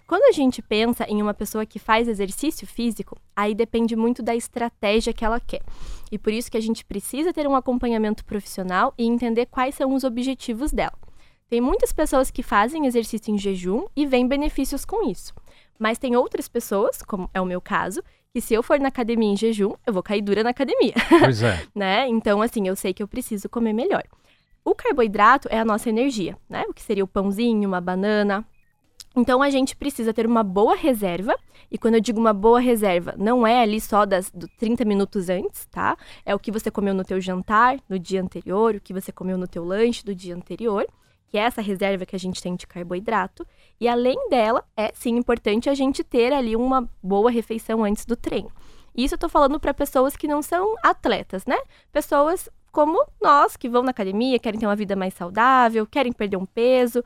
Quando 0.08 0.24
a 0.24 0.32
gente 0.32 0.62
pensa 0.62 1.06
em 1.08 1.22
uma 1.22 1.34
pessoa 1.34 1.66
que 1.66 1.78
faz 1.78 2.08
exercício 2.08 2.66
físico, 2.66 3.18
aí 3.36 3.54
depende 3.54 3.96
muito 3.96 4.24
da 4.24 4.36
estratégia 4.36 5.14
que 5.14 5.24
ela 5.24 5.40
quer. 5.40 5.62
E 6.12 6.18
por 6.18 6.34
isso 6.34 6.50
que 6.50 6.58
a 6.58 6.62
gente 6.62 6.84
precisa 6.84 7.34
ter 7.34 7.48
um 7.48 7.56
acompanhamento 7.56 8.26
profissional 8.26 8.94
e 8.98 9.06
entender 9.06 9.46
quais 9.46 9.76
são 9.76 9.94
os 9.94 10.04
objetivos 10.04 10.72
dela. 10.72 10.98
Tem 11.50 11.62
muitas 11.62 11.94
pessoas 11.94 12.32
que 12.32 12.42
fazem 12.42 12.88
exercício 12.88 13.32
em 13.32 13.38
jejum 13.38 13.86
e 13.96 14.08
veem 14.08 14.28
benefícios 14.28 14.86
com 14.86 15.08
isso. 15.08 15.34
Mas 15.84 15.98
tem 15.98 16.16
outras 16.16 16.48
pessoas, 16.48 17.02
como 17.02 17.30
é 17.34 17.42
o 17.42 17.46
meu 17.46 17.60
caso, 17.60 18.02
que 18.32 18.40
se 18.40 18.54
eu 18.54 18.64
for 18.64 18.80
na 18.80 18.88
academia 18.88 19.34
em 19.34 19.36
jejum, 19.36 19.74
eu 19.86 19.92
vou 19.92 20.02
cair 20.02 20.22
dura 20.22 20.42
na 20.42 20.52
academia. 20.52 20.94
Pois 21.20 21.44
é. 21.44 21.62
né? 21.76 22.08
Então, 22.08 22.42
assim, 22.42 22.66
eu 22.66 22.74
sei 22.74 22.94
que 22.94 23.04
eu 23.04 23.08
preciso 23.08 23.50
comer 23.50 23.74
melhor. 23.74 24.04
O 24.64 24.74
carboidrato 24.74 25.50
é 25.52 25.60
a 25.60 25.66
nossa 25.66 25.90
energia, 25.90 26.38
né? 26.50 26.64
O 26.70 26.74
que 26.74 26.82
seria 26.82 27.04
o 27.04 27.08
pãozinho, 27.08 27.68
uma 27.68 27.82
banana, 27.82 28.46
então 29.14 29.44
a 29.44 29.50
gente 29.50 29.76
precisa 29.76 30.14
ter 30.14 30.26
uma 30.26 30.42
boa 30.42 30.74
reserva. 30.74 31.36
E 31.70 31.78
quando 31.78 31.96
eu 31.96 32.00
digo 32.00 32.18
uma 32.18 32.34
boa 32.34 32.62
reserva, 32.62 33.14
não 33.18 33.46
é 33.46 33.62
ali 33.62 33.82
só 33.82 34.06
das 34.06 34.32
do 34.32 34.48
30 34.48 34.86
minutos 34.86 35.30
antes, 35.30 35.66
tá? 35.66 35.98
É 36.26 36.34
o 36.34 36.40
que 36.40 36.50
você 36.50 36.72
comeu 36.72 36.94
no 36.94 37.04
teu 37.04 37.20
jantar 37.20 37.78
no 37.90 38.00
dia 38.00 38.22
anterior, 38.22 38.76
o 38.76 38.80
que 38.80 38.94
você 38.94 39.12
comeu 39.12 39.38
no 39.38 39.50
teu 39.50 39.66
lanche 39.66 40.06
do 40.06 40.16
dia 40.16 40.34
anterior, 40.34 40.88
que 41.34 41.38
é 41.40 41.42
essa 41.42 41.64
reserva 41.64 42.06
que 42.06 42.16
a 42.16 42.20
gente 42.20 42.40
tem 42.40 42.56
de 42.56 42.68
carboidrato. 42.68 43.44
E 43.82 43.88
além 43.88 44.30
dela, 44.30 44.64
é 44.78 44.92
sim 44.94 45.18
importante 45.18 45.68
a 45.68 45.74
gente 45.74 46.04
ter 46.04 46.32
ali 46.32 46.56
uma 46.56 46.88
boa 47.02 47.32
refeição 47.32 47.84
antes 47.84 48.06
do 48.06 48.16
treino. 48.16 48.52
Isso 48.96 49.16
eu 49.16 49.18
tô 49.18 49.28
falando 49.28 49.60
para 49.60 49.74
pessoas 49.74 50.16
que 50.16 50.28
não 50.28 50.44
são 50.44 50.76
atletas, 50.84 51.44
né? 51.48 51.58
Pessoas 51.92 52.48
como 52.72 53.04
nós 53.20 53.58
que 53.58 53.68
vão 53.68 53.82
na 53.82 53.90
academia, 53.90 54.38
querem 54.38 54.60
ter 54.60 54.68
uma 54.68 54.76
vida 54.76 54.96
mais 54.96 55.16
saudável, 55.16 55.88
querem 55.88 56.14
perder 56.14 56.38
um 56.38 56.46
peso, 56.46 57.04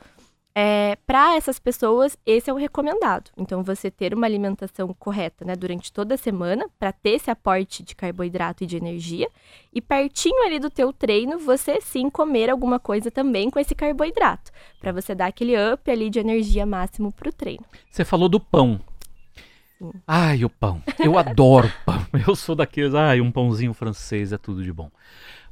é, 0.59 0.97
para 1.05 1.35
essas 1.35 1.59
pessoas, 1.59 2.17
esse 2.25 2.49
é 2.49 2.53
o 2.53 2.55
recomendado. 2.55 3.29
Então, 3.37 3.61
você 3.61 3.91
ter 3.91 4.11
uma 4.11 4.25
alimentação 4.25 4.91
correta 4.97 5.45
né, 5.45 5.55
durante 5.55 5.93
toda 5.93 6.15
a 6.15 6.17
semana, 6.17 6.67
para 6.79 6.91
ter 6.91 7.11
esse 7.11 7.29
aporte 7.29 7.83
de 7.83 7.93
carboidrato 7.93 8.63
e 8.63 8.67
de 8.67 8.75
energia. 8.75 9.29
E 9.71 9.79
pertinho 9.79 10.43
ali 10.43 10.57
do 10.57 10.71
teu 10.71 10.91
treino, 10.91 11.37
você 11.37 11.79
sim 11.79 12.09
comer 12.09 12.49
alguma 12.49 12.79
coisa 12.79 13.11
também 13.11 13.51
com 13.51 13.59
esse 13.59 13.75
carboidrato, 13.75 14.51
para 14.79 14.91
você 14.91 15.13
dar 15.13 15.27
aquele 15.27 15.53
up 15.55 15.91
ali 15.91 16.09
de 16.09 16.17
energia 16.17 16.65
máximo 16.65 17.11
para 17.11 17.29
o 17.29 17.33
treino. 17.33 17.63
Você 17.91 18.03
falou 18.03 18.27
do 18.27 18.39
pão. 18.39 18.79
Sim. 19.77 19.91
Ai, 20.07 20.43
o 20.43 20.49
pão. 20.49 20.81
Eu 20.97 21.19
adoro 21.19 21.71
pão. 21.85 22.03
Eu 22.27 22.35
sou 22.35 22.55
daqueles, 22.55 22.95
ai, 22.95 23.21
um 23.21 23.31
pãozinho 23.31 23.75
francês 23.75 24.33
é 24.33 24.39
tudo 24.39 24.63
de 24.63 24.73
bom. 24.73 24.89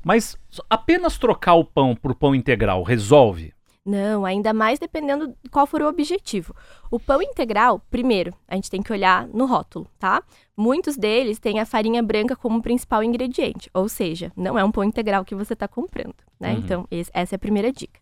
Mas 0.03 0.35
apenas 0.67 1.19
trocar 1.19 1.53
o 1.53 1.63
pão 1.63 1.95
por 1.95 2.15
pão 2.15 2.33
integral 2.33 2.81
resolve? 2.81 3.54
Não, 3.85 4.25
ainda 4.25 4.51
mais 4.51 4.79
dependendo 4.79 5.27
de 5.27 5.49
qual 5.51 5.67
for 5.67 5.79
o 5.83 5.87
objetivo. 5.87 6.55
O 6.89 6.99
pão 6.99 7.21
integral, 7.21 7.79
primeiro, 7.91 8.33
a 8.47 8.55
gente 8.55 8.69
tem 8.69 8.81
que 8.81 8.91
olhar 8.91 9.27
no 9.27 9.45
rótulo, 9.45 9.87
tá? 9.99 10.23
Muitos 10.57 10.97
deles 10.97 11.37
têm 11.37 11.59
a 11.59 11.67
farinha 11.67 12.01
branca 12.01 12.35
como 12.35 12.63
principal 12.63 13.03
ingrediente, 13.03 13.69
ou 13.71 13.87
seja, 13.87 14.31
não 14.35 14.57
é 14.57 14.63
um 14.63 14.71
pão 14.71 14.83
integral 14.83 15.23
que 15.23 15.35
você 15.35 15.53
está 15.53 15.67
comprando, 15.67 16.15
né? 16.39 16.53
Uhum. 16.53 16.59
Então, 16.59 16.87
esse, 16.89 17.11
essa 17.13 17.35
é 17.35 17.37
a 17.37 17.39
primeira 17.39 17.71
dica. 17.71 17.99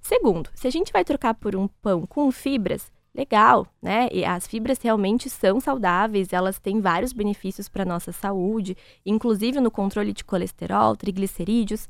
Segundo, 0.00 0.48
se 0.54 0.66
a 0.66 0.70
gente 0.70 0.90
vai 0.90 1.04
trocar 1.04 1.34
por 1.34 1.54
um 1.54 1.68
pão 1.68 2.06
com 2.06 2.30
fibras, 2.32 2.90
legal, 3.14 3.66
né? 3.82 4.08
E 4.12 4.24
as 4.24 4.46
fibras 4.46 4.78
realmente 4.80 5.28
são 5.28 5.60
saudáveis, 5.60 6.32
elas 6.32 6.58
têm 6.58 6.80
vários 6.80 7.12
benefícios 7.12 7.68
para 7.68 7.82
a 7.82 7.86
nossa 7.86 8.10
saúde, 8.10 8.74
inclusive 9.04 9.60
no 9.60 9.70
controle 9.70 10.14
de 10.14 10.24
colesterol, 10.24 10.96
triglicerídeos. 10.96 11.86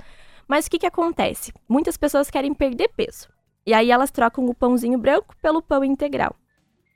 Mas 0.48 0.66
o 0.66 0.70
que, 0.70 0.80
que 0.80 0.86
acontece? 0.86 1.52
Muitas 1.68 1.96
pessoas 1.96 2.30
querem 2.30 2.54
perder 2.54 2.88
peso. 2.96 3.28
E 3.66 3.74
aí 3.74 3.90
elas 3.90 4.10
trocam 4.10 4.46
o 4.46 4.54
pãozinho 4.54 4.96
branco 4.96 5.34
pelo 5.42 5.60
pão 5.60 5.82
integral. 5.84 6.36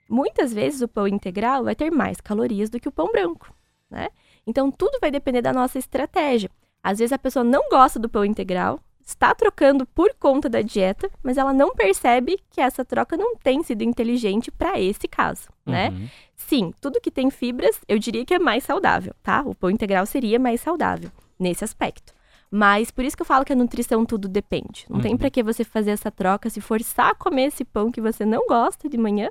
Muitas 0.09 0.53
vezes 0.53 0.81
o 0.81 0.89
pão 0.89 1.07
integral 1.09 1.65
vai 1.65 1.75
ter 1.75 1.91
mais 1.91 2.21
calorias 2.21 2.71
do 2.71 2.79
que 2.79 2.89
o 2.89 2.93
pão 2.93 3.11
branco, 3.11 3.53
né? 3.91 4.09
Então 4.47 4.71
tudo 4.71 4.99
vai 5.01 5.11
depender 5.11 5.43
da 5.43 5.53
nossa 5.53 5.79
estratégia. 5.79 6.51
Às 6.83 6.99
vezes 6.99 7.13
a 7.13 7.19
pessoa 7.19 7.45
não 7.45 7.69
gosta 7.69 7.99
do 7.99 8.09
pão 8.09 8.25
integral, 8.25 8.81
está 9.05 9.35
trocando 9.35 9.85
por 9.87 10.15
conta 10.15 10.49
da 10.49 10.63
dieta, 10.63 11.11
mas 11.23 11.37
ela 11.37 11.53
não 11.53 11.75
percebe 11.75 12.39
que 12.51 12.61
essa 12.61 12.85
troca 12.85 13.17
não 13.17 13.37
tem 13.37 13.63
sido 13.63 13.83
inteligente 13.83 14.51
para 14.51 14.81
esse 14.81 15.09
caso, 15.09 15.49
né? 15.67 15.91
Uhum. 15.91 16.09
Sim, 16.37 16.75
tudo 16.81 17.01
que 17.01 17.11
tem 17.11 17.31
fibras, 17.31 17.81
eu 17.89 17.99
diria 17.99 18.25
que 18.25 18.35
é 18.35 18.39
mais 18.39 18.65
saudável, 18.65 19.15
tá? 19.23 19.43
O 19.45 19.55
pão 19.55 19.71
integral 19.71 20.07
seria 20.07 20.39
mais 20.39 20.61
saudável 20.61 21.11
nesse 21.39 21.65
aspecto. 21.65 22.13
Mas 22.51 22.91
por 22.91 23.05
isso 23.05 23.17
que 23.17 23.23
eu 23.23 23.27
falo 23.27 23.45
que 23.45 23.53
a 23.53 23.57
nutrição 23.57 24.05
tudo 24.05 24.29
depende. 24.29 24.85
Não 24.89 24.97
uhum. 24.97 25.03
tem 25.03 25.17
para 25.17 25.31
que 25.31 25.43
você 25.43 25.63
fazer 25.63 25.93
essa 25.93 26.11
troca, 26.11 26.51
se 26.51 26.61
forçar 26.61 27.11
a 27.11 27.15
comer 27.15 27.45
esse 27.45 27.65
pão 27.65 27.93
que 27.93 28.01
você 28.01 28.25
não 28.25 28.47
gosta 28.47 28.89
de 28.89 28.99
manhã 28.99 29.31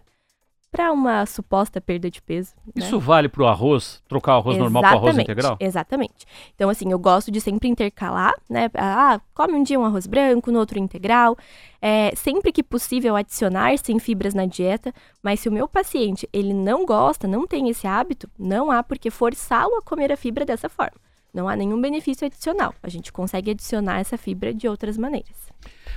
para 0.71 0.91
uma 0.91 1.25
suposta 1.25 1.81
perda 1.81 2.09
de 2.09 2.21
peso. 2.21 2.53
Né? 2.67 2.85
Isso 2.85 2.99
vale 2.99 3.27
para 3.27 3.43
o 3.43 3.47
arroz? 3.47 4.01
Trocar 4.07 4.35
o 4.35 4.37
arroz 4.37 4.55
exatamente, 4.55 4.73
normal 4.73 4.83
para 4.83 4.99
arroz 4.99 5.17
integral? 5.17 5.57
Exatamente. 5.59 6.25
Então, 6.55 6.69
assim, 6.69 6.91
eu 6.91 6.99
gosto 6.99 7.31
de 7.31 7.41
sempre 7.41 7.67
intercalar, 7.67 8.35
né? 8.49 8.69
Ah, 8.75 9.19
come 9.33 9.53
um 9.53 9.63
dia 9.63 9.79
um 9.79 9.85
arroz 9.85 10.05
branco, 10.05 10.51
no 10.51 10.59
outro 10.59 10.77
integral. 10.77 11.35
É, 11.81 12.13
sempre 12.15 12.51
que 12.51 12.61
possível 12.61 13.15
adicionar 13.15 13.77
sem 13.79 13.97
fibras 13.99 14.33
na 14.33 14.45
dieta, 14.45 14.93
mas 15.23 15.39
se 15.39 15.49
o 15.49 15.51
meu 15.51 15.67
paciente 15.67 16.29
ele 16.31 16.53
não 16.53 16.85
gosta, 16.85 17.27
não 17.27 17.47
tem 17.47 17.69
esse 17.69 17.87
hábito, 17.87 18.29
não 18.37 18.69
há 18.69 18.83
por 18.83 18.97
que 18.97 19.09
forçá-lo 19.09 19.75
a 19.75 19.81
comer 19.81 20.11
a 20.11 20.17
fibra 20.17 20.45
dessa 20.45 20.69
forma. 20.69 21.08
Não 21.33 21.47
há 21.47 21.55
nenhum 21.55 21.79
benefício 21.79 22.25
adicional. 22.25 22.73
A 22.81 22.89
gente 22.89 23.11
consegue 23.11 23.51
adicionar 23.51 23.99
essa 23.99 24.17
fibra 24.17 24.53
de 24.53 24.67
outras 24.67 24.97
maneiras. 24.97 25.49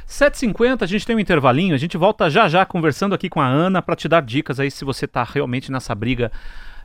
7h50, 0.06 0.82
a 0.82 0.86
gente 0.86 1.06
tem 1.06 1.16
um 1.16 1.20
intervalinho. 1.20 1.74
A 1.74 1.78
gente 1.78 1.96
volta 1.96 2.28
já 2.28 2.48
já 2.48 2.66
conversando 2.66 3.14
aqui 3.14 3.28
com 3.28 3.40
a 3.40 3.46
Ana 3.46 3.80
para 3.80 3.96
te 3.96 4.08
dar 4.08 4.22
dicas 4.22 4.60
aí 4.60 4.70
se 4.70 4.84
você 4.84 5.06
está 5.06 5.24
realmente 5.24 5.72
nessa 5.72 5.94
briga 5.94 6.30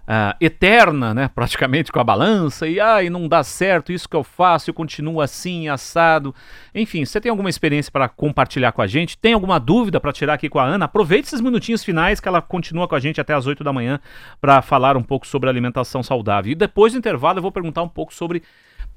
uh, 0.07 0.35
eterna, 0.39 1.13
né, 1.13 1.27
praticamente 1.27 1.91
com 1.91 1.99
a 1.99 2.03
balança, 2.03 2.67
e 2.67 2.79
ai, 2.79 3.09
não 3.09 3.27
dá 3.27 3.43
certo, 3.43 3.91
isso 3.91 4.07
que 4.07 4.15
eu 4.15 4.23
faço, 4.23 4.69
eu 4.69 4.73
continuo 4.73 5.19
assim, 5.19 5.67
assado. 5.67 6.33
Enfim, 6.73 7.03
você 7.03 7.19
tem 7.19 7.29
alguma 7.29 7.49
experiência 7.49 7.91
para 7.91 8.07
compartilhar 8.07 8.71
com 8.71 8.81
a 8.81 8.87
gente? 8.87 9.17
Tem 9.17 9.33
alguma 9.33 9.59
dúvida 9.59 9.99
para 9.99 10.13
tirar 10.13 10.35
aqui 10.35 10.49
com 10.49 10.59
a 10.59 10.65
Ana? 10.65 10.85
Aproveite 10.85 11.27
esses 11.27 11.41
minutinhos 11.41 11.83
finais 11.83 12.19
que 12.19 12.27
ela 12.27 12.41
continua 12.41 12.87
com 12.87 12.95
a 12.95 12.99
gente 12.99 13.19
até 13.19 13.33
as 13.33 13.45
8 13.45 13.63
da 13.63 13.73
manhã 13.73 13.99
para 14.39 14.61
falar 14.61 14.95
um 14.95 15.03
pouco 15.03 15.27
sobre 15.27 15.49
alimentação 15.49 16.01
saudável. 16.01 16.51
E 16.51 16.55
depois 16.55 16.93
do 16.93 16.99
intervalo 16.99 17.39
eu 17.39 17.43
vou 17.43 17.51
perguntar 17.51 17.83
um 17.83 17.89
pouco 17.89 18.13
sobre 18.13 18.41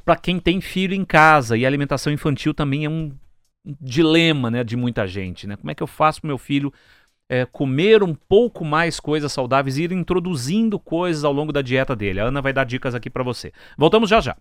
para 0.04 0.16
quem 0.16 0.38
tem 0.38 0.60
filho 0.60 0.94
em 0.94 1.04
casa 1.04 1.56
e 1.56 1.66
alimentação 1.66 2.12
infantil 2.12 2.54
também 2.54 2.84
é 2.84 2.88
um 2.88 3.12
dilema, 3.64 4.50
né, 4.50 4.64
de 4.64 4.76
muita 4.76 5.06
gente, 5.06 5.46
né? 5.46 5.56
Como 5.56 5.70
é 5.70 5.74
que 5.74 5.82
eu 5.82 5.86
faço 5.86 6.20
para 6.20 6.28
meu 6.28 6.38
filho 6.38 6.72
é, 7.30 7.46
comer 7.46 8.02
um 8.02 8.12
pouco 8.12 8.64
mais 8.64 8.98
coisas 8.98 9.32
saudáveis 9.32 9.78
e 9.78 9.84
ir 9.84 9.92
introduzindo 9.92 10.80
coisas 10.80 11.22
ao 11.22 11.32
longo 11.32 11.52
da 11.52 11.62
dieta 11.62 11.94
dele. 11.94 12.18
A 12.18 12.24
Ana 12.24 12.42
vai 12.42 12.52
dar 12.52 12.64
dicas 12.64 12.92
aqui 12.92 13.08
para 13.08 13.22
você. 13.22 13.52
Voltamos 13.78 14.10
já 14.10 14.20
já. 14.20 14.36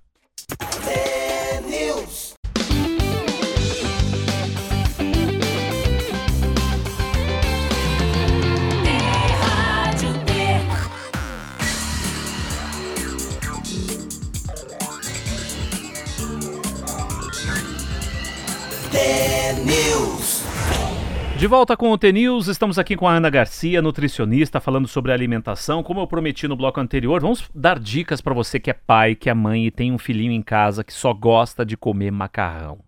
De 21.40 21.48
volta 21.48 21.78
com 21.78 21.90
o 21.90 21.98
T-News, 21.98 22.48
estamos 22.50 22.78
aqui 22.78 22.98
com 22.98 23.08
a 23.08 23.14
Ana 23.14 23.30
Garcia, 23.30 23.82
nutricionista, 23.82 24.60
falando 24.60 24.90
sobre 24.90 25.14
alimentação. 25.14 25.82
Como 25.82 26.02
eu 26.02 26.06
prometi 26.06 26.50
no 26.50 26.56
bloco 26.58 26.82
anterior, 26.82 27.22
vamos 27.22 27.50
dar 27.56 27.80
dicas 27.80 28.20
para 28.20 28.34
você 28.34 28.60
que 28.60 28.70
é 28.70 28.74
pai, 28.74 29.16
que 29.16 29.30
é 29.30 29.34
mãe 29.34 29.66
e 29.66 29.72
tem 29.72 29.94
um 29.94 29.98
filhinho 29.98 30.34
em 30.34 30.42
casa 30.42 30.84
que 30.84 30.92
só 30.92 31.14
gosta 31.14 31.66
de 31.66 31.78
comer 31.78 32.12
macarrão. 32.12 32.80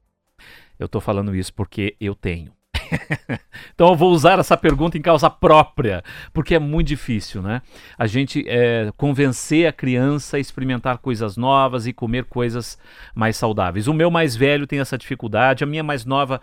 Eu 0.77 0.89
tô 0.89 0.99
falando 0.99 1.33
isso 1.33 1.53
porque 1.53 1.95
eu 1.97 2.13
tenho. 2.13 2.51
então 3.73 3.87
eu 3.87 3.95
vou 3.95 4.11
usar 4.11 4.37
essa 4.37 4.57
pergunta 4.57 4.97
em 4.97 5.01
causa 5.01 5.29
própria, 5.29 6.03
porque 6.33 6.55
é 6.55 6.59
muito 6.59 6.87
difícil, 6.87 7.41
né? 7.41 7.61
A 7.97 8.05
gente 8.05 8.43
é, 8.47 8.91
convencer 8.97 9.65
a 9.65 9.71
criança 9.71 10.35
a 10.35 10.39
experimentar 10.41 10.97
coisas 10.97 11.37
novas 11.37 11.87
e 11.87 11.93
comer 11.93 12.25
coisas 12.25 12.77
mais 13.15 13.37
saudáveis. 13.37 13.87
O 13.87 13.93
meu 13.93 14.11
mais 14.11 14.35
velho 14.35 14.67
tem 14.67 14.79
essa 14.79 14.97
dificuldade, 14.97 15.63
a 15.63 15.67
minha 15.67 15.83
mais 15.83 16.05
nova 16.05 16.41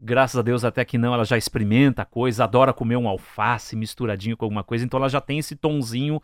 Graças 0.00 0.38
a 0.38 0.42
Deus, 0.42 0.64
até 0.64 0.84
que 0.84 0.96
não, 0.96 1.12
ela 1.12 1.24
já 1.24 1.36
experimenta 1.36 2.02
a 2.02 2.04
coisa, 2.04 2.44
adora 2.44 2.72
comer 2.72 2.96
um 2.96 3.08
alface 3.08 3.74
misturadinho 3.74 4.36
com 4.36 4.44
alguma 4.44 4.62
coisa, 4.62 4.84
então 4.84 4.96
ela 4.96 5.08
já 5.08 5.20
tem 5.20 5.40
esse 5.40 5.56
tonzinho 5.56 6.22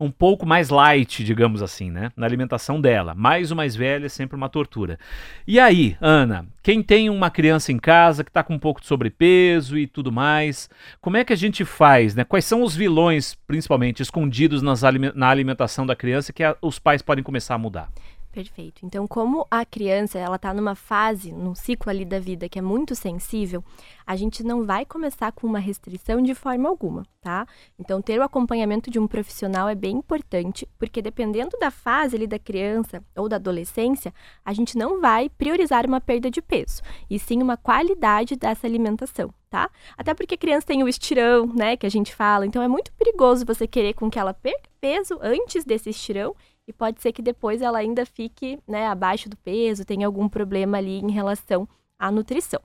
um 0.00 0.10
pouco 0.10 0.46
mais 0.46 0.70
light, 0.70 1.22
digamos 1.22 1.62
assim, 1.62 1.90
né? 1.90 2.10
Na 2.16 2.24
alimentação 2.24 2.80
dela. 2.80 3.14
Mais 3.14 3.50
o 3.50 3.56
mais 3.56 3.76
velho 3.76 4.06
é 4.06 4.08
sempre 4.08 4.36
uma 4.36 4.48
tortura. 4.48 4.98
E 5.46 5.60
aí, 5.60 5.98
Ana, 6.00 6.46
quem 6.62 6.82
tem 6.82 7.10
uma 7.10 7.28
criança 7.28 7.70
em 7.70 7.78
casa 7.78 8.24
que 8.24 8.30
está 8.30 8.42
com 8.42 8.54
um 8.54 8.58
pouco 8.58 8.80
de 8.80 8.86
sobrepeso 8.86 9.76
e 9.76 9.86
tudo 9.86 10.10
mais, 10.10 10.70
como 10.98 11.18
é 11.18 11.24
que 11.24 11.34
a 11.34 11.36
gente 11.36 11.62
faz, 11.62 12.14
né? 12.14 12.24
Quais 12.24 12.46
são 12.46 12.62
os 12.62 12.74
vilões, 12.74 13.34
principalmente, 13.46 14.02
escondidos 14.02 14.62
nas, 14.62 14.80
na 15.14 15.28
alimentação 15.28 15.84
da 15.84 15.94
criança 15.94 16.32
que 16.32 16.42
a, 16.42 16.56
os 16.62 16.78
pais 16.78 17.02
podem 17.02 17.22
começar 17.22 17.54
a 17.54 17.58
mudar? 17.58 17.92
Perfeito. 18.32 18.86
Então, 18.86 19.08
como 19.08 19.44
a 19.50 19.64
criança 19.64 20.16
ela 20.16 20.36
está 20.36 20.54
numa 20.54 20.76
fase, 20.76 21.32
num 21.32 21.52
ciclo 21.52 21.90
ali 21.90 22.04
da 22.04 22.20
vida 22.20 22.48
que 22.48 22.60
é 22.60 22.62
muito 22.62 22.94
sensível, 22.94 23.64
a 24.06 24.14
gente 24.14 24.44
não 24.44 24.64
vai 24.64 24.86
começar 24.86 25.32
com 25.32 25.48
uma 25.48 25.58
restrição 25.58 26.22
de 26.22 26.32
forma 26.32 26.68
alguma, 26.68 27.04
tá? 27.20 27.44
Então, 27.76 28.00
ter 28.00 28.20
o 28.20 28.22
acompanhamento 28.22 28.88
de 28.88 29.00
um 29.00 29.08
profissional 29.08 29.68
é 29.68 29.74
bem 29.74 29.96
importante, 29.96 30.68
porque 30.78 31.02
dependendo 31.02 31.58
da 31.58 31.72
fase 31.72 32.14
ali 32.14 32.26
da 32.28 32.38
criança 32.38 33.02
ou 33.16 33.28
da 33.28 33.34
adolescência, 33.34 34.14
a 34.44 34.52
gente 34.52 34.78
não 34.78 35.00
vai 35.00 35.28
priorizar 35.28 35.84
uma 35.84 36.00
perda 36.00 36.30
de 36.30 36.40
peso, 36.40 36.82
e 37.10 37.18
sim 37.18 37.42
uma 37.42 37.56
qualidade 37.56 38.36
dessa 38.36 38.64
alimentação. 38.64 39.34
Tá? 39.50 39.68
Até 39.98 40.14
porque 40.14 40.36
a 40.36 40.38
criança 40.38 40.68
tem 40.68 40.84
o 40.84 40.88
estirão, 40.88 41.48
né, 41.48 41.76
que 41.76 41.84
a 41.84 41.90
gente 41.90 42.14
fala, 42.14 42.46
então 42.46 42.62
é 42.62 42.68
muito 42.68 42.92
perigoso 42.92 43.44
você 43.44 43.66
querer 43.66 43.94
com 43.94 44.08
que 44.08 44.16
ela 44.16 44.32
perca 44.32 44.70
peso 44.80 45.18
antes 45.20 45.64
desse 45.64 45.90
estirão 45.90 46.36
e 46.70 46.72
pode 46.72 47.02
ser 47.02 47.12
que 47.12 47.20
depois 47.20 47.60
ela 47.60 47.78
ainda 47.78 48.06
fique 48.06 48.58
né, 48.66 48.86
abaixo 48.86 49.28
do 49.28 49.36
peso, 49.36 49.84
tenha 49.84 50.06
algum 50.06 50.28
problema 50.28 50.78
ali 50.78 51.00
em 51.00 51.10
relação 51.10 51.68
à 51.98 52.10
nutrição. 52.10 52.60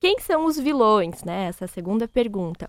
Quem 0.00 0.18
são 0.18 0.44
os 0.44 0.58
vilões, 0.58 1.22
né? 1.24 1.46
Essa 1.46 1.66
segunda 1.66 2.06
pergunta. 2.06 2.68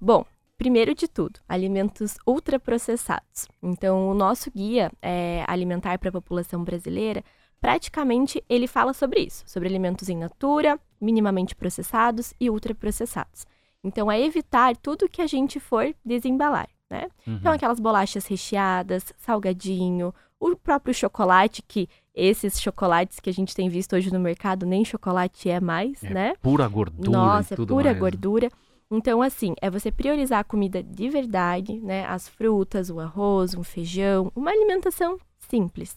Bom, 0.00 0.26
primeiro 0.58 0.94
de 0.94 1.08
tudo, 1.08 1.40
alimentos 1.48 2.16
ultraprocessados. 2.26 3.48
Então, 3.62 4.10
o 4.10 4.14
nosso 4.14 4.50
guia 4.50 4.92
é, 5.00 5.44
alimentar 5.46 5.98
para 5.98 6.10
a 6.10 6.12
população 6.12 6.62
brasileira, 6.62 7.24
praticamente 7.60 8.44
ele 8.48 8.66
fala 8.66 8.92
sobre 8.92 9.20
isso, 9.20 9.44
sobre 9.46 9.68
alimentos 9.68 10.08
em 10.08 10.16
natura, 10.16 10.78
minimamente 11.00 11.54
processados 11.54 12.34
e 12.38 12.50
ultraprocessados. 12.50 13.46
Então, 13.82 14.10
é 14.10 14.20
evitar 14.20 14.76
tudo 14.76 15.08
que 15.08 15.22
a 15.22 15.26
gente 15.26 15.60
for 15.60 15.94
desembalar 16.04 16.68
né? 16.90 17.08
Uhum. 17.26 17.36
Então, 17.36 17.52
aquelas 17.52 17.80
bolachas 17.80 18.26
recheadas, 18.26 19.12
salgadinho, 19.18 20.14
o 20.38 20.54
próprio 20.56 20.94
chocolate, 20.94 21.62
que 21.62 21.88
esses 22.14 22.60
chocolates 22.60 23.20
que 23.20 23.30
a 23.30 23.32
gente 23.32 23.54
tem 23.54 23.68
visto 23.68 23.94
hoje 23.94 24.12
no 24.12 24.20
mercado, 24.20 24.64
nem 24.64 24.84
chocolate 24.84 25.48
é 25.50 25.60
mais, 25.60 26.02
é 26.02 26.10
né? 26.10 26.34
Pura 26.40 26.66
gordura. 26.68 27.10
Nossa, 27.10 27.54
é 27.54 27.56
pura 27.56 27.74
mais, 27.74 27.86
né? 27.86 27.94
gordura. 27.94 28.50
Então, 28.90 29.20
assim, 29.20 29.54
é 29.60 29.68
você 29.68 29.90
priorizar 29.90 30.40
a 30.40 30.44
comida 30.44 30.82
de 30.82 31.08
verdade, 31.08 31.78
né? 31.80 32.06
As 32.06 32.28
frutas, 32.28 32.88
o 32.88 33.00
arroz, 33.00 33.54
um 33.54 33.64
feijão, 33.64 34.30
uma 34.34 34.50
alimentação 34.50 35.18
simples. 35.38 35.96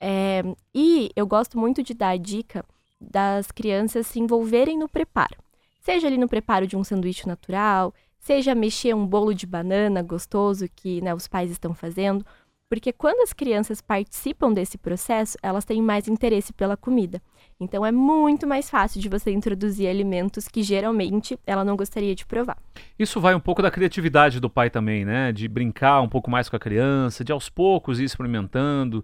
É, 0.00 0.42
e 0.72 1.10
eu 1.16 1.26
gosto 1.26 1.58
muito 1.58 1.82
de 1.82 1.92
dar 1.92 2.10
a 2.10 2.16
dica 2.16 2.64
das 3.00 3.50
crianças 3.50 4.06
se 4.06 4.20
envolverem 4.20 4.78
no 4.78 4.88
preparo. 4.88 5.36
Seja 5.80 6.06
ali 6.06 6.18
no 6.18 6.28
preparo 6.28 6.66
de 6.66 6.76
um 6.76 6.84
sanduíche 6.84 7.26
natural, 7.26 7.92
seja 8.18 8.54
mexer 8.54 8.94
um 8.94 9.06
bolo 9.06 9.34
de 9.34 9.46
banana 9.46 10.02
gostoso 10.02 10.66
que 10.74 11.00
né, 11.00 11.14
os 11.14 11.26
pais 11.26 11.50
estão 11.50 11.74
fazendo, 11.74 12.24
porque 12.68 12.92
quando 12.92 13.22
as 13.22 13.32
crianças 13.32 13.80
participam 13.80 14.52
desse 14.52 14.76
processo, 14.76 15.38
elas 15.42 15.64
têm 15.64 15.80
mais 15.80 16.06
interesse 16.06 16.52
pela 16.52 16.76
comida. 16.76 17.22
Então 17.58 17.84
é 17.84 17.90
muito 17.90 18.46
mais 18.46 18.68
fácil 18.68 19.00
de 19.00 19.08
você 19.08 19.30
introduzir 19.30 19.88
alimentos 19.88 20.46
que 20.46 20.62
geralmente 20.62 21.38
ela 21.46 21.64
não 21.64 21.76
gostaria 21.76 22.14
de 22.14 22.26
provar. 22.26 22.58
Isso 22.98 23.20
vai 23.20 23.34
um 23.34 23.40
pouco 23.40 23.62
da 23.62 23.70
criatividade 23.70 24.38
do 24.38 24.50
pai 24.50 24.68
também, 24.68 25.04
né? 25.04 25.32
De 25.32 25.48
brincar 25.48 26.02
um 26.02 26.08
pouco 26.08 26.30
mais 26.30 26.48
com 26.48 26.56
a 26.56 26.60
criança, 26.60 27.24
de 27.24 27.32
aos 27.32 27.48
poucos 27.48 27.98
ir 27.98 28.04
experimentando 28.04 29.02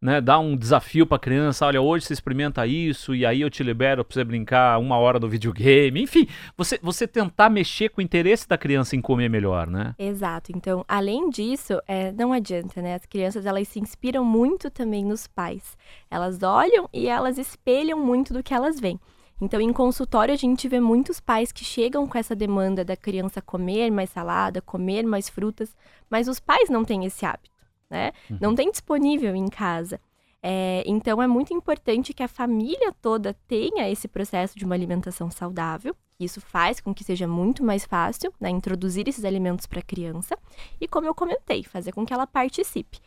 né, 0.00 0.20
dar 0.20 0.38
um 0.38 0.56
desafio 0.56 1.06
para 1.06 1.16
a 1.16 1.20
criança, 1.20 1.66
olha, 1.66 1.80
hoje 1.80 2.06
você 2.06 2.12
experimenta 2.12 2.66
isso 2.66 3.14
e 3.14 3.24
aí 3.24 3.40
eu 3.40 3.50
te 3.50 3.62
libero 3.62 4.04
para 4.04 4.14
você 4.14 4.24
brincar 4.24 4.78
uma 4.78 4.96
hora 4.98 5.18
do 5.18 5.28
videogame, 5.28 6.02
enfim, 6.02 6.28
você, 6.56 6.78
você 6.82 7.06
tentar 7.06 7.48
mexer 7.48 7.88
com 7.88 8.00
o 8.00 8.04
interesse 8.04 8.48
da 8.48 8.58
criança 8.58 8.96
em 8.96 9.00
comer 9.00 9.28
melhor, 9.28 9.66
né? 9.66 9.94
Exato. 9.98 10.52
Então, 10.54 10.84
além 10.86 11.30
disso, 11.30 11.80
é, 11.86 12.12
não 12.12 12.32
adianta, 12.32 12.80
né? 12.82 12.94
As 12.94 13.06
crianças 13.06 13.46
elas 13.46 13.68
se 13.68 13.80
inspiram 13.80 14.24
muito 14.24 14.70
também 14.70 15.04
nos 15.04 15.26
pais. 15.26 15.76
Elas 16.10 16.42
olham 16.42 16.88
e 16.92 17.08
elas 17.08 17.38
espelham 17.38 17.98
muito 17.98 18.32
do 18.32 18.42
que 18.42 18.54
elas 18.54 18.78
veem. 18.78 19.00
Então, 19.40 19.60
em 19.60 19.72
consultório, 19.72 20.32
a 20.32 20.36
gente 20.36 20.66
vê 20.66 20.80
muitos 20.80 21.20
pais 21.20 21.52
que 21.52 21.62
chegam 21.62 22.06
com 22.06 22.16
essa 22.16 22.34
demanda 22.34 22.82
da 22.82 22.96
criança 22.96 23.42
comer 23.42 23.90
mais 23.90 24.08
salada, 24.08 24.62
comer 24.62 25.02
mais 25.04 25.28
frutas, 25.28 25.76
mas 26.08 26.26
os 26.26 26.40
pais 26.40 26.70
não 26.70 26.84
têm 26.84 27.04
esse 27.04 27.26
hábito 27.26 27.55
né? 27.90 28.12
Uhum. 28.30 28.38
Não 28.40 28.54
tem 28.54 28.70
disponível 28.70 29.34
em 29.34 29.48
casa. 29.48 30.00
É, 30.42 30.84
então 30.86 31.20
é 31.20 31.26
muito 31.26 31.52
importante 31.52 32.12
que 32.12 32.22
a 32.22 32.28
família 32.28 32.92
toda 33.02 33.34
tenha 33.48 33.90
esse 33.90 34.06
processo 34.06 34.56
de 34.56 34.64
uma 34.64 34.74
alimentação 34.74 35.30
saudável. 35.30 35.94
Isso 36.20 36.40
faz 36.40 36.80
com 36.80 36.94
que 36.94 37.04
seja 37.04 37.26
muito 37.26 37.64
mais 37.64 37.84
fácil 37.84 38.32
né, 38.40 38.48
introduzir 38.48 39.08
esses 39.08 39.24
alimentos 39.24 39.66
para 39.66 39.80
a 39.80 39.82
criança. 39.82 40.38
E 40.80 40.86
como 40.86 41.06
eu 41.06 41.14
comentei, 41.14 41.62
fazer 41.64 41.92
com 41.92 42.06
que 42.06 42.12
ela 42.12 42.26
participe. 42.26 42.98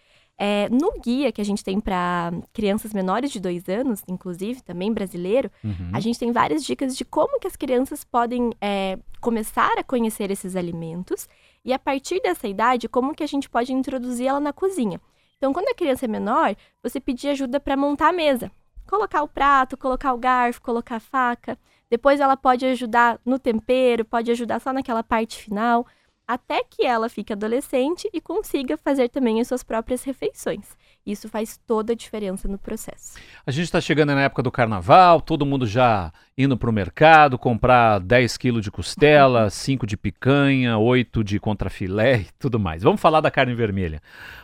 É, 0.41 0.69
no 0.69 0.93
guia 1.01 1.33
que 1.33 1.41
a 1.41 1.43
gente 1.43 1.61
tem 1.63 1.81
para 1.81 2.31
crianças 2.53 2.93
menores 2.93 3.29
de 3.29 3.41
dois 3.41 3.67
anos, 3.67 4.01
inclusive, 4.07 4.61
também 4.61 4.93
brasileiro, 4.93 5.51
uhum. 5.61 5.91
a 5.91 5.99
gente 5.99 6.17
tem 6.17 6.31
várias 6.31 6.63
dicas 6.63 6.95
de 6.95 7.03
como 7.03 7.39
que 7.41 7.47
as 7.47 7.57
crianças 7.57 8.05
podem 8.05 8.51
é, 8.61 8.97
começar 9.19 9.77
a 9.77 9.83
conhecer 9.83 10.31
esses 10.31 10.55
alimentos 10.55 11.27
e 11.63 11.73
a 11.73 11.79
partir 11.79 12.21
dessa 12.21 12.47
idade, 12.47 12.89
como 12.89 13.13
que 13.13 13.23
a 13.23 13.27
gente 13.27 13.49
pode 13.49 13.73
introduzir 13.73 14.27
ela 14.27 14.39
na 14.39 14.53
cozinha. 14.53 14.99
Então, 15.37 15.53
quando 15.53 15.69
a 15.69 15.75
criança 15.75 16.05
é 16.05 16.07
menor, 16.07 16.55
você 16.83 16.99
pedir 16.99 17.29
ajuda 17.29 17.59
para 17.59 17.77
montar 17.77 18.09
a 18.09 18.13
mesa. 18.13 18.51
Colocar 18.87 19.21
o 19.23 19.27
prato, 19.27 19.77
colocar 19.77 20.13
o 20.13 20.17
garfo, 20.17 20.61
colocar 20.61 20.97
a 20.97 20.99
faca. 20.99 21.57
Depois 21.89 22.19
ela 22.19 22.35
pode 22.35 22.65
ajudar 22.65 23.19
no 23.25 23.39
tempero, 23.39 24.03
pode 24.03 24.31
ajudar 24.31 24.59
só 24.59 24.73
naquela 24.73 25.03
parte 25.03 25.37
final 25.37 25.85
até 26.29 26.63
que 26.63 26.85
ela 26.85 27.09
fique 27.09 27.33
adolescente 27.33 28.07
e 28.13 28.21
consiga 28.21 28.77
fazer 28.77 29.09
também 29.09 29.41
as 29.41 29.47
suas 29.47 29.63
próprias 29.63 30.03
refeições. 30.03 30.77
Isso 31.11 31.27
faz 31.27 31.57
toda 31.57 31.93
a 31.93 31.95
diferença 31.95 32.47
no 32.47 32.57
processo. 32.57 33.17
A 33.45 33.51
gente 33.51 33.65
está 33.65 33.81
chegando 33.81 34.13
na 34.13 34.21
época 34.21 34.43
do 34.43 34.51
carnaval, 34.51 35.21
todo 35.21 35.45
mundo 35.45 35.65
já 35.65 36.11
indo 36.37 36.55
para 36.55 36.69
o 36.69 36.73
mercado 36.73 37.37
comprar 37.37 37.99
10 37.99 38.37
quilos 38.37 38.63
de 38.63 38.69
costela, 38.69 39.49
5 39.51 39.87
de 39.87 39.97
picanha, 39.97 40.77
8 40.77 41.23
de 41.23 41.39
contrafilé 41.39 42.19
e 42.19 42.27
tudo 42.37 42.59
mais. 42.59 42.83
Vamos 42.83 43.01
falar 43.01 43.21
da 43.21 43.31
carne 43.31 43.55
vermelha. 43.55 44.01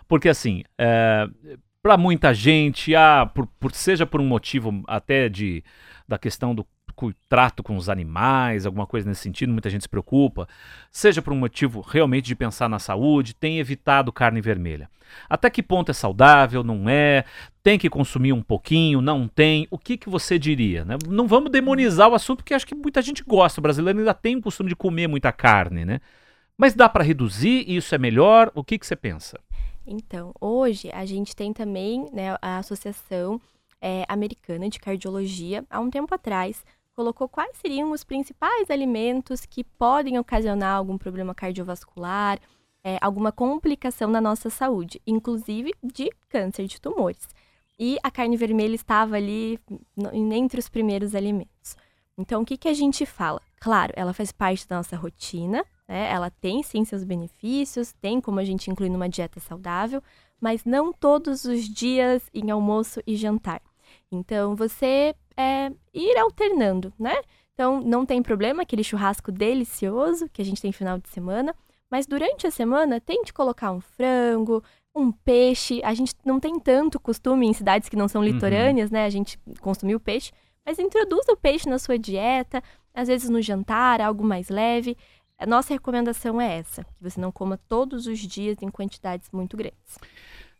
Porque 0.08 0.28
assim, 0.28 0.64
é, 0.78 1.28
para 1.84 1.98
muita 1.98 2.34
gente, 2.34 2.96
ah, 2.96 3.30
por, 3.32 3.46
por, 3.60 3.72
seja 3.72 4.06
por 4.06 4.20
um 4.20 4.26
motivo 4.26 4.84
até 4.88 5.30
de 5.30 5.64
da 6.08 6.18
questão 6.18 6.54
do 6.54 6.66
trato 7.30 7.62
com 7.62 7.76
os 7.76 7.90
animais, 7.90 8.66
alguma 8.66 8.88
coisa 8.88 9.08
nesse 9.08 9.22
sentido, 9.22 9.52
muita 9.52 9.70
gente 9.70 9.84
se 9.84 9.90
preocupa, 9.90 10.48
seja 10.92 11.22
por 11.22 11.34
um 11.34 11.38
motivo 11.38 11.82
realmente 11.82 12.26
de 12.26 12.36
pensar 12.36 12.70
na 12.70 12.80
saúde, 12.80 13.36
tem 13.36 13.60
evitado 13.60 14.12
carne 14.12 14.42
vermelha. 14.42 14.90
Até 15.30 15.50
que 15.50 15.62
ponto 15.62 15.92
é 15.92 15.94
saudável, 15.94 16.64
não 16.64 16.90
é? 16.90 17.26
Tem 17.62 17.78
que 17.78 17.90
consumir 17.90 18.34
um 18.34 18.42
pouquinho, 18.42 19.02
não 19.02 19.28
tem? 19.28 19.68
O 19.70 19.78
que, 19.78 19.98
que 19.98 20.10
você 20.10 20.38
diria? 20.38 20.84
Né? 20.84 20.98
Não 21.08 21.28
vamos 21.28 21.52
demonizar 21.52 22.10
o 22.10 22.16
assunto, 22.16 22.38
porque 22.38 22.54
acho 22.54 22.68
que 22.68 22.76
muita 22.76 23.02
gente 23.02 23.24
gosta. 23.24 23.60
O 23.60 23.64
brasileiro 23.64 24.00
ainda 24.00 24.14
tem 24.14 24.36
o 24.36 24.42
costume 24.42 24.70
de 24.70 24.76
comer 24.76 25.08
muita 25.08 25.32
carne, 25.32 25.86
né? 25.86 26.00
Mas 26.58 26.74
dá 26.74 26.88
para 26.88 27.04
reduzir 27.04 27.70
isso 27.70 27.94
é 27.94 27.98
melhor? 27.98 28.52
O 28.56 28.64
que, 28.64 28.80
que 28.80 28.88
você 28.88 28.96
pensa? 28.96 29.40
Então, 29.86 30.34
hoje 30.40 30.90
a 30.92 31.06
gente 31.06 31.36
tem 31.36 31.54
também 31.54 32.08
né, 32.12 32.36
a 32.42 32.58
Associação 32.58 33.40
é, 33.82 34.04
Americana 34.08 34.70
de 34.70 34.80
Cardiologia, 34.80 35.64
há 35.70 35.80
um 35.80 35.90
tempo 35.90 36.14
atrás, 36.16 36.64
colocou 36.96 37.28
quais 37.28 37.58
seriam 37.58 37.92
os 37.92 38.04
principais 38.04 38.70
alimentos 38.70 39.46
que 39.46 39.64
podem 39.64 40.18
ocasionar 40.18 40.78
algum 40.78 40.98
problema 40.98 41.36
cardiovascular, 41.36 42.40
é, 42.84 42.98
alguma 43.02 43.32
complicação 43.32 44.10
na 44.10 44.22
nossa 44.22 44.50
saúde, 44.50 45.02
inclusive 45.06 45.74
de 45.84 46.10
câncer 46.30 46.68
de 46.68 46.80
tumores. 46.80 47.28
E 47.78 47.98
a 48.02 48.10
carne 48.10 48.38
vermelha 48.38 48.76
estava 48.76 49.18
ali 49.18 49.60
entre 50.14 50.60
os 50.60 50.70
primeiros 50.70 51.14
alimentos. 51.14 51.76
Então, 52.18 52.42
o 52.42 52.46
que, 52.46 52.58
que 52.58 52.70
a 52.70 52.74
gente 52.74 53.06
fala? 53.06 53.42
Claro, 53.60 53.92
ela 53.96 54.14
faz 54.14 54.32
parte 54.32 54.66
da 54.68 54.78
nossa 54.78 54.96
rotina, 54.96 55.66
né? 55.88 56.10
Ela 56.10 56.30
tem 56.30 56.64
sim 56.64 56.86
seus 56.86 57.04
benefícios, 57.04 57.92
tem 57.94 58.22
como 58.22 58.40
a 58.40 58.46
gente 58.46 58.72
incluir 58.72 58.90
numa 58.90 59.10
dieta 59.10 59.40
saudável, 59.40 60.02
mas 60.40 60.64
não 60.64 60.94
todos 60.94 61.44
os 61.44 61.68
dias 61.68 62.30
em 62.34 62.50
almoço 62.52 63.02
e 63.06 63.16
jantar. 63.16 63.62
Então, 64.12 64.56
você 64.56 65.14
é, 65.38 65.72
ir 65.94 66.18
alternando, 66.18 66.94
né? 67.00 67.16
Então, 67.54 67.80
não 67.82 68.06
tem 68.06 68.22
problema 68.22 68.64
aquele 68.64 68.84
churrasco 68.84 69.32
delicioso 69.32 70.30
que 70.30 70.42
a 70.42 70.46
gente 70.46 70.62
tem 70.62 70.72
final 70.72 70.98
de 70.98 71.08
semana, 71.10 71.56
mas 71.90 72.06
durante 72.06 72.46
a 72.46 72.52
semana, 72.52 73.00
tente 73.00 73.34
colocar 73.34 73.72
um 73.72 73.80
frango, 73.80 74.62
um 74.94 75.12
peixe. 75.12 75.82
A 75.84 75.94
gente 75.94 76.14
não 76.26 76.40
tem 76.40 76.60
tanto 76.60 77.00
costume 77.00 77.48
em 77.48 77.54
cidades 77.54 77.88
que 77.88 77.96
não 77.96 78.08
são 78.08 78.22
uhum. 78.22 78.28
litorâneas, 78.28 78.90
uhum. 78.90 78.94
né? 78.94 79.06
A 79.06 79.10
gente 79.10 79.40
consumir 79.62 79.96
o 79.96 80.00
peixe, 80.00 80.32
mas 80.66 80.80
introduza 80.80 81.32
o 81.32 81.38
peixe 81.38 81.70
na 81.70 81.80
sua 81.80 81.98
dieta, 81.98 82.62
às 82.94 83.08
vezes 83.08 83.30
no 83.30 83.42
jantar, 83.42 84.02
algo 84.02 84.24
mais 84.24 84.50
leve. 84.50 84.98
A 85.38 85.46
nossa 85.46 85.74
recomendação 85.74 86.40
é 86.40 86.60
essa, 86.60 86.84
que 86.84 87.04
você 87.04 87.20
não 87.20 87.32
coma 87.32 87.60
todos 87.68 88.08
os 88.08 88.20
dias 88.20 88.58
em 88.62 88.70
quantidades 88.70 89.30
muito 89.32 89.56
grandes. 89.58 90.00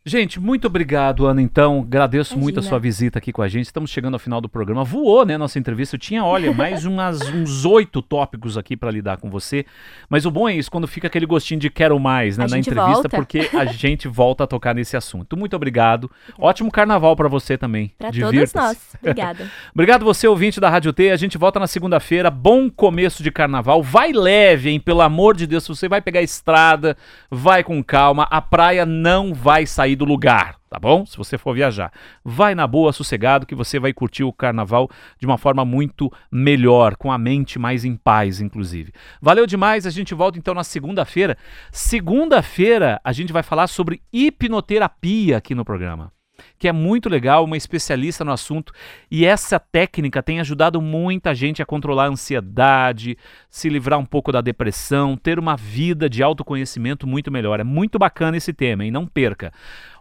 Gente, 0.08 0.38
muito 0.38 0.68
obrigado, 0.68 1.26
Ana. 1.26 1.42
Então, 1.42 1.80
agradeço 1.80 2.34
Imagina. 2.34 2.44
muito 2.44 2.60
a 2.60 2.62
sua 2.62 2.78
visita 2.78 3.18
aqui 3.18 3.32
com 3.32 3.42
a 3.42 3.48
gente. 3.48 3.66
Estamos 3.66 3.90
chegando 3.90 4.14
ao 4.14 4.20
final 4.20 4.40
do 4.40 4.48
programa. 4.48 4.84
Voou, 4.84 5.26
né, 5.26 5.36
nossa 5.36 5.58
entrevista. 5.58 5.96
Eu 5.96 5.98
tinha, 5.98 6.24
olha, 6.24 6.52
mais 6.54 6.84
umas, 6.84 7.20
uns 7.22 7.64
oito 7.64 8.00
tópicos 8.00 8.56
aqui 8.56 8.76
para 8.76 8.88
lidar 8.88 9.16
com 9.16 9.28
você. 9.28 9.66
Mas 10.08 10.24
o 10.24 10.30
bom 10.30 10.48
é 10.48 10.54
isso, 10.54 10.70
quando 10.70 10.86
fica 10.86 11.08
aquele 11.08 11.26
gostinho 11.26 11.58
de 11.58 11.68
quero 11.68 11.98
mais, 11.98 12.38
né, 12.38 12.44
a 12.44 12.48
na 12.48 12.56
entrevista, 12.56 12.92
volta. 12.92 13.16
porque 13.16 13.50
a 13.52 13.64
gente 13.66 14.06
volta 14.06 14.44
a 14.44 14.46
tocar 14.46 14.76
nesse 14.76 14.96
assunto. 14.96 15.36
Muito 15.36 15.56
obrigado. 15.56 16.08
Ótimo 16.38 16.70
carnaval 16.70 17.16
para 17.16 17.26
você 17.26 17.58
também. 17.58 17.92
Para 17.98 18.12
todos 18.12 18.54
nós. 18.54 18.94
Obrigada. 19.02 19.50
obrigado 19.74 20.04
você, 20.04 20.28
ouvinte 20.28 20.60
da 20.60 20.70
Rádio 20.70 20.92
T. 20.92 21.10
A 21.10 21.16
gente 21.16 21.36
volta 21.36 21.58
na 21.58 21.66
segunda-feira. 21.66 22.30
Bom 22.30 22.70
começo 22.70 23.24
de 23.24 23.32
carnaval. 23.32 23.82
Vai 23.82 24.12
leve, 24.12 24.70
hein? 24.70 24.78
Pelo 24.78 25.00
amor 25.00 25.34
de 25.34 25.48
Deus, 25.48 25.64
se 25.64 25.68
você 25.68 25.88
vai 25.88 26.00
pegar 26.00 26.20
a 26.20 26.22
estrada, 26.22 26.96
vai 27.28 27.64
com 27.64 27.82
calma. 27.82 28.28
A 28.30 28.40
praia 28.40 28.86
não 28.86 29.34
vai 29.34 29.66
sair 29.66 29.95
do 29.96 30.04
lugar, 30.04 30.56
tá 30.70 30.78
bom? 30.78 31.04
Se 31.04 31.16
você 31.16 31.36
for 31.36 31.54
viajar, 31.54 31.92
vai 32.24 32.54
na 32.54 32.66
boa, 32.66 32.92
sossegado, 32.92 33.46
que 33.46 33.54
você 33.54 33.78
vai 33.78 33.92
curtir 33.92 34.24
o 34.24 34.32
carnaval 34.32 34.88
de 35.18 35.26
uma 35.26 35.38
forma 35.38 35.64
muito 35.64 36.12
melhor, 36.30 36.96
com 36.96 37.10
a 37.10 37.18
mente 37.18 37.58
mais 37.58 37.84
em 37.84 37.96
paz, 37.96 38.40
inclusive. 38.40 38.92
Valeu 39.20 39.46
demais, 39.46 39.86
a 39.86 39.90
gente 39.90 40.14
volta 40.14 40.38
então 40.38 40.54
na 40.54 40.64
segunda-feira. 40.64 41.36
Segunda-feira 41.72 43.00
a 43.02 43.12
gente 43.12 43.32
vai 43.32 43.42
falar 43.42 43.66
sobre 43.66 44.02
hipnoterapia 44.12 45.38
aqui 45.38 45.54
no 45.54 45.64
programa 45.64 46.15
que 46.58 46.68
é 46.68 46.72
muito 46.72 47.08
legal, 47.08 47.44
uma 47.44 47.56
especialista 47.56 48.24
no 48.24 48.32
assunto, 48.32 48.72
e 49.10 49.24
essa 49.24 49.58
técnica 49.58 50.22
tem 50.22 50.40
ajudado 50.40 50.80
muita 50.80 51.34
gente 51.34 51.62
a 51.62 51.66
controlar 51.66 52.04
a 52.04 52.08
ansiedade, 52.08 53.16
se 53.50 53.68
livrar 53.68 53.98
um 53.98 54.04
pouco 54.04 54.30
da 54.30 54.40
depressão, 54.40 55.16
ter 55.16 55.38
uma 55.38 55.56
vida 55.56 56.08
de 56.08 56.22
autoconhecimento 56.22 57.06
muito 57.06 57.30
melhor. 57.30 57.60
É 57.60 57.64
muito 57.64 57.98
bacana 57.98 58.36
esse 58.36 58.52
tema, 58.52 58.84
e 58.84 58.90
não 58.90 59.06
perca. 59.06 59.52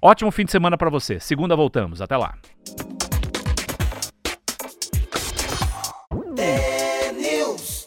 Ótimo 0.02 0.32
fim 0.32 0.46
de 0.46 0.52
semana 0.52 0.78
para 0.78 0.90
você. 0.90 1.20
Segunda 1.20 1.56
voltamos. 1.56 2.02
Até 2.02 2.18
lá. 2.18 2.36